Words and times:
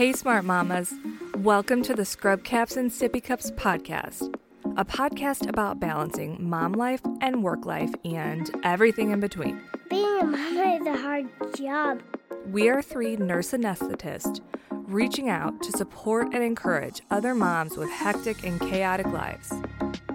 Hey, 0.00 0.14
smart 0.14 0.46
mamas. 0.46 0.94
Welcome 1.36 1.82
to 1.82 1.92
the 1.92 2.06
Scrub 2.06 2.42
Caps 2.42 2.74
and 2.78 2.90
Sippy 2.90 3.22
Cups 3.22 3.50
podcast, 3.50 4.34
a 4.78 4.82
podcast 4.82 5.46
about 5.46 5.78
balancing 5.78 6.38
mom 6.40 6.72
life 6.72 7.02
and 7.20 7.42
work 7.42 7.66
life 7.66 7.92
and 8.02 8.50
everything 8.64 9.10
in 9.10 9.20
between. 9.20 9.60
Being 9.90 10.20
a 10.20 10.24
mama 10.24 10.78
is 10.80 10.86
a 10.86 10.96
hard 10.96 11.28
job. 11.54 12.00
We 12.46 12.70
are 12.70 12.80
three 12.80 13.16
nurse 13.16 13.50
anesthetists 13.50 14.40
reaching 14.70 15.28
out 15.28 15.62
to 15.64 15.72
support 15.72 16.32
and 16.32 16.42
encourage 16.42 17.02
other 17.10 17.34
moms 17.34 17.76
with 17.76 17.90
hectic 17.90 18.42
and 18.42 18.58
chaotic 18.58 19.08
lives. 19.08 19.52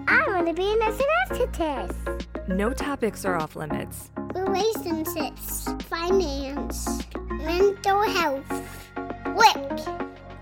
I 0.08 0.24
want 0.26 0.48
to 0.48 0.52
be 0.52 0.68
a 0.68 0.76
nurse 0.78 1.00
anesthetist. 1.30 2.48
No 2.48 2.72
topics 2.72 3.24
are 3.24 3.36
off 3.36 3.54
limits. 3.54 4.10
Relationships, 4.34 5.68
finance, 5.84 7.04
mental 7.30 8.02
health, 8.02 8.66
work. 9.36 9.80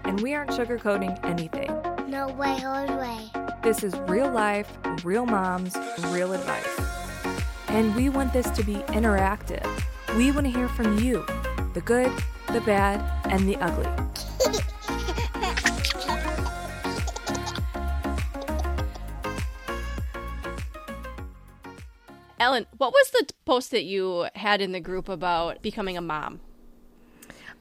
and 0.05 0.21
we 0.21 0.35
aren't 0.35 0.51
sugarcoating 0.51 1.19
anything. 1.25 1.71
No 2.09 2.29
way, 2.29 2.59
no 2.61 2.99
way. 2.99 3.53
This 3.63 3.83
is 3.83 3.95
real 4.07 4.31
life, 4.31 4.71
real 5.03 5.27
moms, 5.27 5.77
real 6.09 6.33
advice. 6.33 6.81
And 7.69 7.95
we 7.97 8.09
want 8.09 8.33
this 8.33 8.49
to 8.51 8.63
be 8.63 8.75
interactive. 8.95 9.67
We 10.17 10.31
want 10.31 10.47
to 10.47 10.53
hear 10.53 10.69
from 10.69 10.99
you 10.99 11.25
the 11.73 11.81
good, 11.85 12.13
the 12.53 12.61
bad, 12.61 13.03
and 13.31 13.49
the 13.49 13.57
ugly. 13.57 13.89
Ellen, 22.39 22.67
what 22.77 22.93
was 22.93 23.11
the 23.11 23.33
post 23.47 23.71
that 23.71 23.85
you 23.85 24.27
had 24.35 24.61
in 24.61 24.73
the 24.73 24.81
group 24.81 25.09
about 25.09 25.63
becoming 25.63 25.97
a 25.97 26.03
mom? 26.03 26.41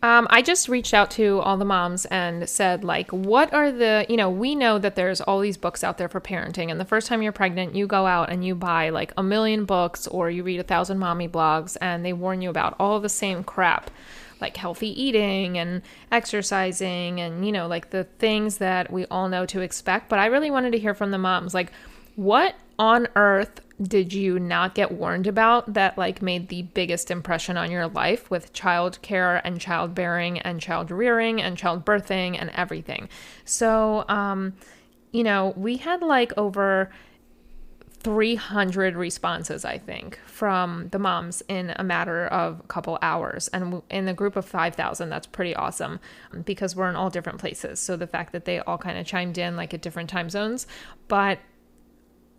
Um, 0.04 0.28
I 0.30 0.42
just 0.42 0.68
reached 0.68 0.94
out 0.94 1.10
to 1.12 1.40
all 1.40 1.56
the 1.56 1.64
moms 1.64 2.06
and 2.08 2.48
said, 2.50 2.84
like, 2.84 3.10
what 3.12 3.54
are 3.54 3.72
the, 3.72 4.06
you 4.10 4.18
know, 4.18 4.30
we 4.30 4.54
know 4.54 4.78
that 4.78 4.96
there's 4.96 5.22
all 5.22 5.40
these 5.40 5.56
books 5.56 5.82
out 5.82 5.98
there 5.98 6.10
for 6.10 6.20
parenting. 6.20 6.70
And 6.70 6.78
the 6.78 6.86
first 6.86 7.08
time 7.08 7.22
you're 7.22 7.32
pregnant, 7.32 7.74
you 7.74 7.88
go 7.88 8.06
out 8.06 8.30
and 8.30 8.44
you 8.46 8.54
buy 8.54 8.90
like 8.90 9.14
a 9.16 9.24
million 9.24 9.64
books 9.64 10.06
or 10.08 10.30
you 10.30 10.44
read 10.44 10.60
a 10.60 10.64
thousand 10.64 11.00
mommy 11.00 11.30
blogs 11.30 11.78
and 11.80 12.04
they 12.04 12.12
warn 12.12 12.42
you 12.42 12.50
about 12.50 12.76
all 12.82 13.00
the 13.00 13.08
same 13.08 13.46
crap, 13.46 13.90
like 14.42 14.58
healthy 14.58 14.90
eating 15.02 15.58
and 15.58 15.82
exercising 16.12 17.22
and, 17.22 17.46
you 17.46 17.54
know, 17.54 17.68
like 17.68 17.92
the 17.92 18.04
things 18.04 18.58
that 18.58 18.92
we 18.92 19.06
all 19.06 19.30
know 19.30 19.46
to 19.46 19.62
expect. 19.62 20.10
But 20.10 20.20
I 20.20 20.26
really 20.26 20.52
wanted 20.52 20.72
to 20.72 20.80
hear 20.80 20.94
from 20.94 21.12
the 21.12 21.18
moms, 21.18 21.54
like, 21.54 21.72
what 22.18 22.56
on 22.78 23.08
earth 23.16 23.62
did 23.84 24.14
you 24.14 24.40
not 24.40 24.76
get 24.76 24.92
warned 24.92 25.28
about 25.28 25.74
that 25.74 25.98
like 25.98 26.22
made 26.22 26.50
the 26.50 26.64
biggest 26.64 27.12
impression 27.12 27.58
on 27.58 27.72
your 27.72 27.88
life 27.88 28.30
with 28.30 28.54
child 28.54 29.02
care 29.02 29.46
and 29.46 29.60
childbearing 29.60 30.40
and 30.40 30.60
child 30.60 30.92
rearing 30.92 31.42
and 31.42 31.58
child 31.58 31.86
birthing 31.86 32.38
and 32.40 32.50
everything? 32.52 33.10
So 33.46 34.06
um 34.08 34.54
you 35.12 35.24
know 35.24 35.54
we 35.56 35.78
had 35.78 36.02
like 36.02 36.34
over 36.38 36.90
300 38.00 38.98
responses 38.98 39.64
i 39.64 39.78
think 39.78 40.20
from 40.34 40.90
the 40.90 41.00
moms 41.00 41.42
in 41.48 41.74
a 41.78 41.84
matter 41.84 42.26
of 42.28 42.60
a 42.60 42.64
couple 42.64 42.98
hours. 43.02 43.48
And 43.50 43.82
in 43.90 44.06
the 44.06 44.14
group 44.14 44.36
of 44.36 44.46
5000 44.46 45.10
that's 45.10 45.28
pretty 45.28 45.56
awesome 45.56 46.00
because 46.44 46.76
we're 46.76 46.90
in 46.90 46.96
all 46.96 47.10
different 47.10 47.40
places. 47.40 47.80
So 47.80 47.96
the 47.96 48.08
fact 48.08 48.34
that 48.34 48.46
they 48.46 48.60
all 48.60 48.78
kind 48.78 48.98
of 48.98 49.06
chimed 49.06 49.38
in 49.38 49.56
like 49.56 49.74
at 49.74 49.82
different 49.82 50.10
time 50.10 50.30
zones. 50.30 50.68
But 51.08 51.40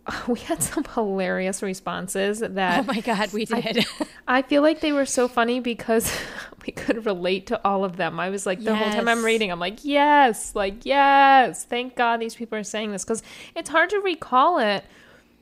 we 0.27 0.39
had 0.39 0.61
some 0.61 0.83
hilarious 0.83 1.63
responses 1.63 2.39
that 2.39 2.79
Oh 2.79 2.83
my 2.83 2.99
God, 2.99 3.33
we 3.33 3.45
did. 3.45 3.85
I 4.27 4.41
feel 4.41 4.61
like 4.61 4.81
they 4.81 4.91
were 4.91 5.05
so 5.05 5.27
funny 5.27 5.59
because 5.59 6.15
we 6.65 6.73
could 6.73 7.05
relate 7.05 7.47
to 7.47 7.61
all 7.65 7.83
of 7.83 7.97
them. 7.97 8.19
I 8.19 8.29
was 8.29 8.45
like, 8.45 8.63
the 8.63 8.75
whole 8.75 8.91
time 8.91 9.07
I'm 9.07 9.25
reading, 9.25 9.51
I'm 9.51 9.59
like, 9.59 9.83
yes, 9.83 10.55
like, 10.55 10.85
yes. 10.85 11.65
Thank 11.65 11.95
God 11.95 12.19
these 12.19 12.35
people 12.35 12.57
are 12.57 12.63
saying 12.63 12.91
this 12.91 13.03
because 13.03 13.23
it's 13.55 13.69
hard 13.69 13.89
to 13.91 13.99
recall 13.99 14.59
it 14.59 14.85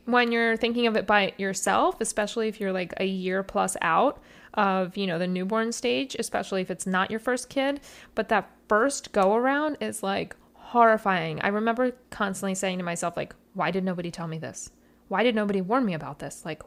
when 0.05 0.31
you're 0.31 0.57
thinking 0.57 0.87
of 0.87 0.95
it 0.95 1.07
by 1.07 1.33
yourself, 1.37 1.99
especially 2.01 2.47
if 2.47 2.59
you're 2.59 2.73
like 2.73 2.93
a 2.97 3.05
year 3.05 3.43
plus 3.43 3.75
out 3.81 4.21
of, 4.53 4.95
you 4.95 5.07
know, 5.07 5.17
the 5.17 5.27
newborn 5.27 5.71
stage, 5.71 6.15
especially 6.19 6.61
if 6.61 6.69
it's 6.69 6.85
not 6.85 7.09
your 7.09 7.19
first 7.19 7.49
kid. 7.49 7.79
But 8.15 8.29
that 8.29 8.49
first 8.69 9.11
go 9.11 9.35
around 9.35 9.77
is 9.81 10.03
like 10.03 10.35
horrifying. 10.53 11.41
I 11.41 11.49
remember 11.49 11.91
constantly 12.09 12.55
saying 12.55 12.77
to 12.77 12.83
myself, 12.83 13.15
like, 13.17 13.33
why 13.53 13.71
did 13.71 13.83
nobody 13.83 14.11
tell 14.11 14.27
me 14.27 14.37
this? 14.37 14.71
Why 15.07 15.23
did 15.23 15.35
nobody 15.35 15.61
warn 15.61 15.85
me 15.85 15.93
about 15.93 16.19
this? 16.19 16.43
Like, 16.45 16.63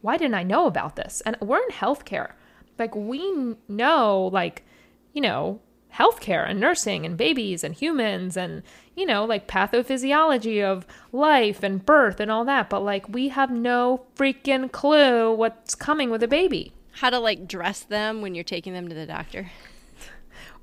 why 0.00 0.16
didn't 0.16 0.34
I 0.34 0.42
know 0.42 0.66
about 0.66 0.96
this? 0.96 1.20
And 1.22 1.36
we're 1.40 1.62
in 1.62 1.70
healthcare. 1.70 2.32
Like, 2.78 2.94
we 2.94 3.56
know, 3.68 4.30
like, 4.32 4.64
you 5.12 5.20
know, 5.20 5.60
healthcare 5.94 6.48
and 6.48 6.60
nursing 6.60 7.04
and 7.04 7.16
babies 7.16 7.64
and 7.64 7.74
humans 7.74 8.36
and, 8.36 8.62
you 8.96 9.04
know, 9.04 9.24
like 9.24 9.48
pathophysiology 9.48 10.62
of 10.62 10.86
life 11.12 11.62
and 11.62 11.84
birth 11.84 12.20
and 12.20 12.30
all 12.30 12.44
that. 12.44 12.70
But, 12.70 12.80
like, 12.80 13.08
we 13.08 13.28
have 13.28 13.50
no 13.50 14.06
freaking 14.16 14.70
clue 14.70 15.32
what's 15.34 15.74
coming 15.74 16.10
with 16.10 16.22
a 16.22 16.28
baby. 16.28 16.72
How 16.92 17.10
to 17.10 17.18
like 17.18 17.46
dress 17.48 17.82
them 17.82 18.22
when 18.22 18.34
you're 18.34 18.44
taking 18.44 18.72
them 18.72 18.88
to 18.88 18.94
the 18.94 19.06
doctor. 19.06 19.50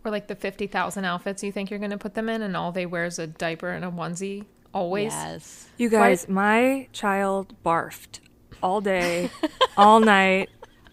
Or, 0.05 0.11
like, 0.11 0.27
the 0.27 0.35
50,000 0.35 1.05
outfits 1.05 1.43
you 1.43 1.51
think 1.51 1.69
you're 1.69 1.79
going 1.79 1.91
to 1.91 1.97
put 1.97 2.13
them 2.13 2.29
in, 2.29 2.41
and 2.41 2.55
all 2.55 2.71
they 2.71 2.85
wear 2.85 3.05
is 3.05 3.19
a 3.19 3.27
diaper 3.27 3.69
and 3.69 3.83
a 3.83 3.89
onesie 3.89 4.45
always. 4.73 5.11
Yes. 5.13 5.69
You 5.77 5.89
guys, 5.89 6.27
my 6.27 6.87
child 6.91 7.53
barfed 7.63 8.19
all 8.61 8.81
day, 8.81 9.29
all 9.77 9.99
night, 9.99 10.49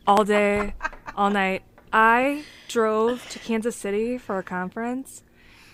all 0.07 0.25
day, 0.25 0.75
all 1.17 1.31
night. 1.31 1.63
I 1.93 2.45
drove 2.69 3.29
to 3.31 3.39
Kansas 3.39 3.77
City 3.77 4.19
for 4.19 4.39
a 4.39 4.43
conference 4.43 5.23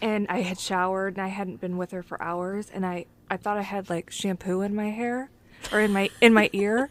and 0.03 0.27
I 0.29 0.41
had 0.43 0.59
showered 0.59 1.17
and 1.17 1.25
I 1.25 1.29
hadn't 1.29 1.61
been 1.61 1.77
with 1.77 1.91
her 1.93 2.03
for 2.03 2.23
hours 2.23 2.71
and 2.73 2.85
I, 2.85 3.07
I 3.31 3.37
thought 3.37 3.57
I 3.59 3.63
had 3.63 3.91
like 3.91 4.11
shampoo 4.11 4.61
in 4.63 4.75
my 4.75 4.91
hair 4.91 5.31
or 5.73 5.81
in 5.81 5.93
my 5.93 6.11
in 6.21 6.33
my 6.33 6.51
ear. 6.53 6.91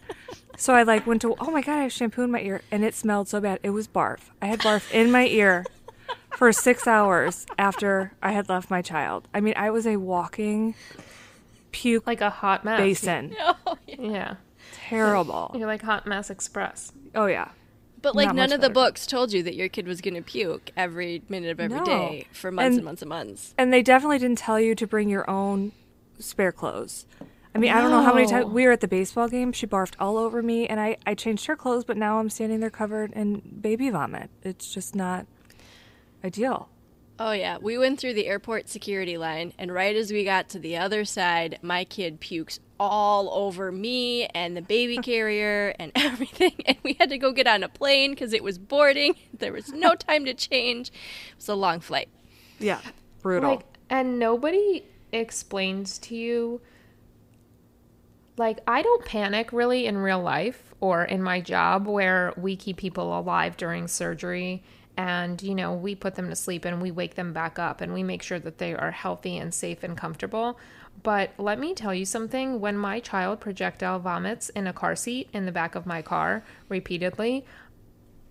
So 0.57 0.73
I 0.73 0.83
like 0.83 1.07
went 1.07 1.21
to 1.21 1.35
oh 1.39 1.51
my 1.51 1.61
god, 1.61 1.79
I 1.79 1.83
have 1.83 1.93
shampoo 1.93 2.23
in 2.23 2.31
my 2.31 2.41
ear 2.41 2.61
and 2.71 2.83
it 2.83 2.93
smelled 2.93 3.27
so 3.27 3.39
bad. 3.39 3.59
It 3.63 3.69
was 3.71 3.87
barf. 3.87 4.19
I 4.41 4.47
had 4.47 4.59
barf 4.59 4.91
in 4.91 5.11
my 5.11 5.27
ear 5.27 5.65
for 6.37 6.51
6 6.51 6.87
hours 6.87 7.45
after 7.57 8.13
I 8.21 8.31
had 8.31 8.49
left 8.49 8.69
my 8.69 8.81
child. 8.81 9.27
I 9.33 9.41
mean, 9.41 9.53
I 9.57 9.69
was 9.71 9.85
a 9.87 9.97
walking 9.97 10.75
puke 11.71 12.07
Like 12.07 12.21
a 12.21 12.29
hot 12.29 12.63
mess. 12.65 12.79
basin. 12.79 13.35
Oh, 13.65 13.77
Yeah. 13.87 14.35
Terrible. 14.73 15.51
You're 15.57 15.67
like 15.67 15.81
Hot 15.81 16.05
Mess 16.07 16.29
Express. 16.29 16.91
Oh 17.15 17.25
yeah. 17.25 17.49
But 18.01 18.15
like 18.15 18.27
Not 18.27 18.35
none 18.35 18.49
much 18.49 18.55
of 18.55 18.61
the 18.61 18.69
books 18.69 19.05
told 19.05 19.33
you 19.33 19.43
that 19.43 19.55
your 19.55 19.67
kid 19.67 19.87
was 19.87 19.99
going 20.01 20.13
to 20.13 20.21
puke 20.21 20.71
every 20.77 21.21
minute 21.27 21.51
of 21.51 21.59
every 21.59 21.81
day 21.81 22.27
No. 22.29 22.33
for 22.33 22.51
months 22.51 22.67
And- 22.67 22.75
and 22.77 22.85
months 22.85 23.01
and 23.01 23.09
months. 23.09 23.53
And 23.57 23.73
they 23.73 23.81
definitely 23.81 24.19
didn't 24.19 24.37
tell 24.37 24.59
you 24.59 24.75
to 24.75 24.87
bring 24.87 25.09
your 25.09 25.29
own 25.29 25.71
spare 26.19 26.51
clothes. 26.51 27.05
I 27.53 27.57
mean, 27.57 27.71
I 27.71 27.81
don't 27.81 27.89
know 27.91 28.03
how 28.03 28.13
many 28.13 28.27
times 28.27 28.45
we 28.45 28.65
were 28.67 28.71
at 28.71 28.79
the 28.81 28.87
baseball 28.87 29.27
game. 29.27 29.51
She 29.51 29.65
barfed 29.65 29.95
all 29.99 30.17
over 30.17 30.41
me, 30.43 30.67
and 30.67 30.79
I, 30.79 30.97
I 31.05 31.15
changed 31.15 31.47
her 31.47 31.55
clothes, 31.55 31.83
but 31.83 31.97
now 31.97 32.19
I'm 32.19 32.29
standing 32.29 32.59
there 32.59 32.69
covered 32.69 33.11
in 33.13 33.41
baby 33.61 33.89
vomit. 33.89 34.29
It's 34.43 34.71
just 34.71 34.95
not 34.95 35.25
ideal. 36.23 36.69
Oh 37.21 37.33
yeah, 37.33 37.57
we 37.61 37.77
went 37.77 37.99
through 37.99 38.13
the 38.13 38.27
airport 38.27 38.69
security 38.69 39.17
line, 39.17 39.53
and 39.59 39.73
right 39.73 39.93
as 39.93 40.11
we 40.11 40.23
got 40.23 40.47
to 40.49 40.59
the 40.59 40.77
other 40.77 41.03
side, 41.03 41.59
my 41.61 41.83
kid 41.83 42.21
pukes 42.21 42.61
all 42.79 43.29
over 43.33 43.73
me 43.73 44.25
and 44.27 44.55
the 44.55 44.61
baby 44.61 44.97
carrier 45.03 45.75
and 45.77 45.91
everything, 45.95 46.53
and 46.65 46.77
we 46.81 46.93
had 46.93 47.09
to 47.09 47.17
go 47.17 47.33
get 47.33 47.45
on 47.45 47.61
a 47.61 47.67
plane 47.67 48.11
because 48.11 48.31
it 48.31 48.43
was 48.43 48.57
boarding. 48.57 49.15
There 49.39 49.53
was 49.53 49.71
no 49.71 49.95
time 49.95 50.25
to 50.25 50.33
change. 50.33 50.89
It 50.89 51.37
was 51.37 51.47
a 51.47 51.55
long 51.55 51.79
flight. 51.79 52.09
Yeah, 52.59 52.81
brutal. 53.21 53.51
Like, 53.51 53.65
and 53.89 54.19
nobody 54.19 54.83
explains 55.13 55.97
to 55.99 56.15
you. 56.15 56.59
Like, 58.35 58.59
I 58.67 58.81
don't 58.81 59.05
panic 59.05 59.53
really 59.53 59.85
in 59.85 59.97
real 59.97 60.21
life 60.21 60.73
or 60.81 61.05
in 61.05 61.23
my 61.23 61.39
job 61.39 61.87
where 61.87 62.33
we 62.35 62.57
keep 62.57 62.75
people 62.75 63.17
alive 63.17 63.55
during 63.55 63.87
surgery 63.87 64.61
and, 64.99 65.41
you 65.41 65.55
know, 65.55 65.71
we 65.71 65.95
put 65.95 66.15
them 66.15 66.27
to 66.29 66.35
sleep 66.35 66.65
and 66.65 66.81
we 66.81 66.91
wake 66.91 67.15
them 67.15 67.31
back 67.31 67.57
up 67.57 67.79
and 67.79 67.93
we 67.93 68.03
make 68.03 68.21
sure 68.21 68.37
that 68.37 68.57
they 68.57 68.75
are 68.75 68.91
healthy 68.91 69.37
and 69.37 69.53
safe 69.53 69.81
and 69.81 69.95
comfortable. 69.95 70.59
But 71.03 71.31
let 71.37 71.57
me 71.57 71.73
tell 71.73 71.93
you 71.93 72.03
something 72.03 72.59
when 72.59 72.77
my 72.77 72.99
child 72.99 73.39
projectile 73.39 73.99
vomits 73.99 74.49
in 74.49 74.67
a 74.67 74.73
car 74.73 74.97
seat 74.97 75.29
in 75.31 75.45
the 75.45 75.53
back 75.53 75.75
of 75.75 75.85
my 75.85 76.01
car 76.01 76.43
repeatedly, 76.67 77.45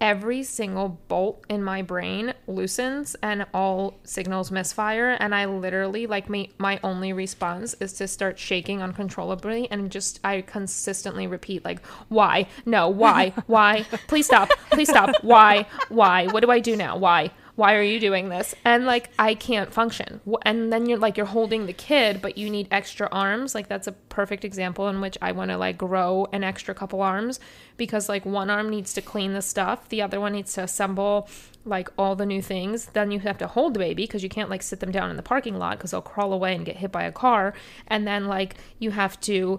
every 0.00 0.42
single 0.42 1.00
bolt 1.08 1.44
in 1.48 1.62
my 1.62 1.82
brain 1.82 2.32
loosens 2.46 3.16
and 3.22 3.44
all 3.52 3.98
signals 4.04 4.50
misfire 4.50 5.16
and 5.20 5.34
i 5.34 5.44
literally 5.44 6.06
like 6.06 6.28
me 6.28 6.50
my 6.58 6.78
only 6.84 7.12
response 7.12 7.74
is 7.80 7.92
to 7.92 8.06
start 8.06 8.38
shaking 8.38 8.80
uncontrollably 8.82 9.68
and 9.70 9.90
just 9.90 10.20
i 10.24 10.40
consistently 10.42 11.26
repeat 11.26 11.64
like 11.64 11.84
why? 12.08 12.46
No 12.64 12.88
why? 12.88 13.32
Why? 13.46 13.84
Please 14.08 14.26
stop. 14.26 14.50
Please 14.70 14.88
stop. 14.88 15.14
Why? 15.22 15.66
Why? 15.88 16.26
What 16.26 16.42
do 16.42 16.50
i 16.50 16.60
do 16.60 16.76
now? 16.76 16.96
Why 16.96 17.30
why 17.58 17.74
are 17.74 17.82
you 17.82 17.98
doing 17.98 18.28
this? 18.28 18.54
And 18.64 18.86
like, 18.86 19.10
I 19.18 19.34
can't 19.34 19.74
function. 19.74 20.20
And 20.42 20.72
then 20.72 20.86
you're 20.86 20.96
like, 20.96 21.16
you're 21.16 21.26
holding 21.26 21.66
the 21.66 21.72
kid, 21.72 22.22
but 22.22 22.38
you 22.38 22.48
need 22.50 22.68
extra 22.70 23.08
arms. 23.10 23.52
Like, 23.52 23.66
that's 23.66 23.88
a 23.88 23.92
perfect 23.92 24.44
example 24.44 24.86
in 24.86 25.00
which 25.00 25.18
I 25.20 25.32
want 25.32 25.50
to 25.50 25.58
like 25.58 25.76
grow 25.76 26.28
an 26.32 26.44
extra 26.44 26.72
couple 26.72 27.02
arms 27.02 27.40
because 27.76 28.08
like 28.08 28.24
one 28.24 28.48
arm 28.48 28.70
needs 28.70 28.94
to 28.94 29.02
clean 29.02 29.32
the 29.32 29.42
stuff, 29.42 29.88
the 29.88 30.02
other 30.02 30.20
one 30.20 30.34
needs 30.34 30.52
to 30.52 30.62
assemble 30.62 31.28
like 31.64 31.88
all 31.98 32.14
the 32.14 32.26
new 32.26 32.40
things. 32.40 32.86
Then 32.92 33.10
you 33.10 33.18
have 33.18 33.38
to 33.38 33.48
hold 33.48 33.74
the 33.74 33.80
baby 33.80 34.04
because 34.04 34.22
you 34.22 34.28
can't 34.28 34.50
like 34.50 34.62
sit 34.62 34.78
them 34.78 34.92
down 34.92 35.10
in 35.10 35.16
the 35.16 35.22
parking 35.24 35.58
lot 35.58 35.78
because 35.78 35.90
they'll 35.90 36.00
crawl 36.00 36.32
away 36.32 36.54
and 36.54 36.64
get 36.64 36.76
hit 36.76 36.92
by 36.92 37.02
a 37.02 37.12
car. 37.12 37.54
And 37.88 38.06
then 38.06 38.28
like, 38.28 38.54
you 38.78 38.92
have 38.92 39.18
to 39.22 39.58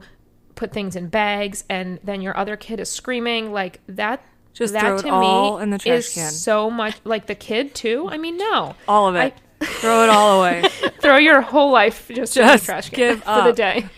put 0.55 0.71
things 0.71 0.95
in 0.95 1.09
bags 1.09 1.65
and 1.69 1.99
then 2.01 2.21
your 2.21 2.37
other 2.37 2.55
kid 2.55 2.79
is 2.79 2.89
screaming 2.89 3.51
like 3.51 3.81
that 3.87 4.23
Just 4.59 4.73
that 4.73 4.81
throw 4.81 4.97
it 4.97 5.01
to 5.03 5.09
all 5.09 5.57
me 5.57 5.63
in 5.63 5.69
the 5.71 5.77
trash 5.79 5.97
is 5.97 6.13
can. 6.13 6.31
so 6.31 6.69
much 6.69 6.97
like 7.05 7.25
the 7.25 7.33
kid 7.35 7.73
too 7.73 8.07
i 8.11 8.17
mean 8.17 8.37
no 8.37 8.75
All 8.87 9.07
of 9.07 9.15
it. 9.15 9.33
Throw 9.61 10.03
it 10.03 10.09
all 10.09 10.39
away. 10.39 10.63
throw 11.01 11.17
your 11.17 11.41
whole 11.41 11.71
life 11.71 12.07
just, 12.13 12.37
in 12.37 12.45
the 12.45 12.53
Just 12.53 12.65
trash 12.65 12.89
can 12.89 12.97
give 12.97 13.23
for 13.23 13.43
the 13.43 13.51
day 13.53 13.89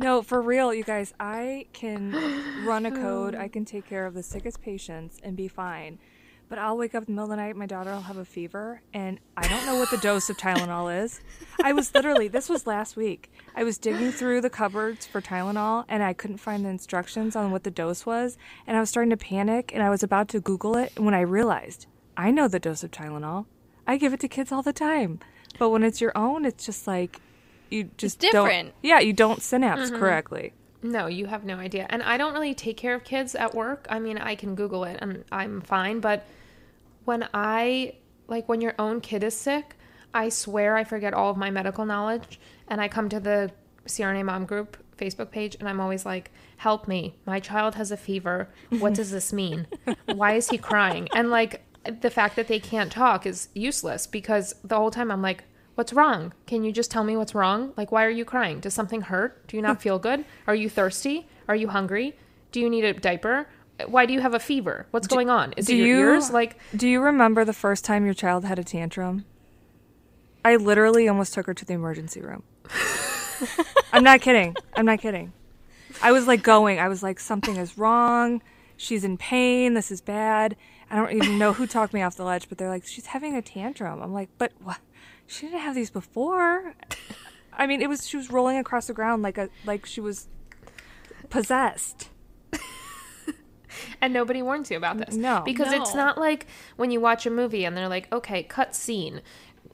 No, 0.00 0.22
for 0.22 0.40
real, 0.40 0.72
you 0.72 0.84
guys, 0.84 1.12
I 1.18 1.66
can 1.72 2.12
run 2.64 2.86
a 2.86 2.90
code. 2.92 3.34
I 3.34 3.48
can 3.48 3.64
take 3.64 3.84
care 3.88 4.06
of 4.06 4.14
the 4.14 4.22
sickest 4.22 4.62
patients 4.62 5.18
and 5.24 5.36
be 5.36 5.48
fine. 5.48 5.98
But 6.48 6.58
I'll 6.58 6.78
wake 6.78 6.94
up 6.94 7.06
in 7.06 7.14
the 7.14 7.20
middle 7.20 7.24
of 7.24 7.36
the 7.36 7.36
night, 7.36 7.56
my 7.56 7.66
daughter 7.66 7.90
will 7.90 8.00
have 8.00 8.16
a 8.16 8.24
fever, 8.24 8.80
and 8.94 9.20
I 9.36 9.46
don't 9.46 9.66
know 9.66 9.76
what 9.76 9.90
the 9.90 9.98
dose 9.98 10.30
of 10.30 10.38
Tylenol 10.38 11.04
is. 11.04 11.20
I 11.62 11.74
was 11.74 11.94
literally, 11.94 12.28
this 12.28 12.48
was 12.48 12.66
last 12.66 12.96
week. 12.96 13.30
I 13.54 13.64
was 13.64 13.76
digging 13.76 14.12
through 14.12 14.40
the 14.40 14.48
cupboards 14.48 15.04
for 15.06 15.20
Tylenol, 15.20 15.84
and 15.88 16.02
I 16.02 16.14
couldn't 16.14 16.38
find 16.38 16.64
the 16.64 16.70
instructions 16.70 17.36
on 17.36 17.50
what 17.50 17.64
the 17.64 17.70
dose 17.70 18.06
was. 18.06 18.38
And 18.66 18.78
I 18.78 18.80
was 18.80 18.88
starting 18.88 19.10
to 19.10 19.16
panic, 19.18 19.72
and 19.74 19.82
I 19.82 19.90
was 19.90 20.02
about 20.02 20.28
to 20.28 20.40
Google 20.40 20.74
it 20.76 20.98
when 20.98 21.12
I 21.12 21.20
realized 21.20 21.86
I 22.16 22.30
know 22.30 22.48
the 22.48 22.58
dose 22.58 22.82
of 22.82 22.92
Tylenol. 22.92 23.44
I 23.86 23.98
give 23.98 24.14
it 24.14 24.20
to 24.20 24.28
kids 24.28 24.50
all 24.50 24.62
the 24.62 24.72
time. 24.72 25.20
But 25.58 25.68
when 25.68 25.82
it's 25.82 26.00
your 26.00 26.16
own, 26.16 26.46
it's 26.46 26.64
just 26.64 26.86
like, 26.86 27.20
you 27.68 27.90
just 27.98 28.20
don't- 28.20 28.32
different. 28.32 28.74
yeah, 28.82 29.00
you 29.00 29.12
don't 29.12 29.42
synapse 29.42 29.90
mm-hmm. 29.90 29.98
correctly. 29.98 30.54
no 30.82 31.06
you 31.08 31.26
have 31.26 31.44
no 31.44 31.56
idea 31.56 31.84
and 31.90 32.04
i 32.04 32.16
don't 32.16 32.32
really 32.32 32.54
take 32.54 32.76
care 32.76 32.94
of 32.94 33.02
kids 33.02 33.34
at 33.34 33.52
work 33.52 33.84
i 33.90 33.98
mean 33.98 34.16
i 34.16 34.36
can 34.36 34.54
google 34.54 34.84
it 34.84 34.96
and 35.02 35.24
i'm 35.32 35.60
fine 35.60 35.98
but 35.98 36.24
when 37.08 37.28
i 37.32 37.92
like 38.26 38.48
when 38.48 38.60
your 38.60 38.74
own 38.78 39.00
kid 39.00 39.22
is 39.24 39.36
sick 39.36 39.76
i 40.12 40.28
swear 40.28 40.76
i 40.76 40.84
forget 40.84 41.14
all 41.14 41.30
of 41.30 41.36
my 41.36 41.50
medical 41.50 41.84
knowledge 41.84 42.38
and 42.68 42.80
i 42.80 42.86
come 42.86 43.08
to 43.08 43.18
the 43.18 43.50
crna 43.86 44.24
mom 44.24 44.44
group 44.44 44.76
facebook 44.96 45.30
page 45.30 45.56
and 45.58 45.68
i'm 45.68 45.80
always 45.80 46.04
like 46.04 46.30
help 46.58 46.86
me. 46.86 47.14
My 47.24 47.40
child 47.40 47.76
has 47.76 47.90
a 47.90 47.96
fever. 47.96 48.48
What 48.78 48.94
does 48.94 49.10
this 49.10 49.32
mean? 49.32 49.66
Why 50.06 50.34
is 50.34 50.50
he 50.50 50.58
crying? 50.58 51.08
And 51.14 51.30
like 51.30 51.62
the 52.00 52.10
fact 52.10 52.36
that 52.36 52.48
they 52.48 52.60
can't 52.60 52.92
talk 52.92 53.24
is 53.24 53.48
useless 53.54 54.06
because 54.06 54.54
the 54.62 54.76
whole 54.76 54.90
time 54.90 55.10
i'm 55.10 55.22
like 55.22 55.44
what's 55.76 55.92
wrong? 55.92 56.32
Can 56.46 56.64
you 56.64 56.72
just 56.72 56.90
tell 56.90 57.04
me 57.04 57.16
what's 57.16 57.36
wrong? 57.36 57.72
Like 57.76 57.92
why 57.92 58.04
are 58.04 58.10
you 58.10 58.24
crying? 58.24 58.60
Does 58.60 58.74
something 58.74 59.02
hurt? 59.02 59.46
Do 59.46 59.56
you 59.56 59.62
not 59.62 59.80
feel 59.80 59.98
good? 59.98 60.24
Are 60.48 60.54
you 60.54 60.68
thirsty? 60.68 61.28
Are 61.46 61.56
you 61.56 61.68
hungry? 61.68 62.16
Do 62.50 62.60
you 62.60 62.68
need 62.68 62.84
a 62.84 62.92
diaper 62.92 63.46
why 63.86 64.06
do 64.06 64.12
you 64.12 64.20
have 64.20 64.34
a 64.34 64.40
fever 64.40 64.86
what's 64.90 65.06
going 65.06 65.30
on 65.30 65.52
is 65.56 65.68
it 65.68 65.74
your 65.74 65.86
you 65.86 65.98
ears 65.98 66.30
like 66.30 66.58
do 66.76 66.88
you 66.88 67.00
remember 67.00 67.44
the 67.44 67.52
first 67.52 67.84
time 67.84 68.04
your 68.04 68.14
child 68.14 68.44
had 68.44 68.58
a 68.58 68.64
tantrum? 68.64 69.24
I 70.44 70.56
literally 70.56 71.08
almost 71.08 71.34
took 71.34 71.46
her 71.46 71.54
to 71.54 71.64
the 71.64 71.74
emergency 71.74 72.22
room. 72.22 72.42
I'm 73.92 74.04
not 74.04 74.20
kidding. 74.20 74.56
I'm 74.76 74.86
not 74.86 75.00
kidding. 75.00 75.32
I 76.02 76.12
was 76.12 76.26
like 76.26 76.42
going. 76.42 76.78
I 76.78 76.88
was 76.88 77.02
like 77.02 77.20
something 77.20 77.56
is 77.56 77.76
wrong. 77.76 78.40
She's 78.76 79.04
in 79.04 79.18
pain. 79.18 79.74
This 79.74 79.90
is 79.90 80.00
bad. 80.00 80.56
I 80.90 80.96
don't 80.96 81.12
even 81.12 81.38
know 81.38 81.52
who 81.52 81.66
talked 81.66 81.92
me 81.92 82.02
off 82.02 82.16
the 82.16 82.24
ledge, 82.24 82.48
but 82.48 82.56
they're 82.56 82.68
like 82.68 82.86
she's 82.86 83.06
having 83.06 83.34
a 83.34 83.42
tantrum. 83.42 84.00
I'm 84.00 84.12
like, 84.12 84.30
"But 84.38 84.52
what? 84.62 84.78
She 85.26 85.46
didn't 85.46 85.60
have 85.60 85.74
these 85.74 85.90
before." 85.90 86.74
I 87.52 87.66
mean, 87.66 87.82
it 87.82 87.88
was 87.88 88.08
she 88.08 88.16
was 88.16 88.30
rolling 88.30 88.56
across 88.56 88.86
the 88.86 88.94
ground 88.94 89.22
like 89.22 89.36
a 89.36 89.50
like 89.66 89.84
she 89.84 90.00
was 90.00 90.28
possessed. 91.28 92.08
and 94.00 94.12
nobody 94.12 94.42
warns 94.42 94.70
you 94.70 94.76
about 94.76 94.98
this. 94.98 95.14
No. 95.14 95.42
Because 95.44 95.72
it's 95.72 95.94
not 95.94 96.18
like 96.18 96.46
when 96.76 96.90
you 96.90 97.00
watch 97.00 97.26
a 97.26 97.30
movie 97.30 97.64
and 97.64 97.76
they're 97.76 97.88
like, 97.88 98.12
okay, 98.12 98.42
cut 98.42 98.74
scene, 98.74 99.20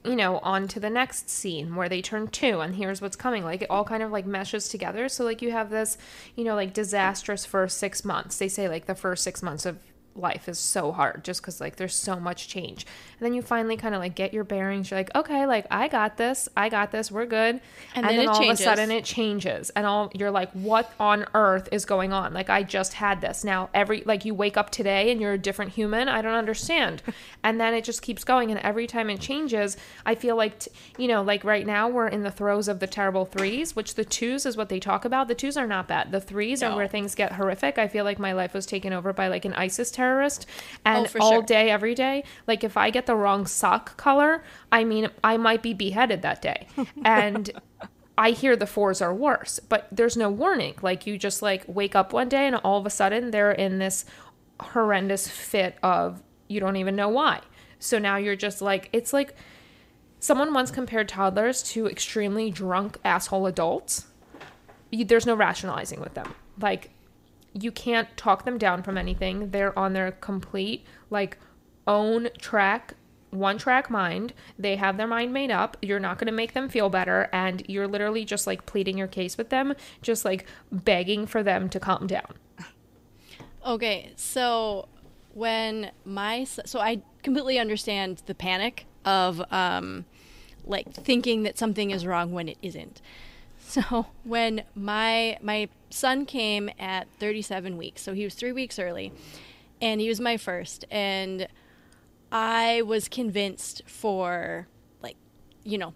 you 0.03 0.15
know, 0.15 0.39
on 0.39 0.67
to 0.69 0.79
the 0.79 0.89
next 0.89 1.29
scene 1.29 1.75
where 1.75 1.89
they 1.89 2.01
turn 2.01 2.27
two 2.27 2.59
and 2.59 2.75
here's 2.75 3.01
what's 3.01 3.15
coming. 3.15 3.43
Like 3.43 3.61
it 3.61 3.69
all 3.69 3.83
kind 3.83 4.03
of 4.03 4.11
like 4.11 4.25
meshes 4.25 4.69
together. 4.69 5.09
So 5.09 5.23
like 5.23 5.41
you 5.41 5.51
have 5.51 5.69
this, 5.69 5.97
you 6.35 6.43
know, 6.43 6.55
like 6.55 6.73
disastrous 6.73 7.45
first 7.45 7.77
six 7.77 8.05
months. 8.05 8.37
They 8.37 8.47
say 8.47 8.69
like 8.69 8.85
the 8.85 8.95
first 8.95 9.23
six 9.23 9.41
months 9.41 9.65
of 9.65 9.79
life 10.15 10.47
is 10.47 10.57
so 10.57 10.91
hard 10.91 11.23
just 11.23 11.41
because 11.41 11.59
like 11.59 11.75
there's 11.75 11.95
so 11.95 12.19
much 12.19 12.47
change. 12.47 12.85
And 13.19 13.25
then 13.25 13.33
you 13.33 13.41
finally 13.41 13.77
kind 13.77 13.93
of 13.93 13.99
like 13.99 14.15
get 14.15 14.33
your 14.33 14.43
bearings. 14.43 14.89
You're 14.89 14.99
like 14.99 15.13
okay 15.15 15.45
like 15.45 15.67
i 15.69 15.87
got 15.87 16.17
this. 16.17 16.47
I 16.55 16.69
got 16.69 16.91
this. 16.91 17.11
We're 17.11 17.25
good. 17.25 17.59
And 17.95 18.05
then 18.05 18.19
it 18.19 18.27
all 18.27 18.39
changes. 18.39 18.61
of 18.61 18.67
a 18.67 18.75
sudden 18.75 18.91
it 18.91 19.03
changes. 19.03 19.69
And 19.71 19.85
all 19.85 20.11
you're 20.13 20.31
like 20.31 20.51
what 20.51 20.91
on 20.99 21.25
earth 21.33 21.69
is 21.71 21.85
going 21.85 22.13
on? 22.13 22.33
Like 22.33 22.49
i 22.49 22.63
just 22.63 22.93
had 22.93 23.21
this. 23.21 23.43
Now 23.43 23.69
every 23.73 24.03
like 24.05 24.25
you 24.25 24.33
wake 24.33 24.57
up 24.57 24.69
today 24.69 25.11
and 25.11 25.19
you're 25.19 25.33
a 25.33 25.37
different 25.37 25.71
human? 25.71 26.07
I 26.07 26.21
don't 26.21 26.33
understand. 26.33 27.01
And 27.43 27.61
then 27.61 27.75
it 27.75 27.83
just 27.83 28.01
keeps 28.01 28.23
going. 28.23 28.49
And 28.49 28.59
every 28.61 28.87
time 28.87 29.09
it 29.09 29.19
changes 29.19 29.77
i 30.05 30.15
feel 30.15 30.35
like 30.35 30.59
t- 30.59 30.71
you 30.97 31.07
know 31.07 31.21
like 31.21 31.43
right 31.43 31.65
now 31.65 31.87
we're 31.87 32.07
in 32.07 32.23
the 32.23 32.31
throes 32.31 32.67
of 32.67 32.79
the 32.79 32.87
terrible 32.87 33.25
threes 33.25 33.75
which 33.75 33.95
the 33.95 34.05
twos 34.05 34.45
is 34.45 34.57
what 34.57 34.69
they 34.69 34.79
talk 34.79 35.05
about. 35.05 35.27
The 35.27 35.35
twos 35.35 35.57
are 35.57 35.67
not 35.67 35.87
bad. 35.87 36.11
The 36.11 36.21
threes 36.21 36.63
are 36.63 36.75
where 36.75 36.87
things 36.87 37.15
get 37.15 37.33
horrific. 37.33 37.77
I 37.77 37.87
feel 37.87 38.05
like 38.05 38.19
my 38.19 38.33
life 38.33 38.53
was 38.53 38.65
taken 38.65 38.93
over 38.93 39.13
by 39.13 39.27
like 39.27 39.45
an 39.45 39.53
isis 39.53 39.91
terrorist 40.05 40.45
and 40.85 41.07
Oh, 41.15 41.19
all 41.19 41.31
sure. 41.33 41.41
day 41.43 41.69
every 41.69 41.95
day 41.95 42.23
like 42.47 42.63
if 42.63 42.77
i 42.77 42.89
get 42.89 43.05
the 43.05 43.15
wrong 43.15 43.45
sock 43.47 43.97
color 43.97 44.43
i 44.71 44.83
mean 44.83 45.09
i 45.23 45.35
might 45.37 45.61
be 45.63 45.73
beheaded 45.73 46.21
that 46.21 46.41
day 46.41 46.67
and 47.03 47.51
I 48.17 48.31
hear 48.31 48.55
the 48.55 48.65
fours 48.65 49.01
are 49.01 49.13
worse, 49.13 49.59
but 49.59 49.89
there's 49.91 50.15
no 50.15 50.29
warning. 50.29 50.75
Like 50.81 51.05
you 51.05 51.17
just 51.17 51.41
like 51.41 51.65
wake 51.67 51.95
up 51.97 52.13
one 52.13 52.29
day 52.29 52.47
and 52.47 52.55
all 52.55 52.79
of 52.79 52.85
a 52.85 52.89
sudden 52.89 53.31
they're 53.31 53.51
in 53.51 53.77
this 53.77 54.05
horrendous 54.61 55.27
fit 55.27 55.75
of 55.83 56.23
you 56.47 56.61
don't 56.61 56.77
even 56.77 56.95
know 56.95 57.09
why. 57.09 57.41
So 57.77 57.99
now 57.99 58.15
you're 58.15 58.37
just 58.37 58.61
like 58.61 58.87
it's 58.93 59.11
like 59.11 59.35
someone 60.21 60.53
once 60.53 60.71
compared 60.71 61.09
toddlers 61.09 61.61
to 61.73 61.87
extremely 61.87 62.51
drunk 62.51 62.99
asshole 63.03 63.47
adults. 63.47 64.05
You, 64.91 65.03
there's 65.03 65.25
no 65.25 65.35
rationalizing 65.35 65.99
with 65.99 66.13
them. 66.13 66.33
Like 66.61 66.91
you 67.55 67.71
can't 67.71 68.15
talk 68.17 68.43
them 68.43 68.57
down 68.57 68.83
from 68.83 68.97
anything. 68.97 69.51
They're 69.51 69.77
on 69.79 69.93
their 69.93 70.11
complete 70.11 70.85
like 71.09 71.37
own 71.87 72.29
track, 72.37 72.95
one 73.29 73.57
track 73.57 73.89
mind. 73.89 74.33
They 74.59 74.75
have 74.75 74.97
their 74.97 75.07
mind 75.07 75.31
made 75.31 75.51
up. 75.51 75.77
You're 75.81 75.99
not 75.99 76.17
going 76.17 76.27
to 76.27 76.33
make 76.33 76.53
them 76.53 76.67
feel 76.67 76.89
better 76.89 77.29
and 77.31 77.63
you're 77.67 77.87
literally 77.87 78.25
just 78.25 78.45
like 78.45 78.65
pleading 78.65 78.97
your 78.97 79.07
case 79.07 79.37
with 79.37 79.49
them, 79.49 79.73
just 80.01 80.25
like 80.25 80.45
begging 80.71 81.25
for 81.25 81.41
them 81.41 81.69
to 81.69 81.79
calm 81.79 82.07
down. 82.07 82.33
Okay, 83.65 84.11
so 84.15 84.87
when 85.33 85.91
my 86.03 86.43
so 86.43 86.79
I 86.79 87.01
completely 87.23 87.57
understand 87.57 88.21
the 88.25 88.35
panic 88.35 88.85
of 89.05 89.41
um, 89.51 90.05
like 90.65 90.91
thinking 90.93 91.43
that 91.43 91.57
something 91.57 91.91
is 91.91 92.05
wrong 92.05 92.31
when 92.31 92.49
it 92.49 92.57
isn't. 92.61 93.01
So 93.75 94.05
when 94.23 94.63
my 94.75 95.37
my 95.41 95.69
son 95.89 96.25
came 96.25 96.69
at 96.79 97.07
37 97.19 97.77
weeks, 97.77 98.01
so 98.01 98.13
he 98.13 98.23
was 98.23 98.35
three 98.35 98.51
weeks 98.51 98.77
early, 98.77 99.11
and 99.81 99.99
he 99.99 100.07
was 100.07 100.21
my 100.21 100.37
first, 100.37 100.85
and 100.91 101.47
I 102.31 102.83
was 102.83 103.09
convinced 103.09 103.81
for 103.87 104.67
like 105.01 105.17
you 105.63 105.77
know 105.79 105.93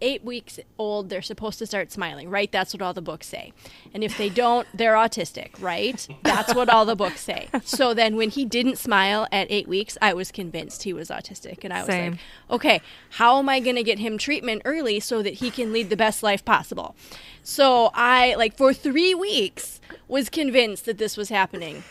eight 0.00 0.24
weeks 0.24 0.58
old 0.78 1.08
they're 1.08 1.22
supposed 1.22 1.58
to 1.58 1.66
start 1.66 1.92
smiling 1.92 2.28
right? 2.30 2.50
That's 2.50 2.72
what 2.72 2.82
all 2.82 2.94
the 2.94 3.02
books 3.02 3.26
say. 3.26 3.52
And 3.94 4.02
if 4.02 4.16
they 4.16 4.28
don't 4.28 4.66
they're 4.74 4.94
autistic 4.94 5.50
right? 5.60 6.06
That's 6.22 6.54
what 6.54 6.68
all 6.68 6.84
the 6.84 6.96
books 6.96 7.20
say. 7.20 7.48
So 7.64 7.94
then 7.94 8.16
when 8.16 8.30
he 8.30 8.44
didn't 8.44 8.76
smile 8.76 9.26
at 9.30 9.46
eight 9.50 9.68
weeks 9.68 9.96
i 10.02 10.12
was 10.12 10.30
convinced 10.32 10.82
he 10.82 10.92
was 10.92 11.08
autistic. 11.08 11.64
And 11.64 11.72
i 11.72 11.78
was 11.78 11.86
Same. 11.86 12.12
like 12.12 12.20
okay 12.50 12.80
how 13.10 13.38
am 13.38 13.48
i 13.48 13.60
going 13.60 13.76
to 13.76 13.82
get 13.82 13.98
him 13.98 14.18
treatment 14.18 14.62
early 14.64 15.00
so 15.00 15.22
that 15.22 15.34
he 15.34 15.50
can 15.50 15.72
lead 15.72 15.90
the 15.90 15.96
best 15.96 16.22
life 16.22 16.44
possible? 16.44 16.94
So 17.42 17.90
i 17.94 18.34
like 18.34 18.56
for 18.56 18.72
three 18.72 19.14
weeks 19.14 19.80
was 20.08 20.28
convinced 20.28 20.84
that 20.86 20.98
this 20.98 21.16
was 21.16 21.28
happening. 21.28 21.84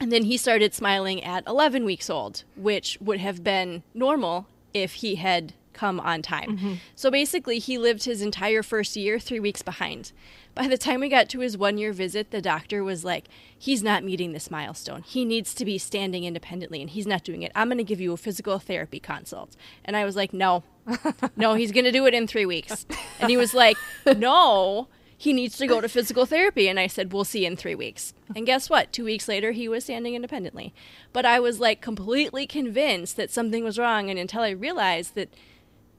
And 0.00 0.12
then 0.12 0.24
he 0.24 0.36
started 0.36 0.74
smiling 0.74 1.22
at 1.24 1.44
11 1.46 1.84
weeks 1.84 2.08
old, 2.08 2.44
which 2.56 2.98
would 3.00 3.18
have 3.18 3.42
been 3.42 3.82
normal 3.94 4.46
if 4.72 4.94
he 4.94 5.16
had 5.16 5.54
come 5.78 6.00
on 6.00 6.22
time. 6.22 6.56
Mm-hmm. 6.56 6.74
So 6.96 7.10
basically, 7.10 7.58
he 7.58 7.78
lived 7.78 8.04
his 8.04 8.20
entire 8.20 8.62
first 8.62 8.96
year 8.96 9.18
three 9.18 9.40
weeks 9.40 9.62
behind. 9.62 10.12
By 10.54 10.66
the 10.66 10.76
time 10.76 10.98
we 10.98 11.08
got 11.08 11.28
to 11.30 11.38
his 11.38 11.56
one 11.56 11.78
year 11.78 11.92
visit, 11.92 12.32
the 12.32 12.42
doctor 12.42 12.82
was 12.82 13.04
like, 13.04 13.26
he's 13.56 13.80
not 13.80 14.02
meeting 14.02 14.32
this 14.32 14.50
milestone. 14.50 15.02
He 15.02 15.24
needs 15.24 15.54
to 15.54 15.64
be 15.64 15.78
standing 15.78 16.24
independently, 16.24 16.80
and 16.80 16.90
he's 16.90 17.06
not 17.06 17.22
doing 17.22 17.42
it. 17.42 17.52
I'm 17.54 17.68
going 17.68 17.78
to 17.78 17.84
give 17.84 18.00
you 18.00 18.12
a 18.12 18.16
physical 18.16 18.58
therapy 18.58 18.98
consult. 18.98 19.54
And 19.84 19.96
I 19.96 20.04
was 20.04 20.16
like, 20.16 20.32
no, 20.32 20.64
no, 21.36 21.54
he's 21.54 21.70
going 21.70 21.84
to 21.84 21.92
do 21.92 22.06
it 22.06 22.14
in 22.14 22.26
three 22.26 22.46
weeks. 22.46 22.86
And 23.20 23.30
he 23.30 23.36
was 23.36 23.54
like, 23.54 23.76
no. 24.16 24.88
he 25.16 25.32
needs 25.32 25.56
to 25.58 25.66
go 25.66 25.80
to 25.80 25.88
physical 25.88 26.26
therapy. 26.26 26.68
And 26.68 26.80
I 26.80 26.86
said, 26.86 27.12
We'll 27.12 27.24
see 27.24 27.44
in 27.44 27.56
three 27.56 27.74
weeks. 27.74 28.14
And 28.34 28.46
guess 28.46 28.70
what? 28.70 28.92
Two 28.92 29.04
weeks 29.04 29.28
later, 29.28 29.52
he 29.52 29.68
was 29.68 29.84
standing 29.84 30.14
independently. 30.14 30.72
But 31.12 31.26
I 31.26 31.40
was 31.40 31.60
like 31.60 31.80
completely 31.80 32.46
convinced 32.46 33.16
that 33.16 33.30
something 33.30 33.64
was 33.64 33.78
wrong. 33.78 34.10
And 34.10 34.18
until 34.18 34.42
I 34.42 34.50
realized 34.50 35.14
that 35.16 35.32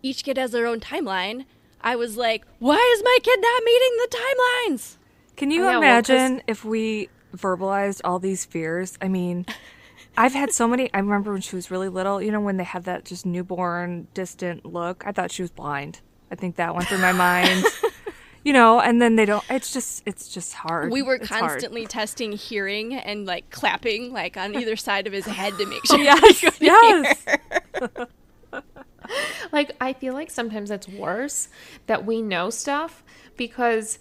each 0.02 0.24
kid 0.24 0.38
has 0.38 0.52
their 0.52 0.66
own 0.68 0.80
timeline, 0.80 1.46
I 1.82 1.96
was 1.96 2.18
like, 2.18 2.46
Why 2.60 2.94
is 2.98 3.04
my 3.04 3.18
kid 3.24 3.40
not 3.42 3.64
meeting 3.64 3.98
the 3.98 4.18
timelines? 4.18 4.98
Can 5.38 5.52
you 5.52 5.60
know, 5.60 5.80
well, 5.80 6.02
'cause- 6.02 6.10
imagine 6.10 6.42
if 6.48 6.66
we 6.66 7.10
verbalized 7.36 8.02
all 8.04 8.20
these 8.20 8.44
fears? 8.46 8.98
I 9.02 9.08
mean, 9.08 9.46
I've 10.18 10.34
had 10.34 10.52
so 10.52 10.68
many. 10.68 10.90
I 10.94 10.98
remember 11.00 11.32
when 11.32 11.42
she 11.42 11.56
was 11.56 11.72
really 11.72 11.88
little, 11.88 12.22
you 12.22 12.32
know, 12.32 12.42
when 12.42 12.58
they 12.58 12.64
had 12.66 12.84
that 12.86 13.06
just 13.06 13.26
newborn, 13.26 14.08
distant 14.14 14.66
look. 14.66 15.04
I 15.06 15.12
thought 15.14 15.32
she 15.32 15.42
was 15.44 15.52
blind. 15.52 16.02
I 16.32 16.36
think 16.36 16.58
that 16.58 16.76
went 16.76 16.88
through 16.90 16.98
my 17.00 17.12
mind. 17.28 17.64
You 18.44 18.54
know, 18.54 18.80
and 18.82 19.02
then 19.02 19.16
they 19.16 19.26
don't. 19.26 19.44
It's 19.50 19.72
just, 19.72 20.02
it's 20.06 20.28
just 20.30 20.54
hard. 20.54 20.92
We 20.92 21.02
were 21.02 21.16
It's 21.16 21.30
hard. 21.30 21.42
constantly 21.42 21.86
testing 21.86 22.32
hearing 22.34 22.94
and 22.96 23.26
like 23.26 23.50
clapping 23.50 24.12
like 24.12 24.36
on 24.38 24.56
either 24.60 24.76
side 24.76 25.08
of 25.08 25.14
his 25.14 25.26
head 25.26 25.58
to 25.58 25.66
make 25.66 25.86
sure 25.86 26.00
Yes, 26.00 26.40
he 26.40 26.50
could 26.50 26.62
yes. 26.62 27.26
Like 29.52 29.76
I 29.82 29.94
feel 29.94 30.14
like 30.14 30.30
sometimes 30.30 30.70
it's 30.70 30.88
worse 30.88 31.50
that 31.88 32.06
we 32.06 32.22
know 32.22 32.50
stuff 32.50 33.04
because 33.38 33.98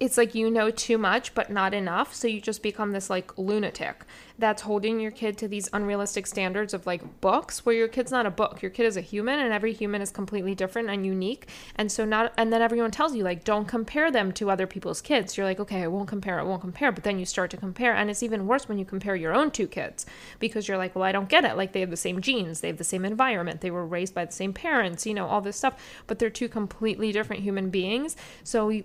it's 0.00 0.18
like 0.18 0.34
you 0.34 0.50
know 0.50 0.70
too 0.70 0.98
much 0.98 1.34
but 1.34 1.50
not 1.50 1.72
enough. 1.72 2.14
So 2.14 2.26
you 2.26 2.40
just 2.40 2.62
become 2.62 2.92
this 2.92 3.08
like 3.08 3.36
lunatic 3.38 4.04
that's 4.36 4.62
holding 4.62 4.98
your 4.98 5.12
kid 5.12 5.38
to 5.38 5.46
these 5.46 5.68
unrealistic 5.72 6.26
standards 6.26 6.74
of 6.74 6.86
like 6.86 7.20
books 7.20 7.64
where 7.64 7.76
your 7.76 7.86
kid's 7.86 8.10
not 8.10 8.26
a 8.26 8.30
book. 8.30 8.60
Your 8.60 8.70
kid 8.70 8.86
is 8.86 8.96
a 8.96 9.00
human 9.00 9.38
and 9.38 9.52
every 9.52 9.72
human 9.72 10.02
is 10.02 10.10
completely 10.10 10.54
different 10.56 10.90
and 10.90 11.06
unique. 11.06 11.48
And 11.76 11.92
so 11.92 12.04
not 12.04 12.32
and 12.36 12.52
then 12.52 12.60
everyone 12.60 12.90
tells 12.90 13.14
you 13.14 13.22
like 13.22 13.44
don't 13.44 13.66
compare 13.66 14.10
them 14.10 14.32
to 14.32 14.50
other 14.50 14.66
people's 14.66 15.00
kids. 15.00 15.36
You're 15.36 15.46
like 15.46 15.60
okay 15.60 15.82
i 15.82 15.86
won't 15.86 16.08
compare 16.08 16.40
i 16.40 16.42
won't 16.42 16.60
compare. 16.60 16.90
But 16.90 17.04
then 17.04 17.18
you 17.18 17.24
start 17.24 17.50
to 17.52 17.56
compare 17.56 17.94
and 17.94 18.10
it's 18.10 18.22
even 18.22 18.46
worse 18.46 18.68
when 18.68 18.78
you 18.78 18.84
compare 18.84 19.14
your 19.14 19.32
own 19.32 19.52
two 19.52 19.68
kids 19.68 20.06
because 20.40 20.66
you're 20.66 20.78
like 20.78 20.96
well 20.96 21.04
i 21.04 21.12
don't 21.12 21.28
get 21.28 21.44
it. 21.44 21.56
Like 21.56 21.72
they 21.72 21.80
have 21.80 21.90
the 21.90 21.96
same 21.96 22.20
genes 22.20 22.60
they 22.60 22.68
have 22.68 22.78
the 22.78 22.84
same 22.84 23.04
environment 23.04 23.60
they 23.60 23.70
were 23.70 23.86
raised 23.86 24.14
by 24.14 24.24
the 24.24 24.32
same 24.32 24.52
parents 24.52 25.06
you 25.06 25.14
know 25.14 25.26
all 25.26 25.40
this 25.40 25.56
stuff 25.56 25.80
but 26.08 26.18
they're 26.18 26.30
two 26.30 26.48
completely 26.48 27.12
different 27.12 27.42
human 27.42 27.70
beings. 27.70 28.16
So 28.42 28.82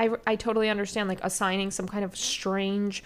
I, 0.00 0.08
I 0.26 0.36
totally 0.36 0.70
understand 0.70 1.10
like 1.10 1.20
assigning 1.22 1.70
some 1.70 1.86
kind 1.86 2.04
of 2.04 2.16
strange 2.16 3.04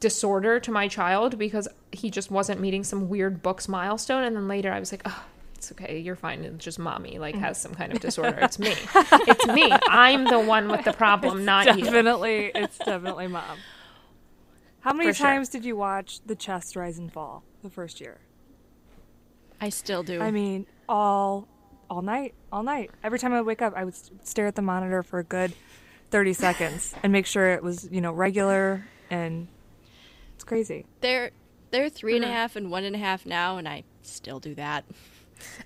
disorder 0.00 0.58
to 0.58 0.72
my 0.72 0.88
child 0.88 1.38
because 1.38 1.68
he 1.92 2.10
just 2.10 2.32
wasn't 2.32 2.60
meeting 2.60 2.82
some 2.82 3.08
weird 3.08 3.42
books 3.42 3.68
milestone 3.68 4.24
and 4.24 4.34
then 4.36 4.46
later 4.46 4.72
i 4.72 4.78
was 4.78 4.92
like 4.92 5.02
oh 5.04 5.24
it's 5.54 5.72
okay 5.72 5.98
you're 5.98 6.16
fine 6.16 6.44
it's 6.44 6.64
just 6.64 6.78
mommy 6.78 7.18
like 7.18 7.34
has 7.36 7.60
some 7.60 7.74
kind 7.74 7.92
of 7.92 8.00
disorder 8.00 8.38
it's 8.42 8.58
me 8.58 8.74
it's 8.94 9.46
me 9.48 9.72
i'm 9.88 10.24
the 10.24 10.38
one 10.38 10.68
with 10.68 10.84
the 10.84 10.92
problem 10.92 11.44
not 11.44 11.78
you 11.78 11.84
Definitely, 11.84 12.50
it's 12.54 12.78
definitely 12.78 13.28
mom. 13.28 13.58
How 14.80 14.92
many 14.92 15.10
For 15.10 15.14
sure. 15.14 15.26
times 15.28 15.48
did 15.48 15.64
you 15.64 15.76
watch 15.76 16.20
The 16.26 16.34
Chest 16.34 16.74
Rise 16.74 16.98
and 16.98 17.12
Fall 17.12 17.44
the 17.62 17.70
first 17.70 18.00
year? 18.00 18.18
I 19.60 19.68
still 19.68 20.02
do. 20.02 20.20
I 20.20 20.32
mean, 20.32 20.66
all 20.88 21.46
all 21.88 22.02
night, 22.02 22.34
all 22.50 22.64
night. 22.64 22.90
Every 23.04 23.18
time 23.18 23.32
I 23.32 23.40
would 23.40 23.46
wake 23.46 23.62
up, 23.62 23.74
I 23.76 23.84
would 23.84 23.94
stare 24.26 24.48
at 24.48 24.56
the 24.56 24.62
monitor 24.62 25.02
for 25.04 25.20
a 25.20 25.24
good 25.24 25.52
30 26.12 26.32
seconds 26.34 26.94
and 27.02 27.12
make 27.12 27.26
sure 27.26 27.50
it 27.50 27.62
was, 27.62 27.88
you 27.90 28.00
know, 28.00 28.12
regular 28.12 28.84
and 29.10 29.48
it's 30.34 30.44
crazy. 30.44 30.86
they're 31.00 31.30
they're 31.70 31.88
three 31.88 32.16
and 32.16 32.24
a 32.24 32.28
uh-huh. 32.28 32.36
half 32.36 32.56
and 32.56 32.70
one 32.70 32.84
and 32.84 32.94
a 32.94 32.98
half 32.98 33.24
now, 33.24 33.56
and 33.56 33.66
I 33.66 33.84
still 34.02 34.38
do 34.38 34.54
that. 34.56 34.84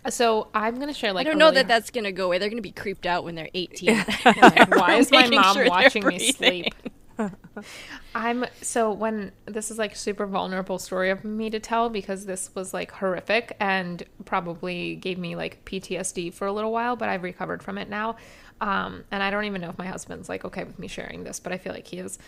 Uh, 0.05 0.11
so 0.11 0.49
i'm 0.55 0.79
gonna 0.79 0.95
share 0.95 1.13
like 1.13 1.27
I 1.27 1.29
don't 1.29 1.39
know 1.39 1.47
really- 1.47 1.57
that 1.57 1.69
that's 1.69 1.91
gonna 1.91 2.13
go 2.13 2.27
away. 2.27 2.39
They're 2.39 2.49
gonna 2.49 2.63
be 2.63 2.73
creeped 2.73 3.05
out 3.05 3.25
when 3.25 3.35
they're 3.35 3.51
18. 3.53 3.97
why 4.69 4.95
is 4.95 5.11
my 5.11 5.29
mom 5.29 5.55
sure 5.55 5.69
watching 5.69 6.07
me 6.07 6.33
sleep 6.33 6.73
I'm 8.15 8.47
so 8.63 8.93
when 8.93 9.33
this 9.47 9.71
is 9.71 9.79
like 9.79 9.97
super 9.97 10.27
vulnerable 10.27 10.79
story 10.79 11.11
of 11.11 11.25
me 11.25 11.51
to 11.51 11.61
tell 11.61 11.89
because 11.89 12.27
this 12.27 12.51
was 12.55 12.75
like 12.75 12.91
horrific 12.91 13.57
and 13.61 14.03
probably 14.25 14.97
gave 14.97 15.19
me 15.19 15.37
like 15.37 15.65
PTSD 15.65 16.33
for 16.33 16.47
a 16.47 16.53
little 16.53 16.73
while, 16.73 16.97
but 16.97 17.09
I've 17.09 17.23
recovered 17.23 17.63
from 17.63 17.79
it 17.79 17.89
now. 17.89 18.17
Um, 18.61 19.05
and 19.11 19.23
I 19.23 19.31
don't 19.31 19.45
even 19.45 19.61
know 19.61 19.69
if 19.71 19.79
my 19.79 19.87
husband's 19.87 20.29
like 20.29 20.45
okay 20.45 20.65
with 20.65 20.79
me 20.79 20.89
sharing 20.89 21.25
this, 21.25 21.41
but 21.41 21.53
I 21.53 21.59
feel 21.59 21.73
like 21.73 21.87
he 21.87 21.99
is. 21.99 22.19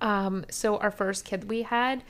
Um, 0.00 0.44
so 0.50 0.76
our 0.78 0.90
first 0.90 1.24
kid 1.24 1.48
we 1.48 1.62
had 1.62 2.02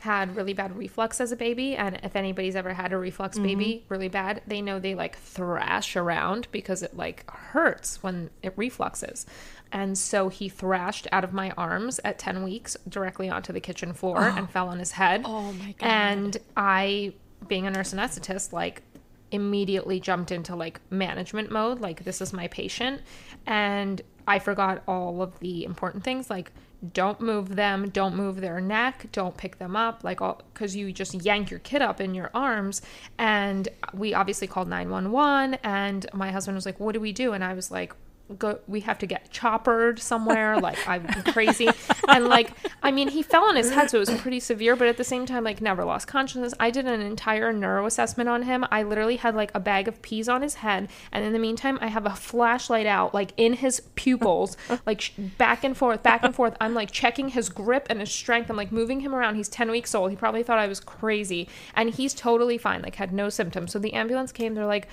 had 0.00 0.36
really 0.36 0.52
bad 0.52 0.76
reflux 0.76 1.22
as 1.22 1.32
a 1.32 1.36
baby 1.36 1.74
and 1.74 1.98
if 2.02 2.14
anybody's 2.14 2.54
ever 2.54 2.74
had 2.74 2.92
a 2.92 2.98
reflux 2.98 3.38
baby 3.38 3.82
really 3.88 4.08
bad 4.08 4.42
they 4.46 4.60
know 4.60 4.78
they 4.78 4.94
like 4.94 5.16
thrash 5.16 5.96
around 5.96 6.46
because 6.52 6.82
it 6.82 6.94
like 6.94 7.28
hurts 7.30 8.02
when 8.02 8.28
it 8.42 8.54
refluxes 8.56 9.24
and 9.72 9.96
so 9.96 10.28
he 10.28 10.50
thrashed 10.50 11.08
out 11.12 11.24
of 11.24 11.32
my 11.32 11.50
arms 11.52 11.98
at 12.04 12.18
10 12.18 12.42
weeks 12.42 12.76
directly 12.86 13.30
onto 13.30 13.54
the 13.54 13.60
kitchen 13.60 13.94
floor 13.94 14.20
and 14.20 14.50
fell 14.56 14.68
on 14.68 14.78
his 14.78 14.92
head 14.92 15.22
Oh 15.24 15.50
my 15.54 15.74
God. 15.78 15.86
and 15.86 16.36
i 16.58 17.14
being 17.48 17.66
a 17.66 17.70
nurse 17.70 17.94
anesthetist 17.94 18.52
like 18.52 18.82
immediately 19.36 20.00
jumped 20.00 20.32
into 20.32 20.56
like 20.56 20.80
management 20.90 21.50
mode 21.50 21.80
like 21.80 22.02
this 22.04 22.20
is 22.20 22.32
my 22.32 22.48
patient 22.48 23.00
and 23.46 24.02
i 24.26 24.38
forgot 24.38 24.82
all 24.88 25.22
of 25.22 25.38
the 25.38 25.64
important 25.64 26.02
things 26.02 26.28
like 26.28 26.50
don't 26.92 27.20
move 27.20 27.56
them 27.56 27.88
don't 27.90 28.14
move 28.14 28.40
their 28.40 28.60
neck 28.60 29.06
don't 29.12 29.36
pick 29.36 29.58
them 29.58 29.74
up 29.74 30.04
like 30.04 30.20
all 30.20 30.42
because 30.52 30.76
you 30.76 30.92
just 30.92 31.14
yank 31.14 31.50
your 31.50 31.60
kid 31.60 31.80
up 31.80 32.00
in 32.00 32.14
your 32.14 32.30
arms 32.34 32.82
and 33.18 33.68
we 33.94 34.12
obviously 34.12 34.46
called 34.46 34.68
911 34.68 35.58
and 35.62 36.06
my 36.12 36.30
husband 36.30 36.54
was 36.54 36.66
like 36.66 36.78
what 36.78 36.92
do 36.92 37.00
we 37.00 37.12
do? 37.12 37.32
And 37.32 37.42
i 37.42 37.54
was 37.54 37.70
like 37.70 37.94
go 38.38 38.58
we 38.66 38.80
have 38.80 38.98
to 38.98 39.06
get 39.06 39.30
choppered 39.30 39.98
somewhere 39.98 40.58
like 40.58 40.78
i'm 40.88 41.06
crazy. 41.32 41.68
And 42.08 42.26
like 42.26 42.52
i 42.82 42.90
mean 42.90 43.08
he 43.08 43.22
fell 43.22 43.44
on 43.44 43.56
his 43.56 43.70
head 43.72 43.90
so 43.90 43.98
it 43.98 44.08
was 44.08 44.20
pretty 44.20 44.40
severe 44.40 44.76
but 44.76 44.88
at 44.88 44.96
the 44.96 45.04
same 45.04 45.26
time 45.26 45.44
like 45.44 45.60
never 45.60 45.84
lost 45.84 46.06
consciousness. 46.08 46.54
I 46.58 46.70
did 46.70 46.86
an 46.86 47.00
entire 47.00 47.52
neuro 47.52 47.86
assessment 47.86 48.28
on 48.28 48.42
him. 48.42 48.64
I 48.70 48.82
literally 48.82 49.16
had 49.16 49.34
like 49.34 49.50
a 49.54 49.60
bag 49.60 49.88
of 49.88 50.02
peas 50.02 50.28
on 50.28 50.42
his 50.42 50.54
head 50.54 50.88
and 51.12 51.24
in 51.24 51.32
the 51.32 51.38
meantime 51.38 51.78
i 51.80 51.88
have 51.88 52.06
a 52.06 52.14
flashlight 52.14 52.86
out 52.86 53.14
like 53.14 53.32
in 53.36 53.54
his 53.54 53.80
pupils 53.94 54.56
like 54.86 55.00
sh- 55.00 55.12
back 55.38 55.64
and 55.64 55.76
forth 55.76 56.02
back 56.02 56.22
and 56.22 56.34
forth. 56.34 56.56
I'm 56.60 56.74
like 56.74 56.90
checking 56.90 57.30
his 57.30 57.48
grip 57.48 57.86
and 57.90 58.00
his 58.00 58.12
strength. 58.12 58.50
I'm 58.50 58.56
like 58.56 58.72
moving 58.72 59.00
him 59.00 59.14
around. 59.14 59.36
He's 59.36 59.48
10 59.48 59.70
weeks 59.70 59.94
old. 59.94 60.10
He 60.10 60.16
probably 60.16 60.42
thought 60.42 60.58
i 60.58 60.66
was 60.66 60.80
crazy. 60.80 61.48
And 61.74 61.90
he's 61.90 62.14
totally 62.14 62.58
fine 62.58 62.82
like 62.82 62.96
had 62.96 63.12
no 63.12 63.28
symptoms. 63.28 63.72
So 63.72 63.78
the 63.78 63.94
ambulance 63.94 64.32
came. 64.32 64.54
They're 64.54 64.66
like 64.66 64.88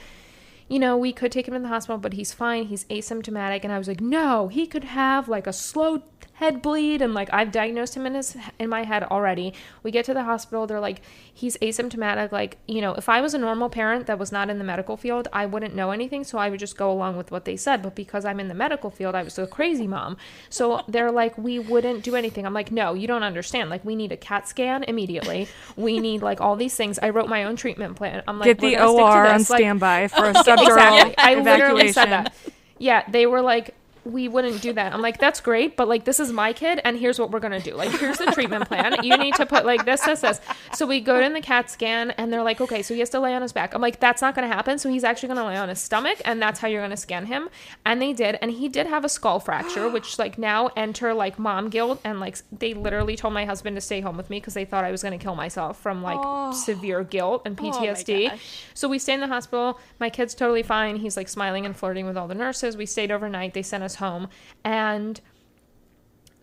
you 0.74 0.80
know, 0.80 0.98
we 0.98 1.13
could 1.13 1.32
take 1.32 1.48
him 1.48 1.53
to 1.53 1.60
the 1.60 1.68
hospital, 1.68 2.00
but 2.00 2.13
he's 2.13 2.34
fine. 2.34 2.65
He's 2.65 2.86
asymptomatic. 2.86 3.63
And 3.63 3.72
I 3.72 3.77
was 3.77 3.88
like, 3.88 4.01
no, 4.01 4.48
he 4.48 4.65
could 4.65 4.86
have 4.86 5.30
like 5.30 5.46
a 5.46 5.53
slow 5.53 6.01
head 6.44 6.62
bleed. 6.62 7.02
And 7.02 7.14
like, 7.14 7.30
I've 7.32 7.52
diagnosed 7.52 7.96
him 7.96 8.06
in 8.06 8.16
his 8.16 8.36
in 8.60 8.70
my 8.70 8.84
head 8.84 9.04
already. 9.04 9.54
We 9.82 9.92
get 9.92 10.06
to 10.06 10.14
the 10.14 10.24
hospital. 10.24 10.68
They're 10.68 10.80
like, 10.80 11.02
he's 11.34 11.58
asymptomatic. 11.58 12.32
Like, 12.32 12.58
you 12.68 12.82
know, 12.82 12.94
if 12.94 13.10
I 13.10 13.22
was 13.22 13.34
a 13.34 13.38
normal 13.38 13.70
parent 13.70 14.08
that 14.08 14.20
was 14.20 14.32
not 14.32 14.50
in 14.50 14.58
the 14.58 14.64
medical 14.64 14.98
field, 14.98 15.28
I 15.34 15.46
wouldn't 15.46 15.76
know 15.76 15.92
anything. 15.92 16.24
So 16.24 16.38
I 16.38 16.50
would 16.50 16.60
just 16.60 16.78
go 16.78 16.92
along 16.92 17.18
with 17.18 17.32
what 17.32 17.46
they 17.46 17.56
said. 17.56 17.82
But 17.82 17.96
because 17.96 18.26
I'm 18.26 18.40
in 18.40 18.48
the 18.48 18.54
medical 18.54 18.90
field, 18.92 19.16
I 19.16 19.24
was 19.24 19.38
a 19.40 19.48
crazy 19.48 19.88
mom. 19.88 20.18
So 20.50 20.84
they're 20.88 21.12
like, 21.12 21.38
we 21.38 21.60
wouldn't 21.60 22.04
do 22.04 22.16
anything. 22.16 22.46
I'm 22.46 22.54
like, 22.54 22.72
no, 22.72 22.94
you 22.94 23.08
don't 23.08 23.24
understand. 23.24 23.70
Like, 23.70 23.84
we 23.86 23.96
need 23.96 24.12
a 24.12 24.18
CAT 24.18 24.48
scan 24.48 24.84
immediately. 24.84 25.48
We 25.76 26.00
need 26.00 26.22
like 26.22 26.42
all 26.42 26.56
these 26.56 26.76
things. 26.76 27.00
I 27.00 27.10
wrote 27.10 27.30
my 27.30 27.46
own 27.46 27.56
treatment 27.56 27.96
plan. 27.96 28.24
I'm 28.28 28.40
like, 28.40 28.46
Get 28.46 28.60
the 28.60 28.76
gonna 28.76 28.88
stick 28.88 28.98
to 28.98 29.04
OR 29.04 29.28
on. 29.28 29.38
Like, 29.38 29.42
standby 29.46 30.08
for 30.10 30.26
a 30.26 30.34
subdural 30.46 30.68
exactly. 30.68 31.16
I 31.18 31.36
literally 31.36 31.92
said 31.92 32.10
that. 32.10 32.34
Yeah, 32.78 33.10
they 33.10 33.26
were 33.26 33.42
like, 33.42 33.76
we 34.06 34.28
wouldn't 34.28 34.62
do 34.62 34.74
that. 34.74 34.94
I'm 34.94 35.02
like, 35.02 35.20
that's 35.20 35.40
great, 35.40 35.78
but 35.78 35.88
like, 35.88 36.04
this 36.04 36.20
is 36.20 36.32
my 36.32 36.54
kid, 36.54 36.82
and 36.84 36.98
here's 36.98 37.20
what 37.20 37.32
we're 37.32 37.40
gonna 37.40 37.60
do. 37.60 37.76
Like, 37.76 37.92
here's 37.92 38.18
the 38.18 38.26
treatment 38.28 38.68
plan. 38.68 39.04
You 39.04 39.18
need 39.18 39.36
to 39.36 39.46
put 39.46 39.66
like 39.66 39.86
this, 39.86 40.02
this, 40.02 40.22
this. 40.22 40.42
So 40.74 40.86
we 40.86 41.00
go 41.00 41.20
in 41.20 41.34
the 41.34 41.42
CAT 41.42 41.70
scan, 41.70 42.12
and 42.12 42.32
they're 42.32 42.44
like, 42.44 42.60
okay, 42.62 42.82
so 42.82 42.94
he 42.94 43.00
has 43.00 43.10
to 43.12 43.20
lay 43.20 43.34
on 43.34 43.42
his 43.42 43.54
back. 43.54 43.74
I'm 43.74 43.82
like, 43.82 44.00
that's 44.00 44.22
not 44.22 44.36
gonna 44.36 44.48
happen. 44.48 44.78
So 44.78 44.90
he's 44.90 45.04
actually 45.04 45.30
gonna 45.30 45.46
lay 45.46 45.56
on 45.56 45.70
his 45.70 45.80
stomach, 45.80 46.22
and 46.26 46.42
that's 46.42 46.60
how 46.60 46.68
you're 46.68 46.82
gonna 46.82 46.98
scan 46.98 47.26
him. 47.26 47.50
And 47.86 48.02
they 48.02 48.14
did, 48.14 48.38
and 48.42 48.52
he 48.52 48.70
did 48.70 48.88
have 48.88 49.06
a 49.06 49.10
skull 49.10 49.40
fracture, 49.40 49.90
which 49.90 50.20
like 50.20 50.38
now 50.38 50.70
enter 50.76 51.14
like 51.14 51.40
mom 51.40 51.70
guilt, 51.70 52.02
and 52.04 52.20
like 52.20 52.38
they 52.52 52.74
literally 52.74 53.16
told 53.16 53.34
my 53.34 53.46
husband 53.46 53.78
to 53.78 53.82
stay 53.82 54.02
home 54.02 54.18
with 54.18 54.30
me 54.30 54.40
because 54.40 54.54
they 54.54 54.66
thought 54.66 54.84
I 54.84 54.92
was 54.92 55.04
gonna 55.04 55.18
kill 55.18 55.36
myself 55.36 55.80
from 55.80 56.02
like 56.02 56.20
oh. 56.22 56.52
severe 56.52 57.04
guilt 57.04 57.44
and 57.46 57.60
oh 57.60 57.64
PTSD. 57.64 58.30
gosh. 58.30 58.66
So 58.74 58.88
we 58.90 59.00
stay 59.00 59.14
in 59.14 59.22
the 59.22 59.28
hospital. 59.28 59.80
My 60.00 60.10
kid's 60.10 60.36
totally 60.36 60.64
fine. 60.64 60.98
He's 60.98 61.16
like 61.16 61.30
smiling 61.30 61.66
and 61.66 61.76
flirting 61.76 62.06
with 62.06 62.18
all 62.18 62.28
the 62.28 62.36
nurses. 62.36 62.76
We 62.76 62.86
stayed 62.86 63.12
overnight. 63.12 63.54
They 63.54 63.64
sent 63.64 63.84
us 63.84 63.93
home. 63.96 64.30
And 64.64 65.20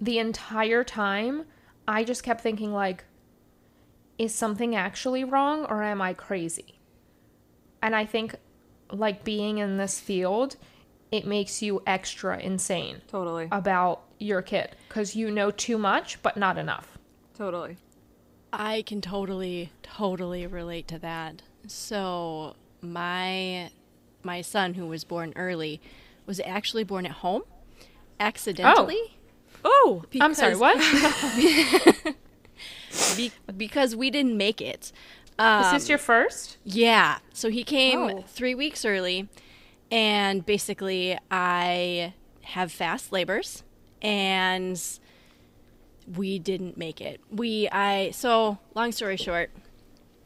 the 0.00 0.18
entire 0.18 0.84
time, 0.84 1.44
I 1.86 2.04
just 2.04 2.22
kept 2.22 2.40
thinking, 2.40 2.72
like, 2.72 3.04
is 4.18 4.34
something 4.34 4.74
actually 4.74 5.24
wrong 5.24 5.64
or 5.66 5.82
am 5.82 6.02
I 6.02 6.14
crazy? 6.14 6.78
And 7.82 7.94
I 7.96 8.04
think, 8.04 8.36
like, 8.90 9.24
being 9.24 9.58
in 9.58 9.76
this 9.76 9.98
field, 10.00 10.56
it 11.10 11.26
makes 11.26 11.60
you 11.62 11.82
extra 11.86 12.38
insane 12.38 13.02
Totally. 13.08 13.48
about 13.50 14.02
your 14.18 14.42
kid 14.42 14.76
because 14.88 15.16
you 15.16 15.30
know 15.30 15.50
too 15.50 15.78
much, 15.78 16.22
but 16.22 16.36
not 16.36 16.56
enough. 16.56 16.98
Totally. 17.36 17.76
I 18.52 18.82
can 18.82 19.00
totally, 19.00 19.72
totally 19.82 20.46
relate 20.46 20.88
to 20.88 20.98
that. 21.00 21.42
So 21.66 22.54
my 22.80 23.70
my 24.22 24.42
son, 24.42 24.74
who 24.74 24.86
was 24.86 25.04
born 25.04 25.32
early, 25.36 25.80
was 26.30 26.40
actually 26.46 26.84
born 26.84 27.04
at 27.06 27.12
home, 27.12 27.42
accidentally. 28.20 29.18
Oh, 29.64 30.04
I'm 30.20 30.32
sorry, 30.34 30.54
what? 30.56 30.76
Be- 33.16 33.32
because 33.56 33.94
we 33.96 34.10
didn't 34.10 34.36
make 34.36 34.60
it. 34.60 34.92
Um, 35.38 35.64
Is 35.64 35.72
this 35.72 35.88
your 35.88 35.98
first? 35.98 36.56
Yeah. 36.64 37.18
So 37.32 37.48
he 37.50 37.64
came 37.64 37.98
Oh. 37.98 38.24
three 38.28 38.54
weeks 38.54 38.84
early, 38.84 39.28
and 39.90 40.46
basically, 40.46 41.18
I 41.30 42.14
have 42.42 42.70
fast 42.70 43.10
labors, 43.12 43.62
and 44.02 44.80
we 46.16 46.38
didn't 46.38 46.76
make 46.76 47.00
it. 47.00 47.20
We, 47.30 47.68
I, 47.70 48.10
so 48.12 48.58
long 48.74 48.92
story 48.92 49.16
short, 49.16 49.50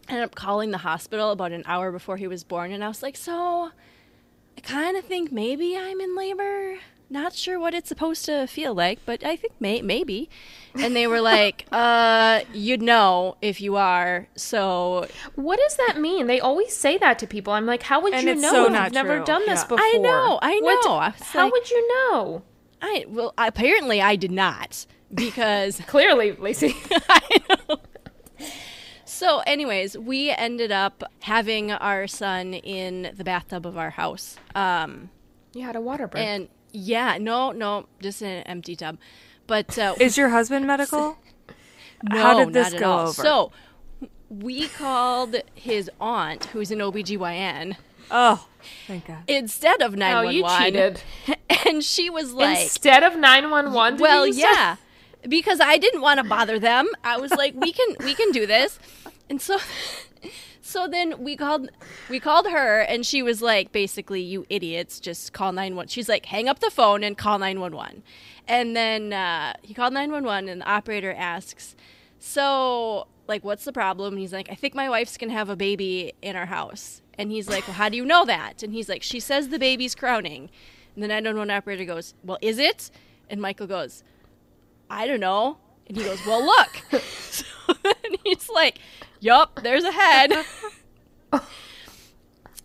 I 0.08 0.12
ended 0.12 0.25
up 0.25 0.34
calling 0.34 0.70
the 0.70 0.78
hospital 0.78 1.30
about 1.30 1.52
an 1.52 1.62
hour 1.66 1.90
before 1.92 2.16
he 2.18 2.26
was 2.26 2.44
born, 2.44 2.73
and 2.73 2.82
I 2.84 2.88
was 2.88 3.02
like, 3.02 3.16
so 3.16 3.70
I 4.56 4.61
kind 4.61 4.96
of 4.96 5.04
think 5.04 5.32
maybe 5.32 5.76
I'm 5.76 6.00
in 6.00 6.16
labor. 6.16 6.78
Not 7.11 7.34
sure 7.34 7.61
what 7.61 7.75
it's 7.75 7.88
supposed 7.88 8.25
to 8.25 8.46
feel 8.46 8.75
like, 8.75 8.99
but 9.04 9.23
I 9.25 9.37
think 9.37 9.52
may- 9.61 9.82
maybe. 9.82 10.28
And 10.75 10.96
they 10.96 11.06
were 11.06 11.20
like, 11.20 11.66
uh, 11.73 12.40
you'd 12.52 12.82
know 12.82 13.37
if 13.42 13.61
you 13.61 13.76
are. 13.76 14.26
So 14.37 15.06
What 15.34 15.58
does 15.58 15.76
that 15.76 16.00
mean? 16.00 16.26
They 16.26 16.40
always 16.40 16.75
say 16.75 16.96
that 16.99 17.18
to 17.20 17.26
people. 17.26 17.52
I'm 17.52 17.66
like, 17.66 17.82
how 17.82 18.00
would 18.00 18.14
And 18.14 18.26
you 18.26 18.34
know 18.34 18.50
so 18.50 18.66
if 18.66 18.73
not 18.73 18.84
you've 18.87 18.94
never 18.94 19.16
true. 19.18 19.25
done 19.26 19.42
this 19.46 19.61
Yeah. 19.61 19.66
before? 19.68 19.84
I 19.84 19.92
know, 19.99 20.38
I 20.42 20.58
What- 20.61 20.84
know. 20.87 20.94
I 20.96 21.11
how 21.20 21.44
like- 21.44 21.52
would 21.52 21.70
you 21.70 21.88
know? 21.88 22.42
I 22.82 23.04
well 23.08 23.32
apparently 23.38 24.02
I 24.02 24.16
did 24.16 24.32
not 24.32 24.84
because 25.14 25.80
Clearly, 25.87 26.32
Lacey. 26.32 26.75
I 27.08 27.20
know. 27.68 27.76
So 29.14 29.38
anyways, 29.47 29.97
we 29.97 30.30
ended 30.30 30.73
up 30.73 31.04
having 31.23 31.71
our 31.71 32.09
son 32.09 32.52
in 32.54 33.12
the 33.16 33.23
bathtub 33.23 33.64
of 33.64 33.78
our 33.78 33.90
house. 33.90 34.37
Um 34.56 35.11
you 35.54 35.62
had 35.62 35.76
a 35.76 35.80
water 35.80 36.09
break. 36.09 36.25
and 36.25 36.49
yeah, 36.73 37.16
no, 37.21 37.52
no, 37.52 37.87
just 38.02 38.23
in 38.23 38.28
an 38.28 38.42
empty 38.42 38.75
tub. 38.75 38.99
But 39.47 39.78
uh 39.78 39.94
is 40.00 40.16
your 40.18 40.30
husband 40.30 40.66
medical? 40.66 41.16
no, 42.11 42.18
How 42.21 42.38
did 42.44 42.52
this 42.52 42.73
not 42.73 42.75
at 42.75 42.80
go 42.80 42.90
all. 42.90 43.00
over? 43.09 43.23
So 43.23 43.52
we 44.28 44.66
called 44.66 45.37
his 45.54 45.88
aunt, 46.00 46.47
who's 46.47 46.73
an 46.73 46.80
OBGYN, 46.80 47.76
Oh, 48.11 48.49
thank 48.88 49.06
God. 49.06 49.23
instead 49.28 49.80
of 49.80 49.92
oh, 49.94 49.97
911. 49.97 50.35
you 50.35 50.44
cheated. 50.59 51.02
And 51.66 51.83
she 51.85 52.11
was 52.11 52.33
like, 52.35 52.64
Instead 52.64 53.04
of 53.04 53.16
911, 53.16 53.99
well 54.00 54.26
you 54.26 54.33
say? 54.35 54.40
yeah 54.40 54.76
because 55.26 55.59
i 55.61 55.78
didn't 55.78 56.02
want 56.02 56.21
to 56.21 56.28
bother 56.28 56.59
them 56.59 56.87
i 57.02 57.16
was 57.16 57.30
like 57.30 57.54
we 57.56 57.73
can 57.73 57.97
we 58.04 58.14
can 58.14 58.30
do 58.30 58.44
this 58.47 58.78
and 59.28 59.40
so 59.40 59.59
so 60.61 60.88
then 60.88 61.23
we 61.23 61.37
called 61.37 61.71
we 62.09 62.19
called 62.19 62.49
her 62.49 62.81
and 62.81 63.04
she 63.04 63.23
was 63.23 63.43
like 63.43 63.73
basically 63.73 64.21
you 64.21 64.47
idiots 64.49 65.00
just 65.00 65.33
call 65.33 65.52
911 65.52 65.88
she's 65.88 66.09
like 66.09 66.26
hang 66.26 66.49
up 66.49 66.61
the 66.61 66.71
phone 66.71 67.04
and 67.04 67.19
call 67.19 67.38
911 67.38 68.02
and 68.47 68.76
then 68.76 69.12
uh, 69.12 69.54
he 69.62 69.73
called 69.73 69.93
911 69.93 70.49
and 70.49 70.61
the 70.61 70.69
operator 70.69 71.12
asks 71.12 71.75
so 72.19 73.07
like 73.26 73.43
what's 73.43 73.64
the 73.64 73.73
problem? 73.73 74.14
And 74.14 74.21
he's 74.21 74.33
like 74.33 74.50
i 74.50 74.54
think 74.54 74.75
my 74.75 74.88
wife's 74.88 75.16
gonna 75.16 75.33
have 75.33 75.50
a 75.50 75.57
baby 75.57 76.12
in 76.23 76.37
our 76.37 76.47
house. 76.47 77.02
And 77.16 77.31
he's 77.31 77.49
like 77.49 77.66
well 77.66 77.76
how 77.76 77.88
do 77.88 77.97
you 77.97 78.04
know 78.04 78.25
that? 78.25 78.62
And 78.62 78.73
he's 78.73 78.88
like 78.88 79.02
she 79.02 79.21
says 79.21 79.49
the 79.49 79.59
baby's 79.59 79.95
crowning. 79.95 80.50
And 80.95 81.02
the 81.02 81.09
911 81.09 81.50
operator 81.50 81.85
goes 81.85 82.14
well 82.25 82.38
is 82.40 82.59
it? 82.59 82.90
And 83.28 83.40
michael 83.40 83.66
goes 83.66 84.02
I 84.90 85.07
don't 85.07 85.21
know. 85.21 85.59
And 85.87 85.97
he 85.97 86.04
goes, 86.04 86.25
Well, 86.26 86.45
look. 86.45 86.76
so 87.02 87.45
then 87.83 88.16
he's 88.25 88.49
like, 88.49 88.78
Yup, 89.25 89.61
there's 89.62 89.85
a 89.85 89.90
head. 89.90 90.45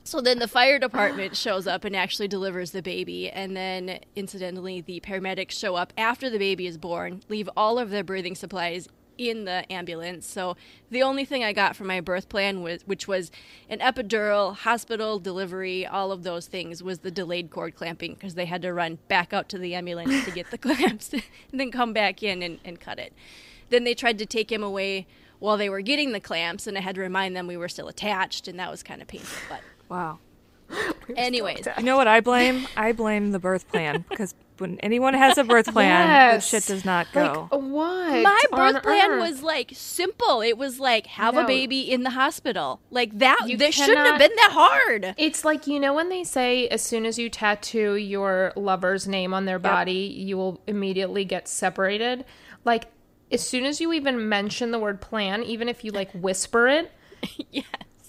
so 0.04 0.20
then 0.20 0.40
the 0.40 0.48
fire 0.48 0.78
department 0.78 1.38
shows 1.38 1.66
up 1.66 1.86
and 1.86 1.96
actually 1.96 2.28
delivers 2.28 2.72
the 2.72 2.82
baby. 2.82 3.30
And 3.30 3.56
then, 3.56 4.00
incidentally, 4.14 4.82
the 4.82 5.00
paramedics 5.00 5.52
show 5.52 5.76
up 5.76 5.94
after 5.98 6.30
the 6.30 6.38
baby 6.38 6.68
is 6.68 6.78
born, 6.78 7.24
leave 7.30 7.50
all 7.56 7.80
of 7.80 7.92
their 7.92 8.04
breathing 8.04 8.36
supplies 8.36 8.90
in 9.18 9.46
the 9.46 9.72
ambulance. 9.72 10.28
So 10.28 10.58
the 10.92 11.02
only 11.02 11.24
thing 11.24 11.46
I 11.46 11.54
got 11.54 11.78
from 11.78 11.88
my 11.88 12.02
birth 12.02 12.28
plan 12.28 12.62
was 12.62 12.82
which 12.86 13.08
was 13.08 13.32
an 13.70 13.80
epidural, 13.80 14.54
hospital 14.54 15.18
delivery, 15.18 15.88
all 15.88 16.12
of 16.12 16.24
those 16.24 16.48
things 16.48 16.84
was 16.84 17.00
the 17.00 17.12
delayed 17.12 17.52
cord 17.52 17.74
clamping 17.76 18.16
because 18.16 18.36
they 18.36 18.46
had 18.46 18.62
to 18.64 18.74
run 18.74 19.00
back 19.08 19.32
out 19.32 19.48
to 19.50 19.58
the 19.58 19.76
ambulance 19.76 20.26
to 20.26 20.32
get 20.32 20.52
the 20.52 20.58
clamps 20.76 21.14
and 21.14 21.24
then 21.54 21.72
come 21.72 21.94
back 21.94 22.22
in 22.22 22.44
and, 22.44 22.60
and 22.66 22.82
cut 22.82 23.00
it. 23.00 23.14
Then 23.70 23.86
they 23.86 23.94
tried 23.94 24.18
to 24.18 24.26
take 24.26 24.52
him 24.52 24.64
away 24.64 25.08
while 25.40 25.58
they 25.58 25.70
were 25.70 25.82
getting 25.82 26.12
the 26.12 26.20
clamps 26.20 26.68
and 26.68 26.78
I 26.78 26.82
had 26.82 26.96
to 26.96 27.02
remind 27.02 27.36
them 27.36 27.48
we 27.48 27.58
were 27.58 27.70
still 27.70 27.88
attached 27.88 28.48
and 28.48 28.60
that 28.60 28.70
was 28.70 28.84
kind 28.84 29.02
of 29.02 29.08
painful. 29.08 29.38
But 29.50 29.62
Wow. 29.90 30.20
anyways, 31.16 31.68
You 31.78 31.84
know 31.84 31.98
what 31.98 32.08
I 32.08 32.20
blame? 32.22 32.68
I 32.78 32.92
blame 32.92 33.32
the 33.32 33.40
birth 33.40 33.68
plan 33.70 34.06
because 34.10 34.36
when 34.60 34.78
anyone 34.82 35.14
has 35.14 35.38
a 35.38 35.44
birth 35.44 35.72
plan, 35.72 36.08
Yes. 36.08 36.52
the 36.52 36.60
shit 36.60 36.68
does 36.68 36.84
not 36.86 37.08
go. 37.14 37.22
Like, 37.50 37.54
uh, 37.54 37.58
what? 37.66 38.24
my 38.24 38.44
birth 38.52 38.84
plan 38.84 39.12
earth? 39.12 39.20
was 39.22 39.42
like 39.42 39.72
simple. 39.74 40.42
It 40.42 40.58
was 40.58 40.80
like 40.80 41.08
have 41.08 41.38
a 41.38 41.46
baby 41.46 41.90
in 41.90 42.04
the 42.04 42.10
hospital. 42.12 42.82
Like 42.92 43.18
that. 43.20 43.46
You 43.48 43.56
That 43.58 43.74
shouldn't 43.74 43.98
have 44.06 44.20
been 44.20 44.36
that 44.36 44.52
hard. 44.52 45.16
It's 45.18 45.46
like 45.46 45.66
you 45.66 45.80
know 45.80 45.94
when 45.94 46.10
they 46.10 46.24
say 46.26 46.68
as 46.68 46.82
soon 46.84 47.06
as 47.06 47.18
you 47.18 47.30
tattoo 47.30 47.96
your 47.96 48.52
lover's 48.58 49.08
name 49.08 49.34
on 49.34 49.46
their 49.46 49.60
body, 49.60 50.14
you 50.14 50.36
will 50.38 50.62
immediately 50.68 51.24
get 51.24 51.48
separated. 51.48 52.26
Like 52.66 52.86
as 53.32 53.46
soon 53.46 53.66
as 53.66 53.80
you 53.80 53.94
even 53.94 54.30
mention 54.30 54.72
the 54.72 54.80
word 54.80 55.02
plan, 55.02 55.44
even 55.44 55.70
if 55.70 55.84
you 55.84 55.92
like 55.92 56.12
whisper 56.12 56.68
it, 56.68 56.92
yes. 57.52 57.66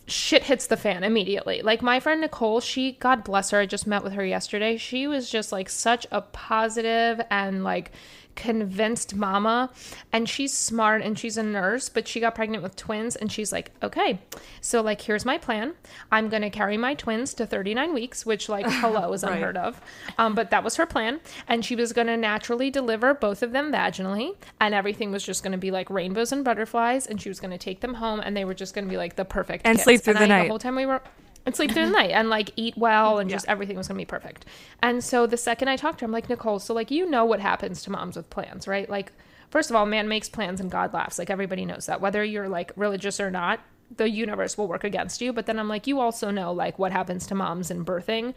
shit 0.06 0.44
hits 0.44 0.66
the 0.66 0.76
fan 0.76 1.04
immediately. 1.04 1.62
Like 1.62 1.82
my 1.82 2.00
friend 2.00 2.20
Nicole, 2.20 2.60
she 2.60 2.92
God 2.92 3.24
bless 3.24 3.50
her, 3.50 3.60
I 3.60 3.66
just 3.66 3.86
met 3.86 4.02
with 4.02 4.14
her 4.14 4.24
yesterday. 4.24 4.76
She 4.76 5.06
was 5.06 5.30
just 5.30 5.52
like 5.52 5.68
such 5.68 6.06
a 6.10 6.22
positive 6.22 7.20
and 7.30 7.64
like 7.64 7.92
convinced 8.40 9.14
mama 9.14 9.70
and 10.12 10.26
she's 10.26 10.56
smart 10.56 11.02
and 11.02 11.18
she's 11.18 11.36
a 11.36 11.42
nurse 11.42 11.90
but 11.90 12.08
she 12.08 12.18
got 12.20 12.34
pregnant 12.34 12.62
with 12.62 12.74
twins 12.74 13.14
and 13.14 13.30
she's 13.30 13.52
like 13.52 13.70
okay 13.82 14.18
so 14.62 14.80
like 14.80 15.02
here's 15.02 15.26
my 15.26 15.36
plan 15.36 15.74
i'm 16.10 16.30
going 16.30 16.40
to 16.40 16.48
carry 16.48 16.78
my 16.78 16.94
twins 16.94 17.34
to 17.34 17.44
39 17.44 17.92
weeks 17.92 18.24
which 18.24 18.48
like 18.48 18.64
hello 18.68 19.12
is 19.12 19.22
Right. 19.22 19.34
unheard 19.34 19.58
of 19.58 19.78
um, 20.16 20.34
but 20.34 20.50
that 20.50 20.64
was 20.64 20.76
her 20.76 20.86
plan 20.86 21.20
and 21.48 21.64
she 21.66 21.76
was 21.76 21.92
going 21.92 22.06
to 22.06 22.16
naturally 22.16 22.70
deliver 22.70 23.12
both 23.12 23.42
of 23.42 23.52
them 23.52 23.70
vaginally 23.70 24.34
and 24.58 24.74
everything 24.74 25.12
was 25.12 25.22
just 25.22 25.42
going 25.42 25.52
to 25.52 25.58
be 25.58 25.70
like 25.70 25.90
rainbows 25.90 26.32
and 26.32 26.42
butterflies 26.42 27.06
and 27.06 27.20
she 27.20 27.28
was 27.28 27.40
going 27.40 27.50
to 27.50 27.58
take 27.58 27.80
them 27.80 27.92
home 27.94 28.20
and 28.20 28.34
they 28.34 28.46
were 28.46 28.54
just 28.54 28.74
going 28.74 28.86
to 28.86 28.90
be 28.90 28.96
like 28.96 29.16
the 29.16 29.24
perfect 29.26 29.66
And 29.66 29.76
kids. 29.76 29.84
sleep 29.84 30.00
through 30.00 30.14
the 30.14 30.20
I- 30.22 30.26
night. 30.26 30.42
the 30.44 30.48
whole 30.48 30.58
time 30.58 30.76
we 30.76 30.86
were 30.86 31.02
and 31.46 31.56
sleep 31.56 31.72
through 31.72 31.86
the 31.86 31.92
night 31.92 32.10
and 32.10 32.30
like 32.30 32.50
eat 32.56 32.76
well 32.76 33.18
and 33.18 33.30
just 33.30 33.48
everything 33.48 33.76
was 33.76 33.88
gonna 33.88 33.98
be 33.98 34.04
perfect. 34.04 34.44
And 34.82 35.02
so 35.02 35.26
the 35.26 35.36
second 35.36 35.68
I 35.68 35.76
talked 35.76 35.98
to 35.98 36.04
her, 36.04 36.06
I'm 36.06 36.12
like, 36.12 36.28
Nicole, 36.28 36.58
so 36.58 36.74
like 36.74 36.90
you 36.90 37.08
know 37.08 37.24
what 37.24 37.40
happens 37.40 37.82
to 37.82 37.90
moms 37.90 38.16
with 38.16 38.30
plans, 38.30 38.68
right? 38.68 38.88
Like, 38.88 39.12
first 39.50 39.70
of 39.70 39.76
all, 39.76 39.86
man 39.86 40.08
makes 40.08 40.28
plans 40.28 40.60
and 40.60 40.70
God 40.70 40.92
laughs. 40.92 41.18
Like 41.18 41.30
everybody 41.30 41.64
knows 41.64 41.86
that. 41.86 42.00
Whether 42.00 42.22
you're 42.24 42.48
like 42.48 42.72
religious 42.76 43.20
or 43.20 43.30
not, 43.30 43.60
the 43.96 44.08
universe 44.08 44.56
will 44.56 44.68
work 44.68 44.84
against 44.84 45.20
you. 45.20 45.32
But 45.32 45.46
then 45.46 45.58
I'm 45.58 45.68
like, 45.68 45.86
you 45.86 46.00
also 46.00 46.30
know 46.30 46.52
like 46.52 46.78
what 46.78 46.92
happens 46.92 47.26
to 47.28 47.34
moms 47.34 47.70
in 47.70 47.84
birthing. 47.84 48.34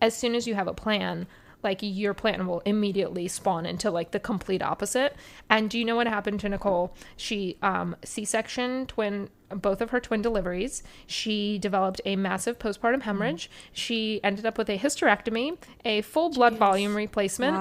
As 0.00 0.16
soon 0.16 0.34
as 0.34 0.46
you 0.46 0.54
have 0.54 0.66
a 0.68 0.74
plan, 0.74 1.26
like 1.64 1.78
your 1.80 2.14
plan 2.14 2.46
will 2.46 2.60
immediately 2.60 3.28
spawn 3.28 3.66
into 3.66 3.90
like 3.90 4.10
the 4.10 4.20
complete 4.20 4.62
opposite. 4.62 5.16
And 5.50 5.68
do 5.70 5.78
you 5.78 5.84
know 5.84 5.96
what 5.96 6.06
happened 6.06 6.40
to 6.40 6.48
Nicole? 6.48 6.94
She 7.16 7.56
um 7.62 7.96
C-section 8.04 8.86
twin 8.86 9.30
both 9.50 9.80
of 9.80 9.90
her 9.90 10.00
twin 10.00 10.22
deliveries. 10.22 10.82
She 11.06 11.58
developed 11.58 12.00
a 12.04 12.16
massive 12.16 12.58
postpartum 12.58 13.02
hemorrhage. 13.02 13.50
She 13.72 14.20
ended 14.24 14.46
up 14.46 14.58
with 14.58 14.68
a 14.68 14.78
hysterectomy, 14.78 15.56
a 15.84 16.02
full 16.02 16.30
blood 16.30 16.56
volume 16.56 16.94
replacement, 16.96 17.56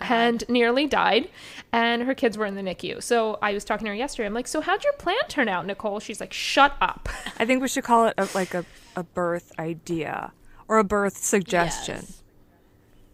and 0.00 0.44
nearly 0.48 0.86
died. 0.86 1.28
And 1.72 2.02
her 2.02 2.14
kids 2.14 2.36
were 2.36 2.46
in 2.46 2.54
the 2.54 2.62
NICU. 2.62 3.02
So 3.02 3.38
I 3.42 3.52
was 3.52 3.64
talking 3.64 3.84
to 3.84 3.90
her 3.90 3.96
yesterday. 3.96 4.26
I'm 4.26 4.34
like, 4.34 4.48
"So 4.48 4.60
how'd 4.60 4.84
your 4.84 4.92
plan 4.94 5.16
turn 5.28 5.48
out, 5.48 5.66
Nicole?" 5.66 6.00
She's 6.00 6.20
like, 6.20 6.32
"Shut 6.32 6.74
up." 6.80 7.08
I 7.38 7.44
think 7.44 7.62
we 7.62 7.68
should 7.68 7.84
call 7.84 8.06
it 8.06 8.14
a, 8.18 8.28
like 8.34 8.54
a, 8.54 8.64
a 8.96 9.02
birth 9.02 9.52
idea 9.58 10.32
or 10.66 10.78
a 10.78 10.84
birth 10.84 11.16
suggestion. 11.16 12.00
Yes. 12.00 12.17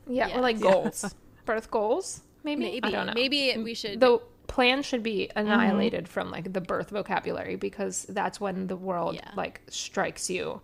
Yeah, 0.07 0.37
or 0.37 0.41
like 0.41 0.61
goals, 0.61 1.15
birth 1.45 1.71
goals, 1.71 2.23
maybe. 2.43 2.63
Maybe. 2.65 2.81
I 2.85 2.91
don't 2.91 3.07
know. 3.07 3.13
Maybe 3.15 3.57
we 3.57 3.75
should. 3.75 4.01
the 4.01 4.21
plan 4.47 4.83
should 4.83 5.03
be 5.03 5.31
annihilated 5.35 6.05
mm-hmm. 6.05 6.13
from 6.13 6.31
like 6.31 6.53
the 6.53 6.61
birth 6.61 6.91
vocabulary 6.91 7.57
because 7.57 8.05
that's 8.09 8.41
when 8.41 8.67
the 8.67 8.77
world 8.77 9.15
Yeah. 9.17 9.31
like 9.37 9.63
strikes 9.69 10.29
you. 10.31 10.61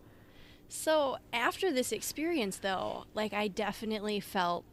So 0.69 1.17
after 1.33 1.73
this 1.73 1.91
experience, 1.91 2.59
though, 2.59 3.05
like 3.15 3.33
I 3.33 3.49
definitely 3.49 4.21
felt 4.21 4.65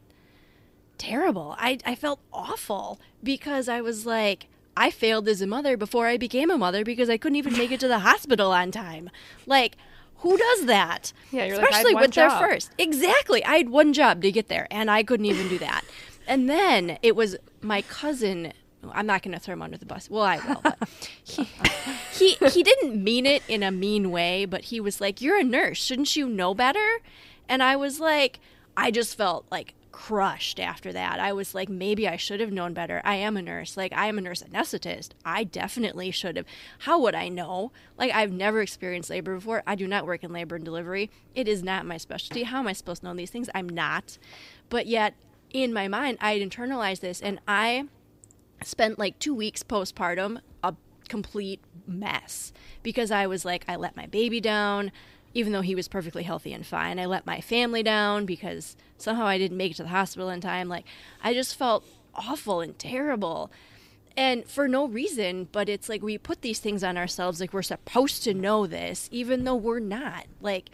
terrible. 0.98 1.56
I, 1.58 1.78
I 1.84 1.94
felt 1.94 2.20
awful 2.32 3.00
because 3.22 3.68
I 3.68 3.80
was 3.80 4.06
like, 4.06 4.46
I 4.76 4.90
failed 4.90 5.26
as 5.28 5.40
a 5.40 5.46
mother 5.46 5.76
before 5.76 6.06
I 6.06 6.16
became 6.16 6.50
a 6.50 6.58
mother 6.58 6.84
because 6.84 7.10
I 7.10 7.16
couldn't 7.16 7.36
even 7.36 7.56
make 7.56 7.72
it 7.72 7.80
to 7.80 7.88
the 7.88 8.00
hospital 8.00 8.52
on 8.52 8.70
time. 8.70 9.10
Like, 9.46 9.76
who 10.18 10.36
does 10.36 10.66
that? 10.66 11.12
Yeah, 11.30 11.44
you're 11.44 11.56
like, 11.58 11.72
I 11.72 11.76
had 11.76 11.86
Especially 11.86 11.94
one 11.94 12.02
with 12.02 12.14
their 12.14 12.28
job. 12.28 12.40
first. 12.42 12.70
Exactly. 12.78 13.44
I 13.44 13.56
had 13.58 13.68
one 13.70 13.92
job 13.92 14.22
to 14.22 14.32
get 14.32 14.48
there, 14.48 14.66
and 14.70 14.90
I 14.90 15.02
couldn't 15.02 15.26
even 15.26 15.48
do 15.48 15.58
that. 15.58 15.84
And 16.26 16.48
then 16.48 16.98
it 17.02 17.14
was 17.16 17.36
my 17.60 17.82
cousin. 17.82 18.52
I'm 18.92 19.06
not 19.06 19.22
going 19.22 19.34
to 19.34 19.40
throw 19.40 19.54
him 19.54 19.62
under 19.62 19.76
the 19.76 19.86
bus. 19.86 20.08
Well, 20.10 20.22
I 20.22 20.36
will. 20.46 20.60
But 20.62 20.78
he, 21.24 21.44
he 22.12 22.34
he 22.48 22.62
didn't 22.62 23.02
mean 23.02 23.26
it 23.26 23.42
in 23.48 23.62
a 23.62 23.70
mean 23.70 24.10
way, 24.10 24.44
but 24.44 24.62
he 24.66 24.80
was 24.80 25.00
like, 25.00 25.20
"You're 25.20 25.38
a 25.38 25.44
nurse, 25.44 25.78
shouldn't 25.78 26.14
you 26.16 26.28
know 26.28 26.54
better?" 26.54 26.98
And 27.48 27.62
I 27.62 27.76
was 27.76 27.98
like, 27.98 28.40
I 28.76 28.90
just 28.90 29.16
felt 29.16 29.46
like 29.50 29.74
crushed 29.92 30.60
after 30.60 30.92
that. 30.92 31.20
I 31.20 31.32
was 31.32 31.54
like, 31.54 31.68
maybe 31.68 32.08
I 32.08 32.16
should 32.16 32.40
have 32.40 32.52
known 32.52 32.74
better. 32.74 33.00
I 33.04 33.16
am 33.16 33.36
a 33.36 33.42
nurse. 33.42 33.76
Like, 33.76 33.92
I 33.92 34.06
am 34.06 34.18
a 34.18 34.20
nurse 34.20 34.42
anesthetist. 34.42 35.10
I 35.24 35.44
definitely 35.44 36.10
should 36.10 36.36
have. 36.36 36.46
How 36.80 37.00
would 37.00 37.14
I 37.14 37.28
know? 37.28 37.72
Like, 37.96 38.12
I've 38.12 38.32
never 38.32 38.60
experienced 38.60 39.10
labor 39.10 39.34
before. 39.34 39.62
I 39.66 39.74
do 39.74 39.86
not 39.86 40.06
work 40.06 40.24
in 40.24 40.32
labor 40.32 40.56
and 40.56 40.64
delivery. 40.64 41.10
It 41.34 41.48
is 41.48 41.62
not 41.62 41.86
my 41.86 41.96
specialty. 41.96 42.44
How 42.44 42.58
am 42.60 42.68
I 42.68 42.72
supposed 42.72 43.02
to 43.02 43.08
know 43.08 43.14
these 43.14 43.30
things? 43.30 43.50
I'm 43.54 43.68
not. 43.68 44.18
But 44.68 44.86
yet, 44.86 45.14
in 45.50 45.72
my 45.72 45.88
mind, 45.88 46.18
I 46.20 46.38
internalized 46.38 47.00
this 47.00 47.20
and 47.20 47.40
I 47.48 47.84
spent 48.62 48.98
like 48.98 49.18
two 49.18 49.34
weeks 49.34 49.62
postpartum 49.62 50.40
a 50.62 50.74
complete 51.08 51.60
mess 51.86 52.52
because 52.82 53.10
I 53.10 53.26
was 53.26 53.44
like, 53.44 53.64
I 53.68 53.76
let 53.76 53.96
my 53.96 54.06
baby 54.06 54.40
down, 54.40 54.92
even 55.38 55.52
though 55.52 55.60
he 55.60 55.76
was 55.76 55.86
perfectly 55.86 56.24
healthy 56.24 56.52
and 56.52 56.66
fine. 56.66 56.98
I 56.98 57.06
let 57.06 57.24
my 57.24 57.40
family 57.40 57.84
down 57.84 58.26
because 58.26 58.76
somehow 58.96 59.24
I 59.24 59.38
didn't 59.38 59.56
make 59.56 59.70
it 59.70 59.76
to 59.76 59.84
the 59.84 59.88
hospital 59.88 60.30
in 60.30 60.40
time. 60.40 60.68
Like, 60.68 60.84
I 61.22 61.32
just 61.32 61.54
felt 61.54 61.84
awful 62.12 62.60
and 62.60 62.76
terrible. 62.76 63.52
And 64.16 64.44
for 64.48 64.66
no 64.66 64.88
reason, 64.88 65.46
but 65.52 65.68
it's 65.68 65.88
like 65.88 66.02
we 66.02 66.18
put 66.18 66.42
these 66.42 66.58
things 66.58 66.82
on 66.82 66.98
ourselves 66.98 67.40
like 67.40 67.52
we're 67.52 67.62
supposed 67.62 68.24
to 68.24 68.34
know 68.34 68.66
this, 68.66 69.08
even 69.12 69.44
though 69.44 69.54
we're 69.54 69.78
not. 69.78 70.26
Like, 70.40 70.70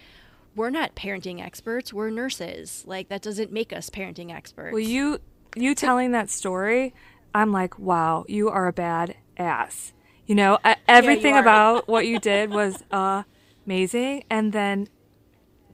we're 0.57 0.70
not 0.70 0.94
parenting 0.94 1.42
experts, 1.44 1.92
we're 1.92 2.09
nurses. 2.09 2.85
Like, 2.87 3.11
that 3.11 3.20
doesn't 3.20 3.53
make 3.53 3.70
us 3.70 3.90
parenting 3.90 4.33
experts. 4.33 4.72
Well, 4.72 4.81
you 4.81 5.20
you 5.55 5.74
telling 5.74 6.12
that 6.12 6.31
story, 6.31 6.94
I'm 7.35 7.53
like, 7.53 7.79
wow, 7.79 8.24
you 8.29 8.48
are 8.48 8.66
a 8.66 8.72
bad 8.72 9.14
ass. 9.37 9.92
You 10.27 10.37
know, 10.37 10.59
everything 10.88 11.35
are. 11.35 11.42
about 11.42 11.87
what 11.88 12.07
you 12.07 12.18
did 12.18 12.48
was 12.48 12.83
uh, 12.90 13.24
amazing, 13.66 14.24
and 14.31 14.53
then 14.53 14.88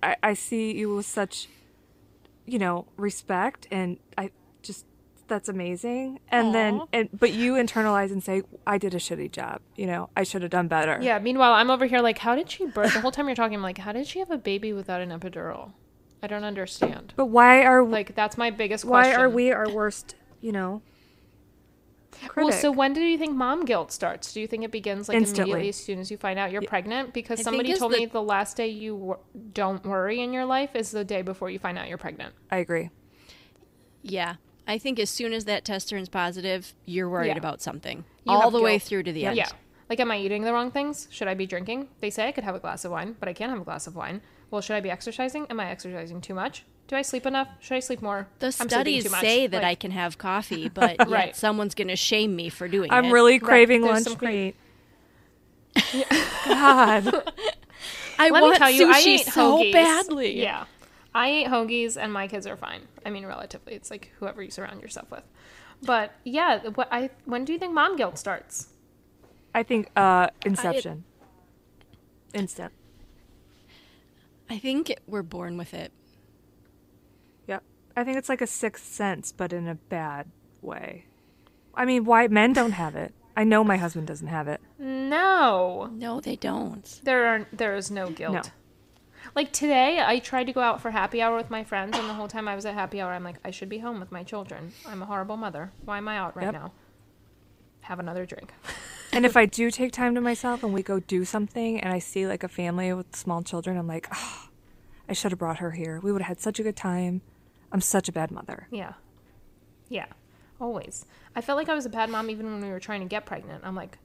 I, 0.02 0.16
I 0.22 0.34
see 0.34 0.76
you 0.76 0.94
with 0.96 1.06
such, 1.06 1.48
you 2.46 2.58
know, 2.58 2.86
respect, 2.96 3.66
and 3.70 3.98
I 4.16 4.30
just 4.62 4.86
that's 5.30 5.48
amazing. 5.48 6.18
And 6.28 6.54
then, 6.54 6.82
and 6.92 7.08
but 7.12 7.32
you 7.32 7.54
internalize 7.54 8.10
and 8.10 8.22
say, 8.22 8.42
I 8.66 8.76
did 8.76 8.94
a 8.94 8.98
shitty 8.98 9.30
job. 9.32 9.60
You 9.76 9.86
know, 9.86 10.10
I 10.16 10.24
should 10.24 10.42
have 10.42 10.50
done 10.50 10.68
better. 10.68 10.98
Yeah. 11.00 11.18
Meanwhile, 11.20 11.52
I'm 11.52 11.70
over 11.70 11.86
here 11.86 12.00
like, 12.00 12.18
how 12.18 12.34
did 12.34 12.50
she 12.50 12.66
birth? 12.66 12.92
The 12.92 13.00
whole 13.00 13.12
time 13.12 13.28
you're 13.28 13.36
talking, 13.36 13.54
I'm 13.54 13.62
like, 13.62 13.78
how 13.78 13.92
did 13.92 14.06
she 14.06 14.18
have 14.18 14.30
a 14.30 14.38
baby 14.38 14.72
without 14.72 15.00
an 15.00 15.10
epidural? 15.10 15.72
I 16.22 16.26
don't 16.26 16.44
understand. 16.44 17.14
But 17.16 17.26
why 17.26 17.62
are 17.62 17.82
Like, 17.82 18.14
that's 18.14 18.36
my 18.36 18.50
biggest 18.50 18.84
question? 18.84 18.90
why 18.90 19.02
question. 19.04 19.20
are 19.22 19.30
we 19.30 19.52
our 19.52 19.70
worst? 19.70 20.16
You 20.42 20.52
know. 20.52 20.82
Well, 22.36 22.52
so 22.52 22.70
when 22.70 22.92
do 22.92 23.00
you 23.00 23.16
think 23.18 23.34
mom 23.36 23.64
guilt 23.64 23.92
starts? 23.92 24.32
Do 24.32 24.40
you 24.40 24.46
think 24.46 24.64
it 24.64 24.70
begins 24.70 25.08
like 25.08 25.16
Instantly. 25.16 25.52
immediately 25.52 25.68
as 25.70 25.76
soon 25.76 25.98
as 25.98 26.10
you 26.10 26.16
find 26.16 26.38
out 26.38 26.50
you're 26.52 26.62
pregnant? 26.62 27.12
Because 27.14 27.40
I 27.40 27.42
somebody 27.42 27.72
told 27.74 27.92
the- 27.92 27.98
me 27.98 28.06
the 28.06 28.22
last 28.22 28.56
day 28.56 28.68
you 28.68 28.94
wor- 28.94 29.20
don't 29.52 29.84
worry 29.84 30.20
in 30.20 30.32
your 30.32 30.44
life 30.44 30.74
is 30.74 30.90
the 30.90 31.04
day 31.04 31.22
before 31.22 31.50
you 31.50 31.58
find 31.58 31.78
out 31.78 31.88
you're 31.88 31.98
pregnant. 31.98 32.34
I 32.50 32.58
agree. 32.58 32.90
Yeah. 34.02 34.36
I 34.66 34.78
think 34.78 34.98
as 34.98 35.10
soon 35.10 35.32
as 35.32 35.44
that 35.46 35.64
test 35.64 35.88
turns 35.88 36.08
positive, 36.08 36.74
you're 36.84 37.08
worried 37.08 37.28
Yeah. 37.28 37.38
about 37.38 37.60
something. 37.60 38.04
You 38.24 38.32
all 38.32 38.42
have 38.42 38.52
the 38.52 38.60
way 38.62 38.78
through 38.78 39.02
to 39.04 39.12
the 39.12 39.20
Yeah. 39.20 39.28
end. 39.30 39.36
Yeah. 39.38 39.48
Like, 39.88 39.98
am 39.98 40.10
I 40.10 40.18
eating 40.18 40.42
the 40.44 40.52
wrong 40.52 40.70
things? 40.70 41.08
Should 41.10 41.26
I 41.26 41.34
be 41.34 41.46
drinking? 41.46 41.88
They 42.00 42.10
say 42.10 42.28
I 42.28 42.32
could 42.32 42.44
have 42.44 42.54
a 42.54 42.60
glass 42.60 42.84
of 42.84 42.92
wine, 42.92 43.16
but 43.18 43.28
I 43.28 43.32
can't 43.32 43.50
have 43.50 43.60
a 43.60 43.64
glass 43.64 43.86
of 43.88 43.96
wine. 43.96 44.20
Well, 44.50 44.60
should 44.60 44.76
I 44.76 44.80
be 44.80 44.90
exercising? 44.90 45.46
Am 45.50 45.58
I 45.58 45.68
exercising 45.70 46.20
too 46.20 46.34
much? 46.34 46.64
Do 46.90 46.96
I 46.96 47.02
sleep 47.02 47.24
enough? 47.24 47.46
Should 47.60 47.74
I 47.76 47.78
sleep 47.78 48.02
more? 48.02 48.26
The 48.40 48.46
I'm 48.58 48.68
studies 48.68 49.04
too 49.04 49.10
much. 49.10 49.20
say 49.20 49.46
that 49.46 49.62
I 49.62 49.76
can 49.76 49.92
have 49.92 50.18
coffee, 50.18 50.68
but 50.74 50.98
yet 50.98 51.08
Right. 51.08 51.36
someone's 51.36 51.76
going 51.76 51.86
to 51.86 51.94
shame 51.94 52.34
me 52.34 52.48
for 52.48 52.66
doing 52.66 52.90
it. 52.90 52.92
I'm 52.92 53.12
really 53.12 53.38
craving 53.38 53.82
there's 53.82 53.92
lunch 53.92 54.06
some 54.08 54.16
cra- 54.16 54.28
meat. 54.28 54.56
God. 56.46 57.30
I 58.18 58.30
Let 58.30 58.42
want 58.42 58.52
me 58.54 58.58
tell 58.58 58.70
you, 58.72 58.88
sushi 58.88 58.92
I 58.92 58.98
ate 59.20 59.26
so 59.26 59.58
hoagies. 59.58 59.72
badly. 59.72 60.40
Yeah. 60.42 60.64
I 61.14 61.28
ate 61.28 61.46
hoagies 61.46 61.96
and 61.96 62.12
my 62.12 62.26
kids 62.26 62.44
are 62.48 62.56
fine. 62.56 62.80
I 63.06 63.10
mean, 63.10 63.24
relatively. 63.24 63.74
It's 63.74 63.88
like 63.92 64.10
whoever 64.18 64.42
you 64.42 64.50
surround 64.50 64.82
yourself 64.82 65.12
with. 65.12 65.22
But 65.82 66.12
yeah, 66.24 66.58
what 66.74 66.88
I 66.90 67.10
when 67.24 67.44
do 67.44 67.52
you 67.52 67.58
think 67.60 67.72
mom 67.72 67.94
guilt 67.96 68.18
starts? 68.18 68.68
I 69.54 69.62
think 69.62 69.90
uh 69.94 70.26
Inception. 70.44 71.04
Instant. 72.34 72.72
I 74.50 74.58
think 74.58 74.92
we're 75.06 75.22
born 75.22 75.56
with 75.56 75.72
it. 75.72 75.92
Yep. 77.90 77.98
I 78.00 78.04
think 78.04 78.16
it's 78.18 78.28
like 78.28 78.40
a 78.40 78.46
sixth 78.46 78.86
sense, 78.92 79.32
but 79.32 79.52
in 79.52 79.68
a 79.68 79.74
bad 79.74 80.26
way. 80.62 81.06
I 81.74 81.84
mean, 81.84 82.04
why 82.04 82.26
men 82.28 82.52
don't 82.52 82.72
have 82.72 82.96
it? 82.96 83.14
I 83.36 83.44
know 83.44 83.62
my 83.64 83.76
husband 83.76 84.06
doesn't 84.06 84.26
have 84.26 84.48
it. 84.48 84.60
No. 84.78 85.90
No, 85.92 86.20
they 86.20 86.36
don't. 86.36 87.00
There 87.04 87.26
are 87.26 87.46
there 87.52 87.76
is 87.76 87.90
no 87.90 88.10
guilt. 88.10 88.34
No. 88.34 88.42
Like 89.34 89.52
today, 89.52 90.02
I 90.04 90.18
tried 90.18 90.44
to 90.44 90.52
go 90.52 90.60
out 90.60 90.80
for 90.80 90.90
happy 90.90 91.22
hour 91.22 91.36
with 91.36 91.50
my 91.50 91.62
friends, 91.62 91.96
and 91.96 92.08
the 92.08 92.14
whole 92.14 92.26
time 92.28 92.48
I 92.48 92.54
was 92.56 92.66
at 92.66 92.74
happy 92.74 93.00
hour, 93.00 93.12
I'm 93.12 93.22
like, 93.22 93.36
I 93.44 93.50
should 93.50 93.68
be 93.68 93.78
home 93.78 94.00
with 94.00 94.10
my 94.10 94.22
children. 94.24 94.72
I'm 94.86 95.02
a 95.02 95.06
horrible 95.06 95.36
mother. 95.36 95.72
Why 95.84 95.98
am 95.98 96.08
I 96.08 96.16
out 96.18 96.36
right 96.36 96.46
Yep. 96.46 96.52
now? 96.54 96.72
Have 97.82 97.98
another 98.00 98.26
drink. 98.26 98.52
And 99.12 99.26
if 99.26 99.36
I 99.36 99.44
do 99.44 99.72
take 99.72 99.90
time 99.90 100.14
to 100.14 100.20
myself 100.20 100.62
and 100.62 100.72
we 100.72 100.84
go 100.84 101.00
do 101.00 101.24
something 101.24 101.80
and 101.80 101.92
I 101.92 101.98
see 101.98 102.28
like 102.28 102.44
a 102.44 102.48
family 102.48 102.92
with 102.92 103.16
small 103.16 103.42
children, 103.42 103.76
I'm 103.76 103.88
like, 103.88 104.06
oh, 104.14 104.46
I 105.08 105.14
should 105.14 105.32
have 105.32 105.38
brought 105.40 105.58
her 105.58 105.72
here. 105.72 105.98
We 106.00 106.12
would 106.12 106.22
have 106.22 106.28
had 106.28 106.40
such 106.40 106.60
a 106.60 106.62
good 106.62 106.76
time. 106.76 107.20
I'm 107.72 107.80
such 107.80 108.08
a 108.08 108.12
bad 108.12 108.30
mother. 108.30 108.66
Yeah. 108.70 108.94
Yeah. 109.88 110.06
Always. 110.60 111.06
I 111.34 111.40
felt 111.40 111.56
like 111.56 111.68
I 111.68 111.74
was 111.74 111.86
a 111.86 111.90
bad 111.90 112.10
mom 112.10 112.30
even 112.30 112.46
when 112.46 112.60
we 112.60 112.68
were 112.70 112.80
trying 112.80 113.00
to 113.00 113.06
get 113.06 113.26
pregnant. 113.26 113.64
I'm 113.64 113.74
like, 113.74 113.98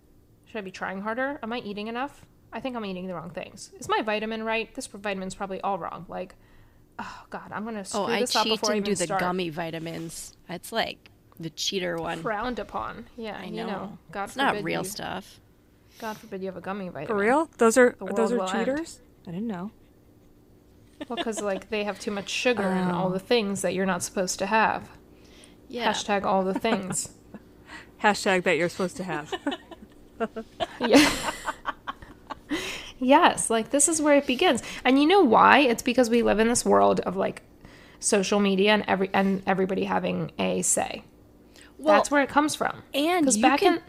should 0.45 0.57
I 0.57 0.61
be 0.61 0.71
trying 0.71 1.01
harder? 1.01 1.39
Am 1.43 1.51
I 1.51 1.59
eating 1.59 1.87
enough? 1.87 2.25
I 2.53 2.59
think 2.61 2.75
I'm 2.75 2.85
eating 2.85 3.07
the 3.07 3.15
wrong 3.15 3.31
things. 3.31 3.71
Is 3.79 3.89
my 3.89 4.01
vitamin 4.01 4.43
right? 4.43 4.73
This 4.73 4.87
vitamin's 4.87 5.35
probably 5.35 5.59
all 5.61 5.77
wrong. 5.77 6.05
Like, 6.07 6.35
oh 6.99 7.23
God, 7.29 7.51
I'm 7.51 7.65
gonna 7.65 7.79
oh, 7.79 7.83
screw 7.83 7.99
Oh, 8.01 8.05
I 8.05 8.21
this 8.21 8.35
up 8.35 8.43
cheat 8.43 8.53
before 8.53 8.71
I 8.71 8.75
and 8.77 8.85
even 8.85 8.93
do 8.93 8.97
the 8.97 9.05
start. 9.05 9.19
gummy 9.19 9.49
vitamins. 9.49 10.37
It's 10.47 10.71
like 10.71 11.09
the 11.39 11.49
cheater 11.49 11.97
one. 11.97 12.21
Frowned 12.21 12.59
upon. 12.59 13.07
Yeah, 13.17 13.37
I 13.37 13.45
you 13.45 13.57
know. 13.57 13.67
know. 13.67 13.97
God 14.11 14.25
it's 14.25 14.35
not 14.37 14.63
real 14.63 14.83
you, 14.83 14.87
stuff. 14.87 15.41
God 15.99 16.17
forbid 16.17 16.41
you 16.41 16.47
have 16.47 16.57
a 16.57 16.61
gummy 16.61 16.85
vitamin. 16.87 17.07
For 17.07 17.15
real? 17.15 17.49
Those 17.57 17.77
are 17.77 17.95
those 17.99 18.31
are 18.31 18.37
world 18.37 18.53
will 18.53 18.59
end. 18.59 18.65
cheaters? 18.67 19.01
I 19.27 19.31
didn't 19.31 19.47
know. 19.47 19.71
Well, 21.07 21.17
because 21.17 21.41
like 21.41 21.69
they 21.69 21.83
have 21.83 21.99
too 21.99 22.11
much 22.11 22.29
sugar 22.29 22.63
and 22.63 22.91
Oh. 22.91 22.95
all 22.95 23.09
the 23.09 23.19
um. 23.19 23.25
things 23.25 23.61
that 23.61 23.73
you're 23.73 23.85
not 23.85 24.01
supposed 24.03 24.39
to 24.39 24.45
have. 24.45 24.89
Yeah. 25.67 25.91
Hashtag 25.91 26.23
all 26.23 26.43
the 26.43 26.53
things. 26.57 27.09
Hashtag 28.03 28.43
that 28.43 28.57
you're 28.57 28.69
supposed 28.69 28.97
to 28.97 29.03
have. 29.03 29.33
Yeah. 30.79 31.09
yes, 32.99 33.49
like 33.49 33.71
this 33.71 33.87
is 33.89 34.01
where 34.01 34.15
it 34.15 34.25
begins. 34.27 34.61
And 34.83 34.99
you 35.01 35.07
know 35.07 35.21
why? 35.21 35.59
It's 35.59 35.83
because 35.83 36.09
we 36.09 36.23
live 36.23 36.39
in 36.39 36.47
this 36.47 36.63
world 36.65 36.99
of 37.01 37.15
like 37.15 37.41
social 37.99 38.39
media 38.39 38.71
and 38.73 38.83
every 38.87 39.09
and 39.13 39.41
everybody 39.45 39.83
having 39.85 40.31
a 40.39 40.61
say. 40.61 41.03
Well, 41.77 41.95
That's 41.95 42.09
where 42.11 42.21
it 42.21 42.29
comes 42.29 42.55
from. 42.55 42.83
and 42.93 43.25
Because 43.25 43.37
back 43.37 43.59
can. 43.59 43.75
in 43.75 43.81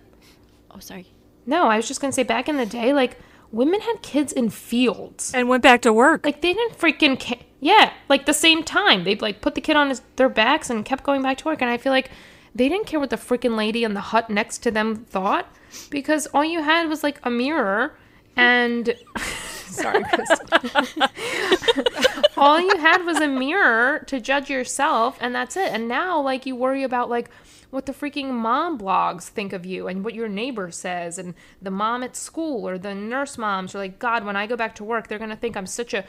Oh, 0.72 0.78
sorry. 0.80 1.06
no, 1.46 1.68
I 1.68 1.76
was 1.76 1.86
just 1.86 2.00
gonna 2.00 2.12
say 2.12 2.24
back 2.24 2.48
in 2.48 2.56
the 2.56 2.66
day, 2.66 2.92
like 2.92 3.18
women 3.52 3.80
had 3.80 4.02
kids 4.02 4.32
in 4.32 4.50
fields. 4.50 5.32
and 5.34 5.48
went 5.48 5.62
back 5.62 5.82
to 5.82 5.92
work. 5.92 6.24
Like 6.24 6.40
they 6.42 6.52
didn't 6.52 6.78
freaking 6.78 7.18
ca- 7.20 7.42
yeah, 7.60 7.92
like 8.08 8.26
the 8.26 8.34
same 8.34 8.62
time 8.62 9.04
they'd 9.04 9.22
like 9.22 9.40
put 9.40 9.54
the 9.54 9.60
kid 9.60 9.76
on 9.76 9.88
his, 9.88 10.02
their 10.16 10.28
backs 10.28 10.70
and 10.70 10.84
kept 10.84 11.04
going 11.04 11.22
back 11.22 11.38
to 11.38 11.44
work. 11.46 11.62
And 11.62 11.70
I 11.70 11.76
feel 11.78 11.92
like 11.92 12.10
they 12.54 12.68
didn't 12.68 12.86
care 12.86 13.00
what 13.00 13.10
the 13.10 13.16
freaking 13.16 13.56
lady 13.56 13.84
in 13.84 13.94
the 13.94 14.00
hut 14.00 14.30
next 14.30 14.58
to 14.58 14.70
them 14.70 15.04
thought 15.04 15.46
because 15.90 16.26
all 16.28 16.44
you 16.44 16.62
had 16.62 16.88
was 16.88 17.02
like 17.02 17.18
a 17.22 17.30
mirror 17.30 17.96
and 18.36 18.94
sorry, 19.72 20.04
Chris. 20.04 20.40
all 22.36 22.60
you 22.60 22.76
had 22.76 23.04
was 23.04 23.20
a 23.20 23.28
mirror 23.28 24.00
to 24.06 24.20
judge 24.20 24.50
yourself, 24.50 25.18
and 25.20 25.34
that's 25.34 25.56
it. 25.56 25.70
And 25.72 25.88
now, 25.88 26.20
like 26.20 26.46
you 26.46 26.56
worry 26.56 26.82
about 26.82 27.08
like 27.10 27.30
what 27.70 27.86
the 27.86 27.92
freaking 27.92 28.30
mom 28.32 28.78
blogs 28.78 29.24
think 29.24 29.52
of 29.52 29.66
you 29.66 29.88
and 29.88 30.04
what 30.04 30.14
your 30.14 30.28
neighbor 30.28 30.70
says 30.70 31.18
and 31.18 31.34
the 31.60 31.70
mom 31.70 32.02
at 32.02 32.16
school 32.16 32.66
or 32.66 32.78
the 32.78 32.94
nurse 32.94 33.36
moms 33.36 33.74
are 33.74 33.78
like 33.78 33.98
god 33.98 34.24
when 34.24 34.36
i 34.36 34.46
go 34.46 34.56
back 34.56 34.74
to 34.74 34.84
work 34.84 35.08
they're 35.08 35.18
going 35.18 35.30
to 35.30 35.36
think 35.36 35.56
i'm 35.56 35.66
such 35.66 35.92
a 35.92 36.04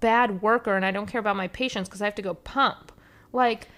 bad 0.00 0.42
worker 0.42 0.76
and 0.76 0.84
i 0.84 0.90
don't 0.90 1.06
care 1.06 1.18
about 1.18 1.36
my 1.36 1.48
patients 1.48 1.88
because 1.88 2.02
i 2.02 2.04
have 2.04 2.14
to 2.14 2.22
go 2.22 2.34
pump 2.34 2.92
like 3.32 3.68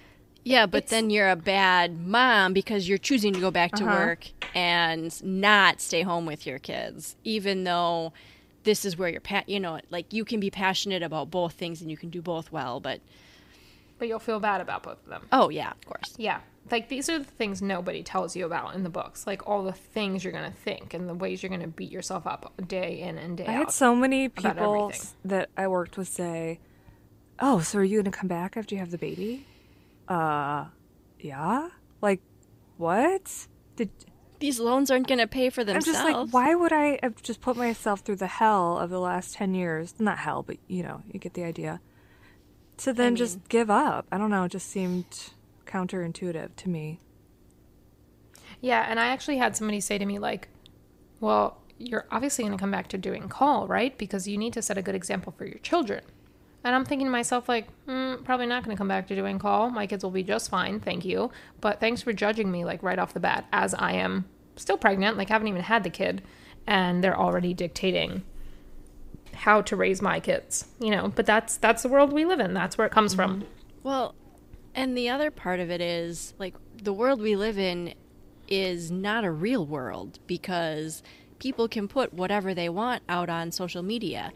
Yeah, 0.43 0.65
but 0.65 0.87
then 0.87 1.09
you're 1.09 1.29
a 1.29 1.35
bad 1.37 1.97
mom 1.97 2.51
because 2.53 2.89
you're 2.89 2.97
choosing 2.97 3.33
to 3.33 3.39
go 3.39 3.49
back 3.51 3.75
to 3.75 3.85
Uh-huh. 3.85 3.87
work 3.87 4.27
and 4.53 5.23
not 5.23 5.79
stay 5.79 6.01
home 6.01 6.25
with 6.25 6.45
your 6.45 6.59
kids, 6.59 7.15
even 7.23 7.63
though 7.63 8.11
this 8.63 8.85
is 8.85 8.97
where 8.97 9.09
you're, 9.09 9.21
pa- 9.21 9.43
you 9.47 9.59
know, 9.59 9.79
like 9.89 10.13
you 10.13 10.25
can 10.25 10.39
be 10.39 10.49
passionate 10.49 11.03
about 11.03 11.29
both 11.29 11.53
things 11.53 11.81
and 11.81 11.89
you 11.91 11.97
can 11.97 12.09
do 12.09 12.21
both 12.21 12.51
well. 12.51 12.79
But 12.79 13.01
but 13.99 14.07
you'll 14.07 14.19
feel 14.19 14.39
bad 14.39 14.59
about 14.59 14.83
both 14.83 15.01
of 15.03 15.09
them 15.09 15.25
oh 15.31 15.49
yeah, 15.49 15.71
of 15.71 15.85
course. 15.85 16.13
yeah 16.17 16.39
like 16.71 16.89
these 16.89 17.09
are 17.09 17.19
the 17.19 17.25
things 17.25 17.61
nobody 17.61 18.03
tells 18.03 18.35
you 18.35 18.45
about 18.45 18.75
in 18.75 18.83
the 18.83 18.89
books 18.89 19.25
like 19.27 19.47
all 19.47 19.63
the 19.63 19.71
things 19.71 20.23
you're 20.23 20.33
going 20.33 20.49
to 20.49 20.57
think 20.57 20.93
and 20.93 21.07
the 21.07 21.13
ways 21.13 21.41
you're 21.41 21.49
going 21.49 21.61
to 21.61 21.67
beat 21.67 21.91
yourself 21.91 22.25
up 22.27 22.51
day 22.67 22.99
in 22.99 23.17
and 23.17 23.37
day 23.37 23.45
I 23.45 23.49
out 23.51 23.55
i 23.55 23.59
had 23.59 23.71
so 23.71 23.95
many 23.95 24.29
people 24.29 24.91
that 25.25 25.49
I 25.57 25.67
worked 25.67 25.97
with 25.97 26.07
say, 26.07 26.59
"Oh, 27.39 27.59
so 27.61 27.79
are 27.79 27.83
you 27.83 28.01
going 28.01 28.11
to 28.11 28.17
come 28.17 28.27
back 28.27 28.57
after 28.57 28.75
you 28.75 28.79
have 28.79 28.91
the 28.91 28.97
baby?" 28.97 29.45
Uh, 30.07 30.65
yeah. 31.19 31.69
Like, 32.01 32.21
what? 32.77 33.47
Did 33.75 33.89
These 34.43 34.59
loans 34.59 34.91
aren't 34.91 35.07
going 35.07 35.19
to 35.19 35.27
pay 35.27 35.49
for 35.49 35.63
themselves. 35.63 35.87
I'm 35.87 35.93
just 35.93 36.03
like, 36.05 36.33
why 36.33 36.53
would 36.53 36.73
I 36.73 36.99
have 37.01 37.23
just 37.23 37.39
put 37.39 37.55
myself 37.55 38.01
through 38.01 38.17
the 38.17 38.27
hell 38.27 38.77
of 38.77 38.89
the 38.89 38.99
last 38.99 39.35
ten 39.35 39.53
years? 39.55 39.93
Not 39.99 40.17
hell, 40.17 40.43
but 40.43 40.57
you 40.67 40.83
know, 40.83 41.01
you 41.09 41.17
get 41.17 41.33
the 41.33 41.45
idea. 41.45 41.79
to 42.79 42.91
then 42.91 43.13
mean- 43.13 43.15
just 43.15 43.47
give 43.47 43.69
up. 43.69 44.05
I 44.11 44.17
don't 44.17 44.29
know. 44.29 44.43
It 44.43 44.51
just 44.51 44.69
seemed 44.69 45.05
counterintuitive 45.65 46.57
to 46.57 46.67
me. 46.67 46.99
Yeah, 48.59 48.85
and 48.85 48.99
I 48.99 49.07
actually 49.07 49.37
had 49.37 49.55
somebody 49.55 49.79
say 49.79 49.97
to 49.97 50.05
me, 50.05 50.19
like, 50.19 50.49
well, 51.21 51.61
you're 51.77 52.05
obviously 52.11 52.43
going 52.43 52.57
to 52.57 52.61
come 52.61 52.69
back 52.69 52.89
to 52.89 52.97
doing 52.97 53.29
call, 53.29 53.65
right? 53.65 53.97
Because 53.97 54.27
you 54.27 54.37
need 54.37 54.51
to 54.53 54.61
set 54.61 54.77
a 54.77 54.81
good 54.81 54.93
example 54.95 55.31
for 55.37 55.45
your 55.45 55.59
children. 55.59 56.03
And 56.65 56.75
I'm 56.75 56.83
thinking 56.83 57.07
to 57.07 57.11
myself, 57.11 57.47
like, 57.47 57.67
mm, 57.87 58.21
probably 58.25 58.47
not 58.47 58.65
going 58.65 58.75
to 58.75 58.77
come 58.77 58.89
back 58.89 59.07
to 59.07 59.15
doing 59.15 59.39
call. 59.39 59.69
My 59.69 59.87
kids 59.87 60.03
will 60.03 60.11
be 60.11 60.23
just 60.23 60.49
fine, 60.49 60.81
thank 60.81 61.05
you. 61.05 61.31
But 61.61 61.79
thanks 61.79 62.01
for 62.01 62.11
judging 62.11 62.51
me, 62.51 62.65
like, 62.65 62.83
right 62.83 62.99
off 62.99 63.13
the 63.13 63.21
bat, 63.21 63.45
as 63.53 63.73
I 63.73 63.93
am 63.93 64.25
still 64.55 64.77
pregnant, 64.77 65.17
like, 65.17 65.29
haven't 65.29 65.47
even 65.47 65.61
had 65.61 65.83
the 65.83 65.89
kid, 65.89 66.21
and 66.67 67.03
they're 67.03 67.17
already 67.17 67.53
dictating 67.53 68.23
how 69.33 69.61
to 69.61 69.75
raise 69.75 70.01
my 70.01 70.19
kids, 70.19 70.65
you 70.79 70.91
know. 70.91 71.09
But 71.09 71.25
that's 71.25 71.57
that's 71.57 71.83
the 71.83 71.89
world 71.89 72.13
we 72.13 72.25
live 72.25 72.39
in. 72.39 72.53
That's 72.53 72.77
where 72.77 72.87
it 72.87 72.91
comes 72.91 73.13
from. 73.13 73.45
Well, 73.83 74.15
and 74.75 74.97
the 74.97 75.09
other 75.09 75.31
part 75.31 75.59
of 75.59 75.69
it 75.69 75.81
is 75.81 76.33
like 76.39 76.55
the 76.81 76.93
world 76.93 77.21
we 77.21 77.35
live 77.35 77.57
in 77.57 77.93
is 78.47 78.91
not 78.91 79.23
a 79.23 79.31
real 79.31 79.65
world 79.65 80.19
because 80.27 81.03
people 81.39 81.67
can 81.67 81.87
put 81.87 82.13
whatever 82.13 82.53
they 82.53 82.69
want 82.69 83.03
out 83.09 83.29
on 83.29 83.51
social 83.51 83.83
media. 83.83 84.31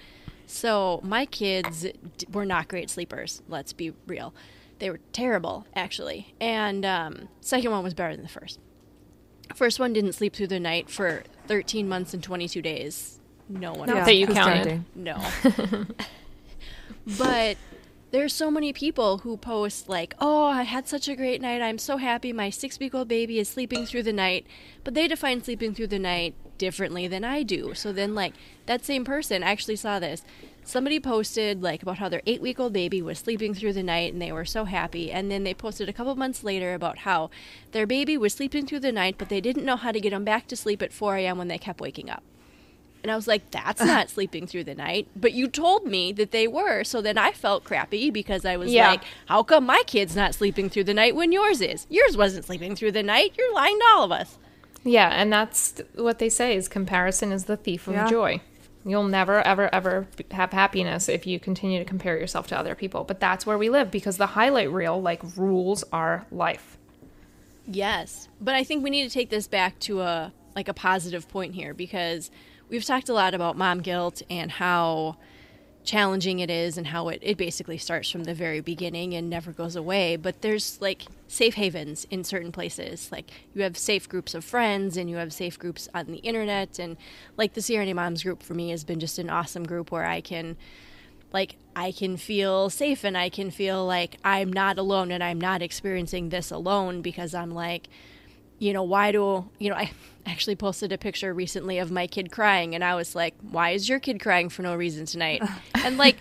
So 0.45 1.01
my 1.03 1.25
kids 1.25 1.85
d- 2.17 2.27
were 2.31 2.45
not 2.45 2.67
great 2.67 2.89
sleepers. 2.89 3.41
Let's 3.47 3.73
be 3.73 3.93
real; 4.07 4.33
they 4.79 4.89
were 4.89 4.99
terrible, 5.11 5.65
actually. 5.75 6.33
And 6.39 6.85
um, 6.85 7.29
second 7.41 7.71
one 7.71 7.83
was 7.83 7.93
better 7.93 8.15
than 8.15 8.23
the 8.23 8.29
first. 8.29 8.59
First 9.55 9.79
one 9.79 9.93
didn't 9.93 10.13
sleep 10.13 10.35
through 10.35 10.47
the 10.47 10.59
night 10.59 10.89
for 10.89 11.23
13 11.47 11.87
months 11.87 12.13
and 12.13 12.23
22 12.23 12.61
days. 12.61 13.19
No 13.49 13.73
one. 13.73 13.87
that 13.87 14.15
you 14.15 14.27
counted. 14.27 14.83
No. 14.93 15.23
but 17.17 17.57
there's 18.11 18.33
so 18.33 18.51
many 18.51 18.73
people 18.73 19.19
who 19.19 19.37
post 19.37 19.87
like, 19.89 20.13
"Oh, 20.19 20.47
I 20.47 20.63
had 20.63 20.87
such 20.87 21.07
a 21.07 21.15
great 21.15 21.41
night. 21.41 21.61
I'm 21.61 21.77
so 21.77 21.97
happy. 21.97 22.33
My 22.33 22.49
6-week-old 22.49 23.07
baby 23.07 23.39
is 23.39 23.47
sleeping 23.47 23.85
through 23.85 24.03
the 24.03 24.13
night." 24.13 24.45
But 24.83 24.93
they 24.93 25.07
define 25.07 25.43
sleeping 25.43 25.73
through 25.73 25.87
the 25.87 25.99
night 25.99 26.35
differently 26.57 27.07
than 27.07 27.23
I 27.23 27.43
do. 27.43 27.73
So 27.73 27.93
then 27.93 28.15
like 28.15 28.33
that 28.65 28.83
same 28.83 29.05
person 29.05 29.43
I 29.43 29.51
actually 29.51 29.75
saw 29.75 29.99
this. 29.99 30.23
Somebody 30.67 30.99
posted 30.99 31.63
like 31.63 31.81
about 31.81 31.97
how 31.99 32.09
their 32.09 32.21
8-week-old 32.27 32.73
baby 32.73 33.01
was 33.01 33.19
sleeping 33.19 33.53
through 33.53 33.71
the 33.71 33.81
night 33.83 34.11
and 34.11 34.21
they 34.21 34.33
were 34.33 34.43
so 34.43 34.65
happy. 34.65 35.09
And 35.09 35.31
then 35.31 35.45
they 35.45 35.53
posted 35.53 35.87
a 35.87 35.93
couple 35.93 36.13
months 36.17 36.43
later 36.43 36.73
about 36.73 36.99
how 36.99 37.29
their 37.71 37.87
baby 37.87 38.17
was 38.17 38.33
sleeping 38.33 38.65
through 38.65 38.81
the 38.81 38.91
night, 38.91 39.15
but 39.17 39.29
they 39.29 39.39
didn't 39.39 39.63
know 39.63 39.77
how 39.77 39.93
to 39.93 40.01
get 40.01 40.11
him 40.11 40.25
back 40.25 40.45
to 40.47 40.57
sleep 40.57 40.81
at 40.81 40.91
4 40.91 41.15
a.m. 41.15 41.37
when 41.37 41.47
they 41.47 41.57
kept 41.57 41.79
waking 41.79 42.09
up. 42.09 42.21
And 43.01 43.09
I 43.09 43.15
was 43.15 43.27
like, 43.27 43.49
that's 43.49 43.81
not 43.93 44.09
sleeping 44.09 44.45
through 44.45 44.65
the 44.65 44.75
night. 44.75 45.07
But 45.15 45.31
you 45.31 45.47
told 45.47 45.85
me 45.85 46.11
that 46.11 46.31
they 46.31 46.49
were. 46.49 46.83
So 46.83 47.01
then 47.01 47.17
I 47.17 47.31
felt 47.31 47.63
crappy 47.63 48.09
because 48.09 48.43
I 48.43 48.57
was 48.57 48.69
Yeah. 48.73 48.89
like, 48.89 49.03
how 49.27 49.43
come 49.43 49.65
my 49.65 49.83
kid's 49.87 50.17
not 50.17 50.35
sleeping 50.35 50.69
through 50.69 50.83
the 50.83 50.93
night 50.93 51.15
when 51.15 51.31
yours 51.31 51.61
is? 51.61 51.87
Yours 51.89 52.17
wasn't 52.17 52.43
sleeping 52.43 52.75
through 52.75 52.91
the 52.91 53.03
night. 53.03 53.31
You're 53.37 53.53
lying 53.53 53.79
to 53.79 53.85
all 53.95 54.03
of 54.03 54.11
us. 54.11 54.37
Yeah, 54.83 55.07
and 55.13 55.31
that's 55.31 55.81
what 55.95 56.19
they 56.19 56.27
say 56.27 56.57
is 56.57 56.67
comparison 56.67 57.31
is 57.31 57.45
the 57.45 57.55
thief 57.55 57.87
of 57.87 57.93
Yeah. 57.93 58.09
joy. 58.09 58.41
You'll 58.87 59.03
never 59.03 59.41
ever 59.41 59.73
ever 59.73 60.07
have 60.31 60.53
happiness 60.53 61.09
if 61.09 61.27
you 61.27 61.39
continue 61.39 61.77
to 61.79 61.85
compare 61.85 62.17
yourself 62.17 62.47
to 62.47 62.57
other 62.57 62.73
people. 62.73 63.03
But 63.03 63.19
that's 63.19 63.45
where 63.45 63.57
we 63.57 63.69
live 63.69 63.91
because 63.91 64.17
the 64.17 64.27
highlight 64.27 64.71
reel 64.71 65.01
like 65.01 65.21
rules 65.35 65.83
our 65.91 66.25
life. 66.31 66.77
Yes, 67.67 68.29
but 68.39 68.55
I 68.55 68.63
think 68.63 68.83
we 68.83 68.89
need 68.89 69.03
to 69.03 69.13
take 69.13 69.29
this 69.29 69.45
back 69.45 69.77
to 69.79 70.01
a 70.01 70.31
like 70.55 70.69
a 70.69 70.73
positive 70.73 71.27
point 71.27 71.53
here 71.53 71.73
because 71.73 72.31
we've 72.69 72.85
talked 72.85 73.09
a 73.09 73.13
lot 73.13 73.33
about 73.33 73.57
mom 73.57 73.81
guilt 73.81 74.21
and 74.29 74.49
how 74.49 75.17
challenging 75.87 76.39
it 76.39 76.51
is 76.51 76.77
and 76.77 76.87
how 76.87 77.07
it, 77.07 77.19
it 77.23 77.37
basically 77.37 77.77
starts 77.77 78.11
from 78.11 78.25
the 78.25 78.33
very 78.33 78.59
beginning 78.59 79.13
and 79.13 79.29
never 79.29 79.53
goes 79.53 79.75
away. 79.75 80.17
But 80.17 80.41
there's 80.41 80.79
like 80.81 81.03
safe 81.27 81.55
havens 81.55 82.05
in 82.11 82.25
certain 82.25 82.51
places. 82.51 83.09
Like 83.11 83.31
you 83.55 83.63
have 83.63 83.77
safe 83.77 84.07
groups 84.07 84.35
of 84.35 84.43
friends 84.43 84.97
and 84.97 85.09
you 85.09 85.15
have 85.15 85.31
safe 85.31 85.57
groups 85.57 85.87
on 85.95 86.07
the 86.07 86.17
internet. 86.17 86.77
And 86.77 86.97
like 87.37 87.53
the 87.53 87.61
CRNA 87.61 87.95
moms 87.95 88.21
group 88.21 88.43
for 88.43 88.53
me 88.53 88.69
has 88.69 88.83
been 88.83 88.99
just 88.99 89.17
an 89.17 89.29
awesome 89.29 89.65
group 89.65 89.89
where 89.89 90.05
I 90.05 90.19
can 90.19 90.57
like 91.31 91.55
I 91.75 91.91
can 91.91 92.17
feel 92.17 92.69
safe 92.69 93.03
and 93.03 93.17
I 93.17 93.29
can 93.29 93.49
feel 93.49 93.85
like 93.85 94.17
I'm 94.25 94.51
not 94.51 94.77
alone 94.77 95.11
and 95.11 95.23
I'm 95.23 95.39
not 95.39 95.61
experiencing 95.61 96.29
this 96.29 96.51
alone 96.51 97.01
because 97.01 97.33
I'm 97.33 97.51
like, 97.51 97.87
you 98.59 98.73
know, 98.73 98.83
why 98.83 99.11
do 99.11 99.49
you 99.59 99.69
know, 99.69 99.75
I 99.75 99.91
actually 100.25 100.55
posted 100.55 100.91
a 100.91 100.97
picture 100.97 101.33
recently 101.33 101.77
of 101.77 101.91
my 101.91 102.07
kid 102.07 102.31
crying 102.31 102.75
and 102.75 102.83
I 102.83 102.95
was 102.95 103.15
like, 103.15 103.33
why 103.41 103.71
is 103.71 103.87
your 103.87 103.99
kid 103.99 104.19
crying 104.19 104.49
for 104.49 104.61
no 104.61 104.75
reason 104.75 105.05
tonight? 105.05 105.41
and 105.75 105.97
like 105.97 106.17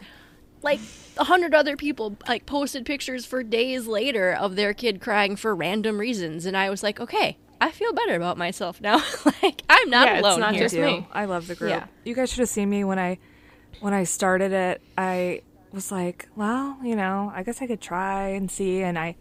like 0.63 0.81
a 1.19 1.25
hundred 1.25 1.55
other 1.55 1.77
people 1.77 2.17
like 2.29 2.47
posted 2.47 2.85
pictures 2.85 3.25
for 3.25 3.43
days 3.43 3.87
later 3.87 4.33
of 4.33 4.57
their 4.57 4.75
kid 4.75 5.01
crying 5.01 5.37
for 5.37 5.55
random 5.55 5.99
reasons 5.99 6.47
and 6.47 6.57
I 6.57 6.71
was 6.71 6.83
like, 6.83 7.01
okay, 7.01 7.39
I 7.61 7.71
feel 7.71 7.93
better 7.93 8.15
about 8.17 8.37
myself 8.37 8.81
now. 8.81 9.03
like 9.43 9.63
I'm 9.69 9.91
not 9.91 10.07
Yeah, 10.07 10.19
it's 10.29 10.39
not 10.39 10.55
here. 10.55 10.65
just 10.65 10.77
me. 10.77 11.07
I 11.13 11.25
love 11.25 11.47
the 11.47 11.55
group. 11.55 11.71
Yeah. 11.71 11.87
You 12.05 12.15
guys 12.15 12.31
should 12.31 12.41
have 12.41 12.49
seen 12.49 12.69
me 12.71 12.85
when 12.85 12.99
I 12.99 13.19
when 13.81 13.95
I 13.95 14.05
started 14.05 14.53
it. 14.53 14.83
I 14.97 15.43
was 15.73 15.91
like, 15.91 16.29
well, 16.37 16.79
you 16.83 16.97
know, 16.97 17.33
I 17.35 17.43
guess 17.43 17.61
I 17.61 17.67
could 17.67 17.81
try 17.81 18.29
and 18.29 18.51
see 18.51 18.83
and 18.83 18.99
I 18.99 19.17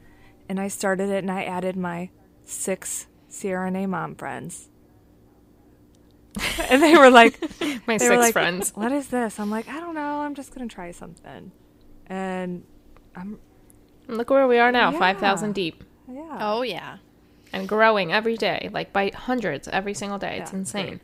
and 0.48 0.60
I 0.60 0.68
started 0.68 1.10
it 1.10 1.20
and 1.20 1.32
I 1.32 1.44
added 1.44 1.76
my 1.76 2.10
six 2.46 3.08
CRNA 3.30 3.90
mom 3.90 4.16
friends. 4.16 4.70
and 6.70 6.82
they 6.84 6.98
were 6.98 7.10
like 7.10 7.40
My 7.88 7.98
six 7.98 8.10
like, 8.16 8.34
friends. 8.34 8.72
What 8.76 8.92
is 8.92 9.08
this? 9.08 9.40
I'm 9.40 9.50
like, 9.50 9.68
I 9.70 9.80
don't 9.80 9.96
know. 9.96 10.22
I'm 10.22 10.36
just 10.36 10.54
going 10.54 10.68
to 10.68 10.74
try 10.74 10.92
something. 10.92 11.52
And 12.08 12.64
I'm 13.16 13.40
And 14.08 14.18
look 14.18 14.30
where 14.30 14.48
we 14.48 14.58
are 14.58 14.72
now, 14.72 14.92
Yeah. 14.92 15.00
5,000 15.00 15.54
deep 15.54 15.84
yeah. 16.12 16.38
Oh 16.40 16.62
yeah. 16.62 16.98
and 17.52 17.68
growing 17.68 18.12
every 18.14 18.38
day, 18.38 18.70
like 18.72 18.94
by 18.94 19.12
hundreds 19.16 19.68
every 19.70 19.94
single 19.94 20.20
day. 20.20 20.40
It's 20.42 20.52
Yeah, 20.52 20.60
insane. 20.60 21.02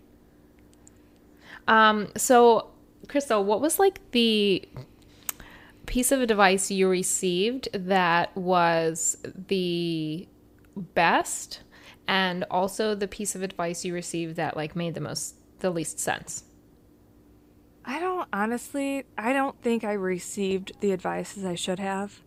Um, 1.68 2.10
so, 2.18 2.72
Crystal, 3.08 3.44
what 3.44 3.62
was 3.62 3.80
like 3.80 4.00
the 4.12 4.68
piece 5.86 6.12
of 6.12 6.22
advice 6.22 6.70
you 6.72 6.88
received 6.90 7.70
that 7.74 8.36
was 8.36 9.18
the 9.48 10.28
best, 10.76 11.62
and 12.08 12.44
also 12.50 12.96
the 12.96 13.08
piece 13.08 13.36
of 13.36 13.42
advice 13.42 13.86
you 13.86 13.94
received 13.94 14.36
that 14.36 14.56
like 14.56 14.76
made 14.76 14.94
the 14.94 15.02
most, 15.02 15.36
the 15.60 15.70
least 15.70 16.00
sense? 16.00 16.44
I 17.84 18.00
don't 18.00 18.28
honestly, 18.32 19.06
I 19.18 19.34
don't 19.34 19.60
think 19.62 19.84
I 19.84 19.94
received 19.94 20.74
the 20.82 20.92
advice 20.92 21.38
as 21.38 21.46
I 21.46 21.56
should 21.56 21.80
have. 21.80 22.22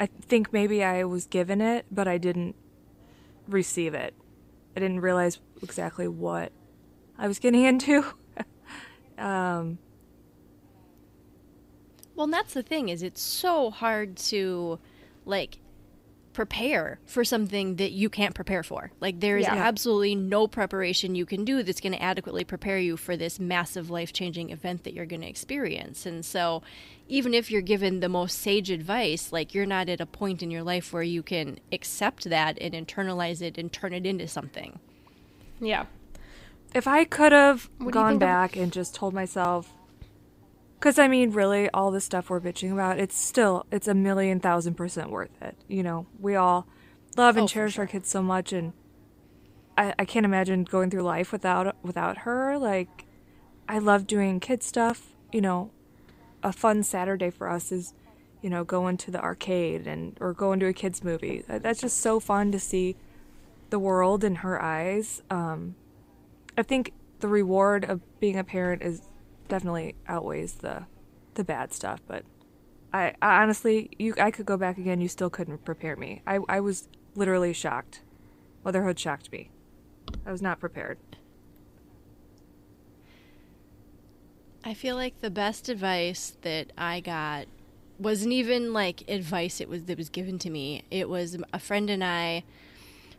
I 0.00 0.06
think 0.06 0.52
maybe 0.52 0.82
I 0.82 1.04
was 1.04 1.26
given 1.26 1.60
it, 1.60 1.86
but 1.90 2.08
I 2.08 2.18
didn't 2.18 2.56
receive 3.46 3.94
it. 3.94 4.14
I 4.76 4.80
didn't 4.80 5.00
realize 5.00 5.38
exactly 5.62 6.08
what 6.08 6.52
I 7.18 7.28
was 7.28 7.38
getting 7.38 7.64
into. 7.64 8.04
um, 9.18 9.78
Well, 12.20 12.24
and 12.24 12.34
that's 12.34 12.52
the 12.52 12.62
thing 12.62 12.90
is 12.90 13.02
it's 13.02 13.22
so 13.22 13.70
hard 13.70 14.18
to 14.28 14.78
like 15.24 15.58
prepare 16.32 17.00
for 17.06 17.24
something 17.24 17.76
that 17.76 17.90
you 17.90 18.08
can't 18.08 18.34
prepare 18.34 18.62
for. 18.62 18.92
Like 19.00 19.18
there 19.20 19.36
is 19.36 19.46
Yeah. 19.46 19.54
absolutely 19.56 20.14
no 20.14 20.46
preparation 20.46 21.14
you 21.16 21.26
can 21.26 21.44
do 21.44 21.62
that's 21.62 21.80
going 21.80 21.92
to 21.92 22.02
adequately 22.02 22.44
prepare 22.44 22.78
you 22.78 22.96
for 22.96 23.16
this 23.16 23.40
massive 23.40 23.90
life-changing 23.90 24.50
event 24.50 24.84
that 24.84 24.94
you're 24.94 25.06
going 25.06 25.22
to 25.22 25.28
experience. 25.28 26.06
And 26.06 26.24
so 26.24 26.62
even 27.08 27.34
if 27.34 27.50
you're 27.50 27.62
given 27.62 27.98
the 27.98 28.08
most 28.08 28.38
sage 28.38 28.70
advice, 28.70 29.32
like 29.32 29.54
you're 29.54 29.66
not 29.66 29.88
at 29.88 30.00
a 30.00 30.06
point 30.06 30.40
in 30.42 30.50
your 30.52 30.62
life 30.62 30.92
where 30.92 31.02
you 31.02 31.22
can 31.24 31.58
accept 31.72 32.24
that 32.30 32.56
and 32.60 32.74
internalize 32.74 33.42
it 33.42 33.58
and 33.58 33.72
turn 33.72 33.92
it 33.92 34.06
into 34.06 34.28
something. 34.28 34.78
Yeah. 35.60 35.86
if 36.72 36.86
I 36.86 37.04
could 37.04 37.32
have 37.32 37.68
What 37.78 37.92
gone 37.92 38.10
think 38.12 38.22
of- 38.22 38.26
back 38.28 38.54
and 38.56 38.72
just 38.72 38.94
told 38.94 39.12
myself, 39.12 39.72
because 40.80 40.98
I 40.98 41.08
mean, 41.08 41.32
really, 41.32 41.68
all 41.70 41.90
the 41.90 42.00
stuff 42.00 42.30
we're 42.30 42.40
bitching 42.40 42.72
about, 42.72 42.98
it's 42.98 43.16
still, 43.16 43.66
it's 43.70 43.86
a 43.86 43.94
million 43.94 44.40
thousand 44.40 44.74
percent 44.74 45.10
worth 45.10 45.40
it. 45.42 45.54
You 45.68 45.82
know, 45.82 46.06
we 46.18 46.36
all 46.36 46.66
love 47.18 47.36
and 47.36 47.44
Oh, 47.44 47.46
cherish 47.48 47.78
our 47.78 47.86
kids 47.86 48.08
so 48.08 48.22
much, 48.22 48.52
and 48.52 48.72
I, 49.76 49.94
I 49.98 50.04
can't 50.06 50.24
imagine 50.24 50.64
going 50.64 50.88
through 50.90 51.02
life 51.02 51.32
without 51.32 51.76
without 51.84 52.18
her. 52.18 52.56
Like, 52.56 53.04
I 53.68 53.78
love 53.78 54.06
doing 54.06 54.40
kid 54.40 54.62
stuff. 54.62 55.14
You 55.32 55.42
know, 55.42 55.70
a 56.42 56.52
fun 56.52 56.82
Saturday 56.82 57.28
for 57.28 57.50
us 57.50 57.70
is, 57.70 57.92
you 58.40 58.48
know, 58.48 58.64
going 58.64 58.96
to 58.98 59.10
the 59.10 59.20
arcade 59.20 59.86
and 59.86 60.16
or 60.18 60.32
going 60.32 60.60
to 60.60 60.66
a 60.66 60.72
kids 60.72 61.04
movie. 61.04 61.44
That's 61.46 61.82
just 61.82 61.98
so 61.98 62.20
fun 62.20 62.52
to 62.52 62.58
see 62.58 62.96
the 63.68 63.78
world 63.78 64.24
in 64.24 64.36
her 64.36 64.60
eyes. 64.60 65.22
Um, 65.28 65.74
I 66.56 66.62
think 66.62 66.94
the 67.20 67.28
reward 67.28 67.84
of 67.84 68.00
being 68.18 68.38
a 68.38 68.44
parent 68.44 68.82
is 68.82 69.02
definitely 69.50 69.94
outweighs 70.08 70.54
the 70.54 70.86
the 71.34 71.44
bad 71.44 71.72
stuff. 71.72 72.00
But 72.06 72.24
I, 72.92 73.14
I 73.20 73.42
honestly, 73.42 73.90
you, 73.98 74.14
I 74.18 74.30
could 74.30 74.46
go 74.46 74.56
back 74.56 74.78
again. 74.78 75.00
You 75.00 75.08
still 75.08 75.30
couldn't 75.30 75.64
prepare 75.64 75.96
me. 75.96 76.22
I, 76.26 76.40
I 76.48 76.60
was 76.60 76.88
literally 77.14 77.52
shocked. 77.52 78.02
Motherhood 78.64 78.98
shocked 78.98 79.30
me. 79.30 79.50
I 80.26 80.32
was 80.32 80.42
not 80.42 80.58
prepared. 80.58 80.98
I 84.64 84.74
feel 84.74 84.96
like 84.96 85.20
the 85.20 85.30
best 85.30 85.68
advice 85.68 86.36
that 86.42 86.72
I 86.76 87.00
got 87.00 87.46
wasn't 87.98 88.32
even 88.32 88.72
like 88.72 89.08
advice 89.08 89.60
it 89.60 89.68
was 89.68 89.84
that 89.84 89.96
was 89.96 90.08
given 90.08 90.38
to 90.40 90.50
me. 90.50 90.84
It 90.90 91.08
was 91.08 91.36
a 91.52 91.58
friend 91.58 91.88
and 91.88 92.04
I 92.04 92.44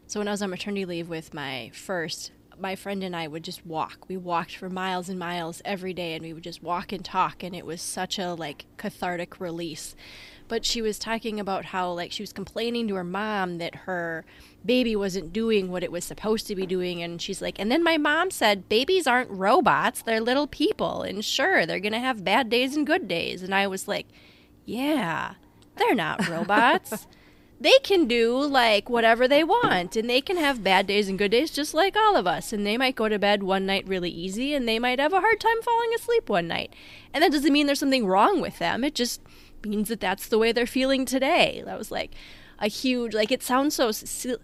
so 0.05 0.19
when 0.19 0.27
I 0.27 0.31
was 0.31 0.41
on 0.41 0.49
maternity 0.49 0.85
leave 0.85 1.07
with 1.07 1.33
my 1.33 1.71
first, 1.73 2.31
my 2.61 2.75
friend 2.75 3.03
and 3.03 3.15
I 3.15 3.27
would 3.27 3.43
just 3.43 3.65
walk. 3.65 4.07
We 4.07 4.17
walked 4.17 4.55
for 4.55 4.69
miles 4.69 5.09
and 5.09 5.17
miles 5.17 5.61
every 5.65 5.93
day 5.93 6.13
and 6.13 6.23
we 6.23 6.33
would 6.33 6.43
just 6.43 6.63
walk 6.63 6.91
and 6.91 7.03
talk 7.03 7.43
and 7.43 7.55
it 7.55 7.65
was 7.65 7.81
such 7.81 8.19
a 8.19 8.33
like 8.33 8.65
cathartic 8.77 9.39
release. 9.39 9.95
But 10.47 10.65
she 10.65 10.81
was 10.81 10.99
talking 10.99 11.39
about 11.39 11.65
how 11.65 11.91
like 11.91 12.11
she 12.11 12.23
was 12.23 12.33
complaining 12.33 12.87
to 12.89 12.95
her 12.95 13.03
mom 13.03 13.57
that 13.57 13.75
her 13.75 14.25
baby 14.65 14.95
wasn't 14.95 15.33
doing 15.33 15.71
what 15.71 15.83
it 15.83 15.91
was 15.91 16.03
supposed 16.03 16.47
to 16.47 16.55
be 16.55 16.65
doing 16.65 17.01
and 17.01 17.21
she's 17.21 17.41
like 17.41 17.59
and 17.59 17.71
then 17.71 17.83
my 17.83 17.97
mom 17.97 18.31
said 18.31 18.69
babies 18.69 19.07
aren't 19.07 19.31
robots, 19.31 20.01
they're 20.01 20.21
little 20.21 20.47
people 20.47 21.01
and 21.01 21.25
sure, 21.25 21.65
they're 21.65 21.79
going 21.79 21.93
to 21.93 21.99
have 21.99 22.23
bad 22.23 22.49
days 22.49 22.75
and 22.75 22.85
good 22.85 23.07
days. 23.07 23.41
And 23.43 23.55
I 23.55 23.67
was 23.67 23.87
like, 23.87 24.07
yeah, 24.65 25.35
they're 25.77 25.95
not 25.95 26.27
robots 26.29 27.07
they 27.61 27.77
can 27.83 28.07
do 28.07 28.37
like 28.39 28.89
whatever 28.89 29.27
they 29.27 29.43
want 29.43 29.95
and 29.95 30.09
they 30.09 30.19
can 30.19 30.35
have 30.35 30.63
bad 30.63 30.87
days 30.87 31.07
and 31.07 31.19
good 31.19 31.31
days 31.31 31.51
just 31.51 31.73
like 31.73 31.95
all 31.95 32.17
of 32.17 32.25
us 32.25 32.51
and 32.51 32.65
they 32.65 32.75
might 32.75 32.95
go 32.95 33.07
to 33.07 33.19
bed 33.19 33.43
one 33.43 33.65
night 33.67 33.87
really 33.87 34.09
easy 34.09 34.53
and 34.53 34.67
they 34.67 34.79
might 34.79 34.99
have 34.99 35.13
a 35.13 35.21
hard 35.21 35.39
time 35.39 35.61
falling 35.61 35.93
asleep 35.93 36.27
one 36.27 36.47
night. 36.47 36.73
And 37.13 37.23
that 37.23 37.31
doesn't 37.31 37.53
mean 37.53 37.67
there's 37.67 37.79
something 37.79 38.07
wrong 38.07 38.41
with 38.41 38.57
them. 38.57 38.83
It 38.83 38.95
just 38.95 39.21
means 39.63 39.89
that 39.89 39.99
that's 39.99 40.27
the 40.27 40.39
way 40.39 40.51
they're 40.51 40.65
feeling 40.65 41.05
today. 41.05 41.61
That 41.65 41.77
was 41.77 41.91
like 41.91 42.11
a 42.57 42.67
huge 42.67 43.13
like 43.13 43.31
it 43.31 43.43
sounds 43.43 43.75
so 43.75 43.91
si- 43.91 44.35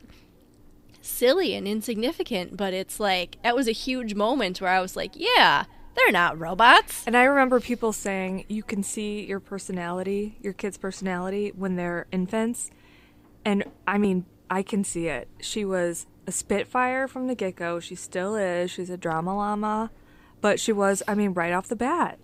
silly 1.01 1.53
and 1.53 1.67
insignificant 1.67 2.57
but 2.57 2.73
it's 2.73 2.99
like 2.99 3.37
that 3.43 3.55
was 3.55 3.67
a 3.67 3.71
huge 3.71 4.13
moment 4.13 4.59
where 4.59 4.71
i 4.71 4.81
was 4.81 4.95
like 4.95 5.11
yeah 5.15 5.63
they're 5.97 6.11
not 6.11 6.39
robots. 6.39 7.03
And 7.07 7.17
I 7.17 7.23
remember 7.23 7.59
people 7.59 7.91
saying 7.91 8.45
you 8.47 8.61
can 8.61 8.83
see 8.83 9.25
your 9.25 9.39
personality, 9.39 10.37
your 10.41 10.53
kid's 10.53 10.77
personality, 10.77 11.51
when 11.55 11.75
they're 11.75 12.05
infants. 12.11 12.69
And 13.47 13.63
I 13.87 13.97
mean, 13.97 14.25
I 14.49 14.61
can 14.61 14.83
see 14.83 15.07
it. 15.07 15.29
She 15.39 15.63
was 15.63 16.05
a 16.27 16.33
spitfire 16.33 17.07
from 17.07 17.27
the 17.27 17.33
get 17.33 17.55
go. 17.55 17.79
She 17.79 17.95
still 17.95 18.35
is. 18.35 18.69
She's 18.69 18.89
a 18.89 18.97
drama 18.97 19.33
llama. 19.37 19.89
But 20.41 20.59
she 20.59 20.73
was, 20.73 21.01
I 21.07 21.15
mean, 21.15 21.31
right 21.31 21.53
off 21.53 21.69
the 21.69 21.77
bat. 21.77 22.19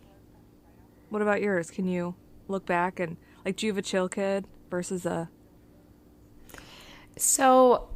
What 1.07 1.21
about 1.21 1.41
yours? 1.41 1.71
Can 1.71 1.87
you 1.87 2.15
look 2.49 2.65
back 2.65 2.99
and, 2.99 3.15
like, 3.45 3.55
do 3.55 3.65
you 3.65 3.71
have 3.71 3.77
a 3.77 3.81
chill 3.81 4.09
kid 4.09 4.43
versus 4.69 5.05
a. 5.05 5.29
So 7.15 7.87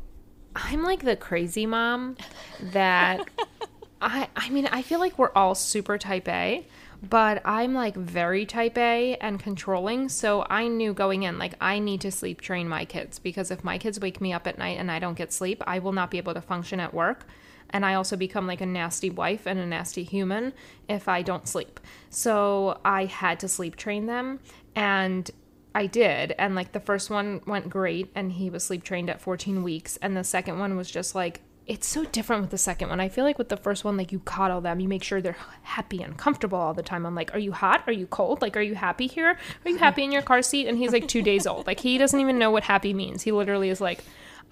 I'm 0.55 0.81
like 0.83 1.03
the 1.03 1.17
crazy 1.17 1.65
mom 1.65 2.15
that 2.61 3.27
I 4.01 4.29
I 4.37 4.49
mean, 4.51 4.67
I 4.67 4.81
feel 4.83 4.99
like 4.99 5.19
we're 5.19 5.33
all 5.35 5.53
super 5.53 5.97
type 5.97 6.29
A, 6.29 6.65
but 7.01 7.41
I'm 7.45 7.73
like 7.73 7.95
very 7.95 8.45
type 8.45 8.77
A 8.77 9.15
and 9.17 9.39
controlling, 9.39 10.10
so 10.10 10.45
I 10.49 10.67
knew 10.67 10.93
going 10.93 11.23
in 11.23 11.38
like 11.38 11.53
I 11.62 11.79
need 11.79 12.01
to 12.01 12.12
sleep 12.12 12.41
train 12.41 12.67
my 12.67 12.86
kids 12.86 13.19
because 13.19 13.51
if 13.51 13.63
my 13.63 13.77
kids 13.77 13.99
wake 13.99 14.19
me 14.19 14.33
up 14.33 14.47
at 14.47 14.57
night 14.57 14.77
and 14.77 14.91
I 14.91 14.99
don't 14.99 15.17
get 15.17 15.31
sleep, 15.31 15.63
I 15.67 15.79
will 15.79 15.91
not 15.91 16.12
be 16.12 16.17
able 16.17 16.33
to 16.33 16.41
function 16.41 16.79
at 16.79 16.93
work. 16.93 17.25
And 17.69 17.86
I 17.86 17.95
also 17.95 18.15
become 18.15 18.47
like 18.47 18.62
a 18.62 18.65
nasty 18.65 19.10
wife 19.10 19.45
and 19.45 19.60
a 19.60 19.65
nasty 19.65 20.03
human 20.03 20.53
if 20.88 21.07
I 21.07 21.21
don't 21.21 21.47
sleep. 21.47 21.79
So 22.10 22.79
I 22.86 23.05
had 23.05 23.39
to 23.41 23.47
sleep 23.47 23.75
train 23.75 24.05
them 24.05 24.39
and 24.75 25.29
I 25.75 25.86
did. 25.86 26.33
And 26.39 26.55
like 26.55 26.71
the 26.71 26.79
first 26.79 27.10
one 27.10 27.41
went 27.45 27.69
great 27.69 28.10
and 28.15 28.31
he 28.31 28.49
was 28.49 28.63
sleep 28.63 28.83
trained 28.83 29.10
at 29.10 29.21
14 29.21 29.63
weeks. 29.63 29.97
And 29.97 30.15
the 30.15 30.23
second 30.23 30.60
one 30.60 30.75
was 30.75 30.89
just 30.89 31.13
like, 31.13 31.41
it's 31.67 31.86
so 31.86 32.06
different 32.06 32.41
with 32.41 32.51
the 32.51 32.58
second 32.58 32.89
one. 32.89 33.01
I 33.01 33.10
feel 33.10 33.25
like 33.25 33.38
with 33.38 33.49
the 33.49 33.58
first 33.58 33.84
one, 33.84 33.97
like 33.97 34.13
you 34.13 34.19
coddle 34.19 34.62
them, 34.62 34.80
you 34.80 34.88
make 34.88 35.03
sure 35.03 35.21
they're 35.21 35.36
happy 35.63 36.01
and 36.01 36.17
comfortable 36.17 36.58
all 36.58 36.73
the 36.73 36.82
time. 36.82 37.06
I'm 37.06 37.13
like, 37.13 37.34
are 37.36 37.39
you 37.39 37.51
hot? 37.51 37.84
Are 37.88 37.93
you 37.93 38.08
cold? 38.08 38.41
Like, 38.41 38.56
are 38.56 38.62
you 38.62 38.75
happy 38.75 39.06
here? 39.06 39.38
Are 39.65 39.69
you 39.69 39.77
happy 39.77 40.03
in 40.06 40.13
your 40.13 40.21
car 40.21 40.41
seat? 40.41 40.67
And 40.67 40.77
he's 40.77 40.93
like 40.93 41.10
two 41.10 41.21
days 41.21 41.45
old. 41.45 41.67
Like, 41.67 41.82
he 41.82 41.97
doesn't 41.97 42.19
even 42.19 42.39
know 42.39 42.51
what 42.51 42.63
happy 42.63 42.93
means. 42.93 43.23
He 43.23 43.34
literally 43.34 43.69
is 43.69 43.82
like, 43.82 44.03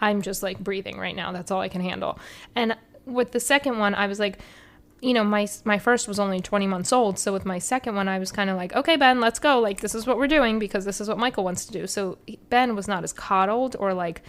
I'm 0.01 0.21
just 0.21 0.43
like 0.43 0.59
breathing 0.59 0.97
right 0.97 1.15
now. 1.15 1.31
That's 1.31 1.51
all 1.51 1.61
I 1.61 1.69
can 1.69 1.81
handle. 1.81 2.19
And 2.53 2.75
with 3.05 3.31
the 3.31 3.39
second 3.39 3.79
one, 3.79 3.95
I 3.95 4.07
was 4.07 4.19
like, 4.19 4.39
you 5.01 5.13
know, 5.13 5.23
my 5.23 5.47
my 5.63 5.77
first 5.77 6.07
was 6.07 6.19
only 6.19 6.41
20 6.41 6.67
months 6.67 6.91
old, 6.91 7.19
so 7.19 7.31
with 7.31 7.45
my 7.45 7.59
second 7.59 7.95
one, 7.95 8.07
I 8.07 8.17
was 8.17 8.31
kind 8.31 8.49
of 8.49 8.57
like, 8.57 8.73
okay, 8.73 8.95
Ben, 8.95 9.19
let's 9.19 9.39
go. 9.39 9.59
Like, 9.59 9.81
this 9.81 9.93
is 9.93 10.07
what 10.07 10.17
we're 10.17 10.27
doing 10.27 10.57
because 10.57 10.83
this 10.83 10.99
is 10.99 11.07
what 11.07 11.17
Michael 11.17 11.43
wants 11.43 11.65
to 11.65 11.71
do. 11.71 11.85
So 11.85 12.17
Ben 12.49 12.75
was 12.75 12.87
not 12.87 13.03
as 13.03 13.13
coddled 13.13 13.75
or 13.77 13.93
like, 13.93 14.21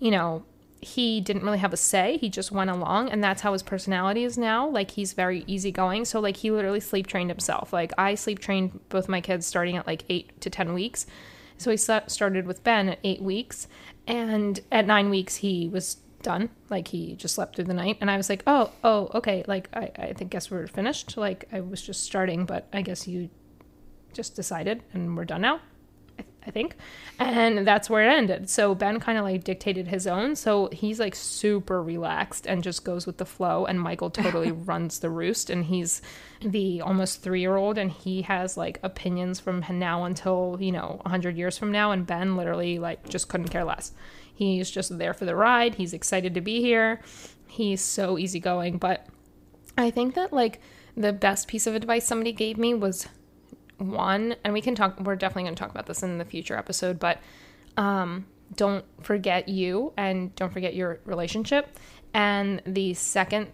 you 0.00 0.10
know, 0.10 0.44
he 0.84 1.20
didn't 1.20 1.42
really 1.42 1.58
have 1.58 1.72
a 1.72 1.76
say. 1.76 2.18
He 2.18 2.28
just 2.28 2.52
went 2.52 2.70
along, 2.70 3.10
and 3.10 3.22
that's 3.22 3.42
how 3.42 3.52
his 3.52 3.62
personality 3.62 4.24
is 4.24 4.38
now. 4.38 4.68
Like, 4.68 4.92
he's 4.92 5.12
very 5.12 5.44
easygoing. 5.46 6.04
So 6.04 6.20
like, 6.20 6.36
he 6.38 6.50
literally 6.50 6.80
sleep 6.80 7.06
trained 7.06 7.30
himself. 7.30 7.72
Like, 7.72 7.92
I 7.98 8.14
sleep 8.14 8.38
trained 8.38 8.80
both 8.88 9.08
my 9.08 9.20
kids 9.20 9.46
starting 9.46 9.76
at 9.76 9.86
like 9.86 10.04
eight 10.08 10.40
to 10.40 10.50
10 10.50 10.74
weeks. 10.74 11.06
So 11.56 11.70
he 11.70 11.76
started 11.76 12.46
with 12.46 12.64
Ben 12.64 12.88
at 12.88 12.98
eight 13.04 13.22
weeks, 13.22 13.68
and 14.06 14.60
at 14.70 14.86
nine 14.86 15.10
weeks 15.10 15.36
he 15.36 15.68
was 15.68 15.96
done. 16.22 16.50
Like 16.68 16.88
he 16.88 17.14
just 17.14 17.34
slept 17.36 17.56
through 17.56 17.66
the 17.66 17.74
night, 17.74 17.98
and 18.00 18.10
I 18.10 18.16
was 18.16 18.28
like, 18.28 18.42
"Oh, 18.46 18.72
oh, 18.82 19.10
okay. 19.14 19.44
Like 19.46 19.68
I, 19.72 19.92
I 19.96 20.12
think 20.14 20.32
guess 20.32 20.50
we're 20.50 20.66
finished. 20.66 21.16
Like 21.16 21.44
I 21.52 21.60
was 21.60 21.80
just 21.80 22.02
starting, 22.02 22.44
but 22.44 22.66
I 22.72 22.82
guess 22.82 23.06
you 23.06 23.30
just 24.12 24.34
decided, 24.34 24.82
and 24.92 25.16
we're 25.16 25.24
done 25.24 25.42
now." 25.42 25.60
I, 26.46 26.50
think, 26.50 26.76
and 27.18 27.66
that's 27.66 27.88
where 27.88 28.08
it 28.08 28.12
ended. 28.12 28.50
So 28.50 28.74
Ben 28.74 29.00
kind 29.00 29.18
of 29.18 29.24
like 29.24 29.44
dictated 29.44 29.88
his 29.88 30.06
own. 30.06 30.36
So 30.36 30.68
he's 30.72 31.00
like 31.00 31.14
super 31.14 31.82
relaxed 31.82 32.46
and 32.46 32.62
just 32.62 32.84
goes 32.84 33.06
with 33.06 33.18
the 33.18 33.24
flow. 33.24 33.64
And 33.64 33.80
Michael 33.80 34.10
totally 34.10 34.52
runs 34.52 34.98
the 34.98 35.10
roost, 35.10 35.50
and 35.50 35.64
he's 35.64 36.02
the 36.40 36.80
almost 36.80 37.22
three 37.22 37.40
year 37.40 37.56
old, 37.56 37.78
and 37.78 37.90
he 37.90 38.22
has 38.22 38.56
like 38.56 38.78
opinions 38.82 39.40
from 39.40 39.64
now 39.70 40.04
until 40.04 40.58
you 40.60 40.72
know 40.72 41.00
hundred 41.06 41.36
years 41.36 41.56
from 41.58 41.72
now. 41.72 41.90
And 41.92 42.06
Ben 42.06 42.36
literally 42.36 42.78
like 42.78 43.08
just 43.08 43.28
couldn't 43.28 43.48
care 43.48 43.64
less. 43.64 43.92
He's 44.34 44.70
just 44.70 44.98
there 44.98 45.14
for 45.14 45.24
the 45.24 45.36
ride. 45.36 45.76
He's 45.76 45.92
excited 45.92 46.34
to 46.34 46.40
be 46.40 46.60
here. 46.60 47.00
He's 47.46 47.80
so 47.80 48.18
easygoing. 48.18 48.78
But 48.78 49.06
I 49.78 49.90
think 49.90 50.14
that 50.14 50.32
like 50.32 50.60
the 50.96 51.12
best 51.12 51.48
piece 51.48 51.66
of 51.66 51.74
advice 51.74 52.06
somebody 52.06 52.32
gave 52.32 52.58
me 52.58 52.74
was 52.74 53.08
one, 53.78 54.36
and 54.44 54.52
we 54.52 54.60
can 54.60 54.74
talk, 54.74 54.98
we're 55.00 55.16
definitely 55.16 55.44
going 55.44 55.54
to 55.54 55.60
talk 55.60 55.70
about 55.70 55.86
this 55.86 56.02
in 56.02 56.18
the 56.18 56.24
future 56.24 56.56
episode, 56.56 56.98
but 56.98 57.18
um, 57.76 58.26
don't 58.56 58.84
forget 59.02 59.48
you 59.48 59.92
and 59.96 60.34
don't 60.36 60.52
forget 60.52 60.74
your 60.74 61.00
relationship. 61.04 61.76
And 62.12 62.62
the 62.66 62.94
second 62.94 63.48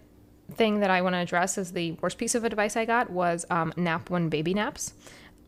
thing 0.52 0.80
that 0.80 0.90
I 0.90 1.02
want 1.02 1.14
to 1.14 1.18
address 1.18 1.58
is 1.58 1.72
the 1.72 1.92
worst 2.00 2.18
piece 2.18 2.34
of 2.34 2.44
advice 2.44 2.76
I 2.76 2.84
got 2.84 3.10
was 3.10 3.46
um, 3.50 3.72
nap 3.76 4.10
when 4.10 4.28
baby 4.28 4.54
naps. 4.54 4.92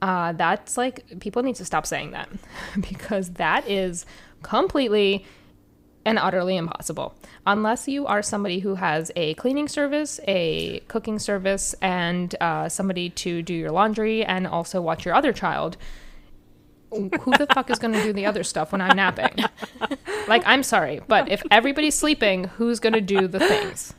Uh, 0.01 0.33
that's 0.33 0.77
like 0.77 1.21
people 1.21 1.43
need 1.43 1.57
to 1.57 1.65
stop 1.65 1.87
saying 1.87 2.11
that 2.13 2.29
because 2.81 3.31
that 3.33 3.69
is 3.69 4.05
completely 4.43 5.25
and 6.05 6.19
utterly 6.19 6.57
impossible 6.57 7.15
unless 7.47 7.89
you 7.89 8.07
are 8.07 8.23
somebody 8.23 8.61
who 8.61 8.77
has 8.77 9.11
a 9.17 9.35
cleaning 9.35 9.69
service, 9.69 10.21
a 10.29 10.81
cooking 10.89 11.19
service, 11.19 11.75
and 11.81 12.35
uh, 12.41 12.69
somebody 12.69 13.11
to 13.11 13.43
do 13.43 13.55
your 13.55 13.71
laundry 13.71 14.25
and 14.25 14.47
also 14.47 14.81
watch 14.81 15.05
your 15.05 15.15
other 15.15 15.33
child. 15.33 15.77
Who 16.91 17.09
the 17.09 17.47
fuck 17.55 17.71
is 17.71 17.79
going 17.79 17.95
to 17.95 18.03
do 18.03 18.13
the 18.13 18.27
other 18.27 18.45
stuff 18.45 18.71
when 18.73 18.81
I'm 18.81 18.97
napping? 18.97 19.45
Like, 20.29 20.43
I'm 20.47 20.63
sorry, 20.63 21.01
but 21.09 21.29
if 21.31 21.43
everybody's 21.51 21.97
sleeping, 21.97 22.45
who's 22.45 22.79
going 22.79 22.93
to 22.93 23.01
do 23.01 23.27
the 23.27 23.41
things? 23.41 23.93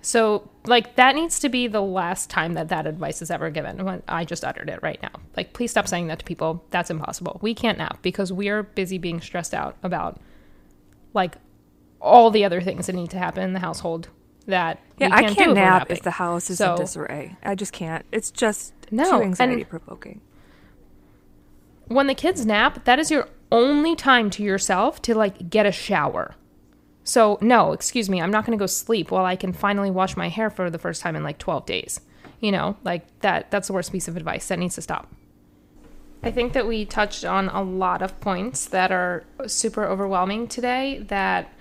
So, 0.00 0.48
like, 0.64 0.96
that 0.96 1.14
needs 1.14 1.40
to 1.40 1.48
be 1.48 1.66
the 1.66 1.82
last 1.82 2.30
time 2.30 2.54
that 2.54 2.68
that 2.68 2.86
advice 2.86 3.20
is 3.20 3.30
ever 3.30 3.50
given. 3.50 3.84
When 3.84 4.02
I 4.08 4.24
just 4.24 4.44
uttered 4.44 4.70
it 4.70 4.80
right 4.82 5.00
now. 5.02 5.10
Like, 5.36 5.52
please 5.52 5.70
stop 5.70 5.88
saying 5.88 6.06
that 6.06 6.20
to 6.20 6.24
people. 6.24 6.64
That's 6.70 6.90
impossible. 6.90 7.38
We 7.42 7.54
can't 7.54 7.78
nap 7.78 7.98
because 8.00 8.32
we 8.32 8.48
are 8.48 8.62
busy 8.62 8.96
being 8.96 9.20
stressed 9.20 9.52
out 9.54 9.76
about, 9.82 10.20
like, 11.14 11.36
all 12.00 12.30
the 12.30 12.44
other 12.44 12.60
things 12.60 12.86
that 12.86 12.94
need 12.94 13.10
to 13.10 13.18
happen 13.18 13.42
in 13.42 13.52
the 13.54 13.58
household 13.60 14.08
that 14.46 14.78
Yeah, 14.98 15.08
we 15.08 15.12
I 15.12 15.20
can't, 15.22 15.28
do 15.30 15.34
can't 15.36 15.50
if 15.50 15.54
nap 15.56 15.90
if 15.90 16.02
the 16.02 16.12
house 16.12 16.48
is 16.48 16.58
So- 16.58 16.74
in 16.74 16.80
disarray. 16.80 17.36
I 17.42 17.54
just 17.54 17.72
can't. 17.72 18.04
It's 18.12 18.30
just 18.30 18.72
No, 18.90 19.10
too 19.18 19.22
anxiety 19.22 19.64
provoking. 19.64 20.20
when 21.88 22.06
the 22.06 22.14
kids 22.14 22.44
nap, 22.46 22.84
that 22.84 22.98
is 22.98 23.10
your 23.10 23.28
only 23.50 23.96
time 23.96 24.30
to 24.30 24.42
yourself 24.42 25.00
to 25.02 25.14
like 25.14 25.50
get 25.50 25.66
a 25.66 25.72
shower. 25.72 26.34
So, 27.04 27.38
no, 27.40 27.72
excuse 27.72 28.10
me, 28.10 28.20
I'm 28.20 28.30
not 28.30 28.44
going 28.44 28.56
to 28.56 28.62
go 28.62 28.66
sleep 28.66 29.10
while 29.10 29.24
I 29.24 29.34
can 29.36 29.52
finally 29.54 29.90
wash 29.90 30.16
my 30.16 30.28
hair 30.28 30.50
for 30.50 30.68
the 30.70 30.78
first 30.78 31.00
time 31.00 31.16
in 31.16 31.22
like 31.24 31.38
12 31.38 31.64
days. 31.64 32.00
You 32.40 32.52
know, 32.52 32.76
like 32.84 33.06
that 33.20 33.50
that's 33.50 33.66
the 33.68 33.72
worst 33.74 33.90
piece 33.90 34.06
of 34.08 34.16
advice. 34.16 34.46
That 34.48 34.58
needs 34.58 34.74
to 34.76 34.82
stop. 34.82 35.08
I 36.22 36.30
think 36.30 36.52
that 36.52 36.66
we 36.66 36.84
touched 36.84 37.24
on 37.24 37.48
a 37.48 37.62
lot 37.62 38.02
of 38.02 38.20
points 38.20 38.66
that 38.66 38.90
are 38.90 39.24
super 39.46 39.84
overwhelming 39.84 40.48
today 40.48 41.04
that 41.08 41.52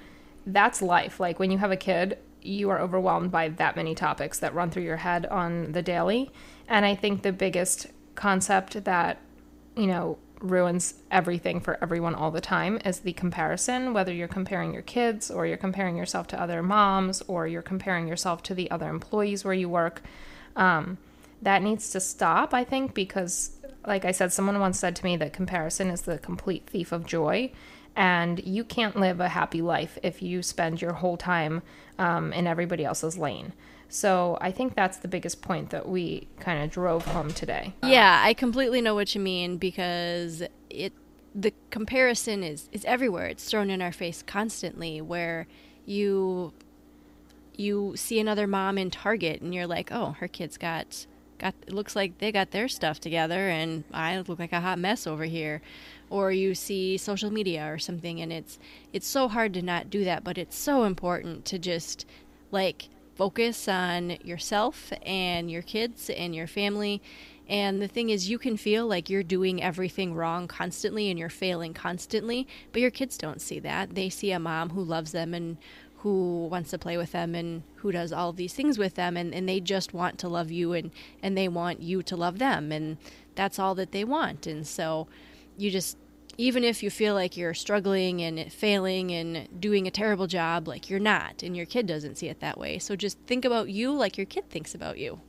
that's 0.46 0.82
life. 0.82 1.20
Like 1.20 1.40
when 1.40 1.52
you 1.52 1.60
have 1.60 1.72
a 1.72 1.78
kid, 1.78 2.18
you 2.42 2.70
are 2.70 2.80
overwhelmed 2.80 3.32
by 3.32 3.50
that 3.50 3.76
many 3.76 3.94
topics 3.94 4.40
that 4.40 4.54
run 4.56 4.70
through 4.72 4.84
your 4.84 4.98
head 4.98 5.26
on 5.28 5.74
the 5.74 5.82
daily. 5.82 6.32
And 6.68 6.86
I 6.86 6.96
think 6.96 7.22
the 7.22 7.32
biggest 7.32 7.88
concept 8.16 8.84
that, 8.86 9.20
you 9.76 9.88
know, 9.88 10.18
ruins 10.40 10.96
everything 11.12 11.60
for 11.60 11.78
everyone 11.82 12.16
all 12.16 12.32
the 12.32 12.42
time 12.42 12.80
is 12.86 13.00
the 13.00 13.14
comparison, 13.14 13.94
whether 13.94 14.14
you're 14.14 14.28
comparing 14.28 14.74
your 14.74 14.84
kids 14.84 15.30
or 15.32 15.46
you're 15.46 15.58
comparing 15.58 15.98
yourself 15.98 16.28
to 16.28 16.42
other 16.42 16.64
moms 16.64 17.22
or 17.28 17.48
you're 17.48 17.62
comparing 17.62 18.08
yourself 18.08 18.44
to 18.44 18.54
the 18.54 18.70
other 18.72 18.90
employees 18.90 19.44
where 19.44 19.54
you 19.54 19.70
work. 19.70 20.02
Um, 20.56 20.98
that 21.42 21.62
needs 21.62 21.92
to 21.92 22.00
stop, 22.00 22.54
I 22.54 22.64
think, 22.64 22.94
because 22.94 23.57
like 23.88 24.04
I 24.06 24.12
said, 24.12 24.34
someone 24.34 24.60
once 24.60 24.78
said 24.78 24.96
to 24.98 25.04
me 25.06 25.16
that 25.18 25.34
comparison 25.34 25.90
is 25.90 26.02
the 26.02 26.18
complete 26.20 26.68
thief 26.68 26.92
of 26.92 27.06
joy. 27.06 27.52
And 27.96 28.46
you 28.46 28.64
can't 28.64 28.96
live 28.96 29.20
a 29.20 29.30
happy 29.30 29.62
life 29.62 29.98
if 30.04 30.22
you 30.22 30.44
spend 30.44 30.82
your 30.82 30.94
whole 30.94 31.18
time 31.18 31.64
um, 31.98 32.32
in 32.32 32.46
everybody 32.46 32.86
else's 32.86 33.18
lane. 33.18 33.54
So 33.90 34.38
I 34.40 34.52
think 34.52 34.76
that's 34.76 34.98
the 34.98 35.08
biggest 35.08 35.42
point 35.42 35.72
that 35.72 35.88
we 35.88 36.28
kind 36.40 36.62
of 36.62 36.70
drove 36.70 37.06
home 37.06 37.34
today. 37.34 37.74
Yeah, 37.82 38.22
I 38.24 38.34
completely 38.36 38.82
know 38.82 38.94
what 38.94 39.16
you 39.16 39.22
mean 39.22 39.58
because 39.58 40.44
it 40.70 40.94
the 41.34 41.54
comparison 41.70 42.44
is 42.44 42.68
is 42.72 42.84
everywhere. 42.86 43.28
It's 43.28 43.46
thrown 43.46 43.70
in 43.70 43.82
our 43.82 43.92
face 43.92 44.22
constantly 44.22 45.02
where 45.02 45.48
you 45.86 46.54
you 47.56 47.94
see 47.96 48.20
another 48.20 48.46
mom 48.46 48.78
in 48.78 48.92
Target 48.92 49.42
and 49.42 49.56
you're 49.56 49.68
like, 49.68 49.92
"Oh, 49.92 50.16
her 50.20 50.28
kids 50.28 50.58
got 50.58 51.06
got 51.38 51.56
it 51.66 51.74
looks 51.74 51.96
like 51.96 52.18
they 52.18 52.32
got 52.32 52.52
their 52.52 52.68
stuff 52.68 53.00
together 53.00 53.50
and 53.50 53.84
I 53.94 54.20
look 54.20 54.40
like 54.40 54.54
a 54.54 54.62
hot 54.62 54.80
mess 54.80 55.08
over 55.08 55.26
here." 55.26 55.62
Or 56.10 56.32
you 56.32 56.56
see 56.56 56.98
social 56.98 57.32
media 57.32 57.72
or 57.72 57.78
something 57.80 58.22
and 58.22 58.32
it's 58.32 58.60
it's 58.94 59.08
so 59.08 59.28
hard 59.28 59.54
to 59.56 59.62
not 59.62 59.90
do 59.90 60.04
that, 60.06 60.24
but 60.24 60.38
it's 60.38 60.58
so 60.58 60.84
important 60.84 61.46
to 61.46 61.60
just 61.60 62.06
like 62.52 62.90
focus 63.16 63.68
on 63.68 64.12
yourself 64.24 64.94
and 65.04 65.50
your 65.50 65.64
kids 65.64 66.10
and 66.10 66.36
your 66.36 66.48
family. 66.48 67.02
And 67.50 67.82
the 67.82 67.88
thing 67.88 68.10
is, 68.10 68.30
you 68.30 68.38
can 68.38 68.58
feel 68.58 68.86
like 68.86 69.10
you're 69.10 69.24
doing 69.24 69.64
everything 69.64 70.14
wrong 70.14 70.48
constantly 70.48 71.10
and 71.10 71.18
you're 71.18 71.30
failing 71.30 71.74
constantly, 71.74 72.48
but 72.72 72.82
your 72.82 72.92
kids 72.92 73.18
don't 73.18 73.42
see 73.42 73.60
that. 73.60 73.96
They 73.96 74.10
see 74.10 74.32
a 74.32 74.40
mom 74.40 74.72
who 74.72 74.84
loves 74.84 75.14
them 75.14 75.34
and 75.34 75.58
who 75.98 76.48
wants 76.48 76.70
to 76.70 76.78
play 76.78 76.98
with 76.98 77.12
them 77.12 77.34
and 77.34 77.64
who 77.78 77.92
does 77.92 78.14
all 78.14 78.32
these 78.32 78.54
things 78.54 78.78
with 78.78 78.96
them 78.96 79.18
and, 79.18 79.34
and 79.34 79.50
they 79.50 79.60
just 79.60 79.94
want 79.94 80.18
to 80.20 80.28
love 80.28 80.52
you 80.52 80.74
and, 80.74 80.92
and 81.24 81.38
they 81.38 81.48
want 81.48 81.82
you 81.82 82.04
to 82.04 82.16
love 82.16 82.40
them 82.40 82.72
and 82.72 82.98
that's 83.36 83.58
all 83.58 83.76
that 83.76 83.92
they 83.92 84.04
want. 84.04 84.46
And 84.46 84.66
so 84.68 85.08
you 85.58 85.72
just 85.72 85.98
even 86.38 86.64
if 86.64 86.84
you 86.84 86.90
feel 86.90 87.16
like 87.16 87.36
you're 87.36 87.54
struggling 87.54 88.22
and 88.22 88.52
failing 88.52 89.12
and 89.12 89.48
doing 89.60 89.88
a 89.88 89.92
terrible 89.92 90.28
job, 90.28 90.68
like 90.68 90.90
you're 90.90 91.00
not, 91.00 91.42
and 91.42 91.58
your 91.58 91.66
kid 91.66 91.88
doesn't 91.88 92.16
see 92.16 92.28
it 92.28 92.40
that 92.42 92.60
way. 92.60 92.78
So 92.78 92.96
just 92.96 93.18
think 93.26 93.44
about 93.44 93.70
you 93.70 93.92
like 93.92 94.18
your 94.18 94.26
kid 94.26 94.48
thinks 94.50 94.76
about 94.76 95.00
you. 95.00 95.20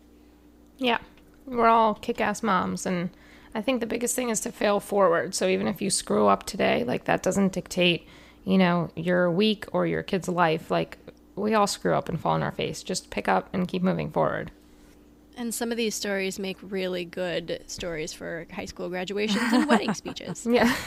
Yeah, 0.77 0.99
we're 1.47 1.67
all 1.67 1.95
kick 1.95 2.21
ass 2.21 2.43
moms. 2.43 2.85
And 2.85 3.09
I 3.55 3.63
think 3.63 3.81
the 3.81 3.87
biggest 3.87 4.15
thing 4.15 4.29
is 4.29 4.41
to 4.41 4.53
fail 4.53 4.81
forward. 4.81 5.35
So 5.35 5.49
even 5.49 5.67
if 5.67 5.81
you 5.81 5.89
screw 5.89 6.27
up 6.27 6.45
today, 6.45 6.85
like 6.85 7.05
that 7.05 7.23
doesn't 7.23 7.53
dictate, 7.53 8.07
you 8.49 8.57
know, 8.57 8.91
your 8.97 9.31
week 9.31 9.67
or 9.73 9.87
your 9.87 10.03
kid's 10.03 10.27
life. 10.27 10.71
Like 10.71 10.97
we 11.37 11.53
all 11.53 11.67
screw 11.67 11.95
up 11.95 12.09
and 12.09 12.19
fall 12.19 12.33
on 12.33 12.43
our 12.43 12.51
face. 12.51 12.83
Just 12.83 13.11
pick 13.11 13.29
up 13.29 13.51
and 13.53 13.69
keep 13.69 13.83
moving 13.83 14.11
forward. 14.11 14.51
And 15.37 15.55
some 15.55 15.71
of 15.71 15.77
these 15.77 15.95
stories 15.95 16.39
make 16.39 16.57
really 16.63 17.05
good 17.05 17.63
stories 17.67 18.15
for 18.15 18.47
high 18.53 18.65
school 18.65 18.89
graduations 18.89 19.53
and 19.53 19.69
wedding 19.69 19.93
speeches. 20.03 20.47
Yeah. 20.49 20.75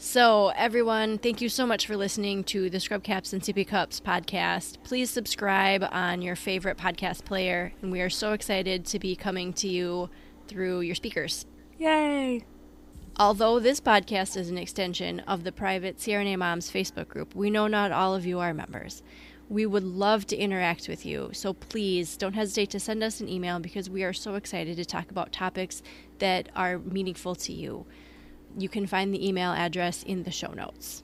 So, 0.00 0.52
everyone, 0.54 1.18
thank 1.18 1.40
you 1.40 1.48
so 1.48 1.66
much 1.66 1.84
for 1.84 1.96
listening 1.96 2.44
to 2.44 2.70
the 2.70 2.78
Scrub 2.78 3.02
Caps 3.02 3.32
and 3.32 3.42
Sippy 3.42 3.66
Cups 3.66 4.00
podcast. 4.00 4.76
Please 4.84 5.10
subscribe 5.10 5.84
on 5.90 6.22
your 6.22 6.36
favorite 6.36 6.78
podcast 6.78 7.24
player, 7.24 7.72
and 7.82 7.90
we 7.90 8.00
are 8.00 8.08
so 8.08 8.32
excited 8.32 8.86
to 8.86 9.00
be 9.00 9.16
coming 9.16 9.52
to 9.54 9.66
you 9.66 10.08
through 10.46 10.82
your 10.82 10.94
speakers. 10.94 11.46
Yay! 11.78 12.44
Although 13.20 13.58
this 13.58 13.80
podcast 13.80 14.36
is 14.36 14.48
an 14.48 14.58
extension 14.58 15.18
of 15.26 15.42
the 15.42 15.50
private 15.50 15.98
CRNA 15.98 16.38
Moms 16.38 16.70
Facebook 16.70 17.08
group, 17.08 17.34
we 17.34 17.50
know 17.50 17.66
not 17.66 17.90
all 17.90 18.14
of 18.14 18.24
you 18.24 18.38
are 18.38 18.54
members. 18.54 19.02
We 19.48 19.66
would 19.66 19.82
love 19.82 20.24
to 20.28 20.36
interact 20.36 20.88
with 20.88 21.04
you, 21.04 21.30
so 21.32 21.52
please 21.52 22.16
don't 22.16 22.34
hesitate 22.34 22.70
to 22.70 22.78
send 22.78 23.02
us 23.02 23.20
an 23.20 23.28
email 23.28 23.58
because 23.58 23.90
we 23.90 24.04
are 24.04 24.12
so 24.12 24.36
excited 24.36 24.76
to 24.76 24.84
talk 24.84 25.10
about 25.10 25.32
topics 25.32 25.82
that 26.20 26.48
are 26.54 26.78
meaningful 26.78 27.34
to 27.34 27.52
you. 27.52 27.86
You 28.56 28.68
can 28.68 28.86
find 28.86 29.12
the 29.12 29.26
email 29.26 29.50
address 29.50 30.04
in 30.04 30.22
the 30.22 30.30
show 30.30 30.52
notes. 30.52 31.02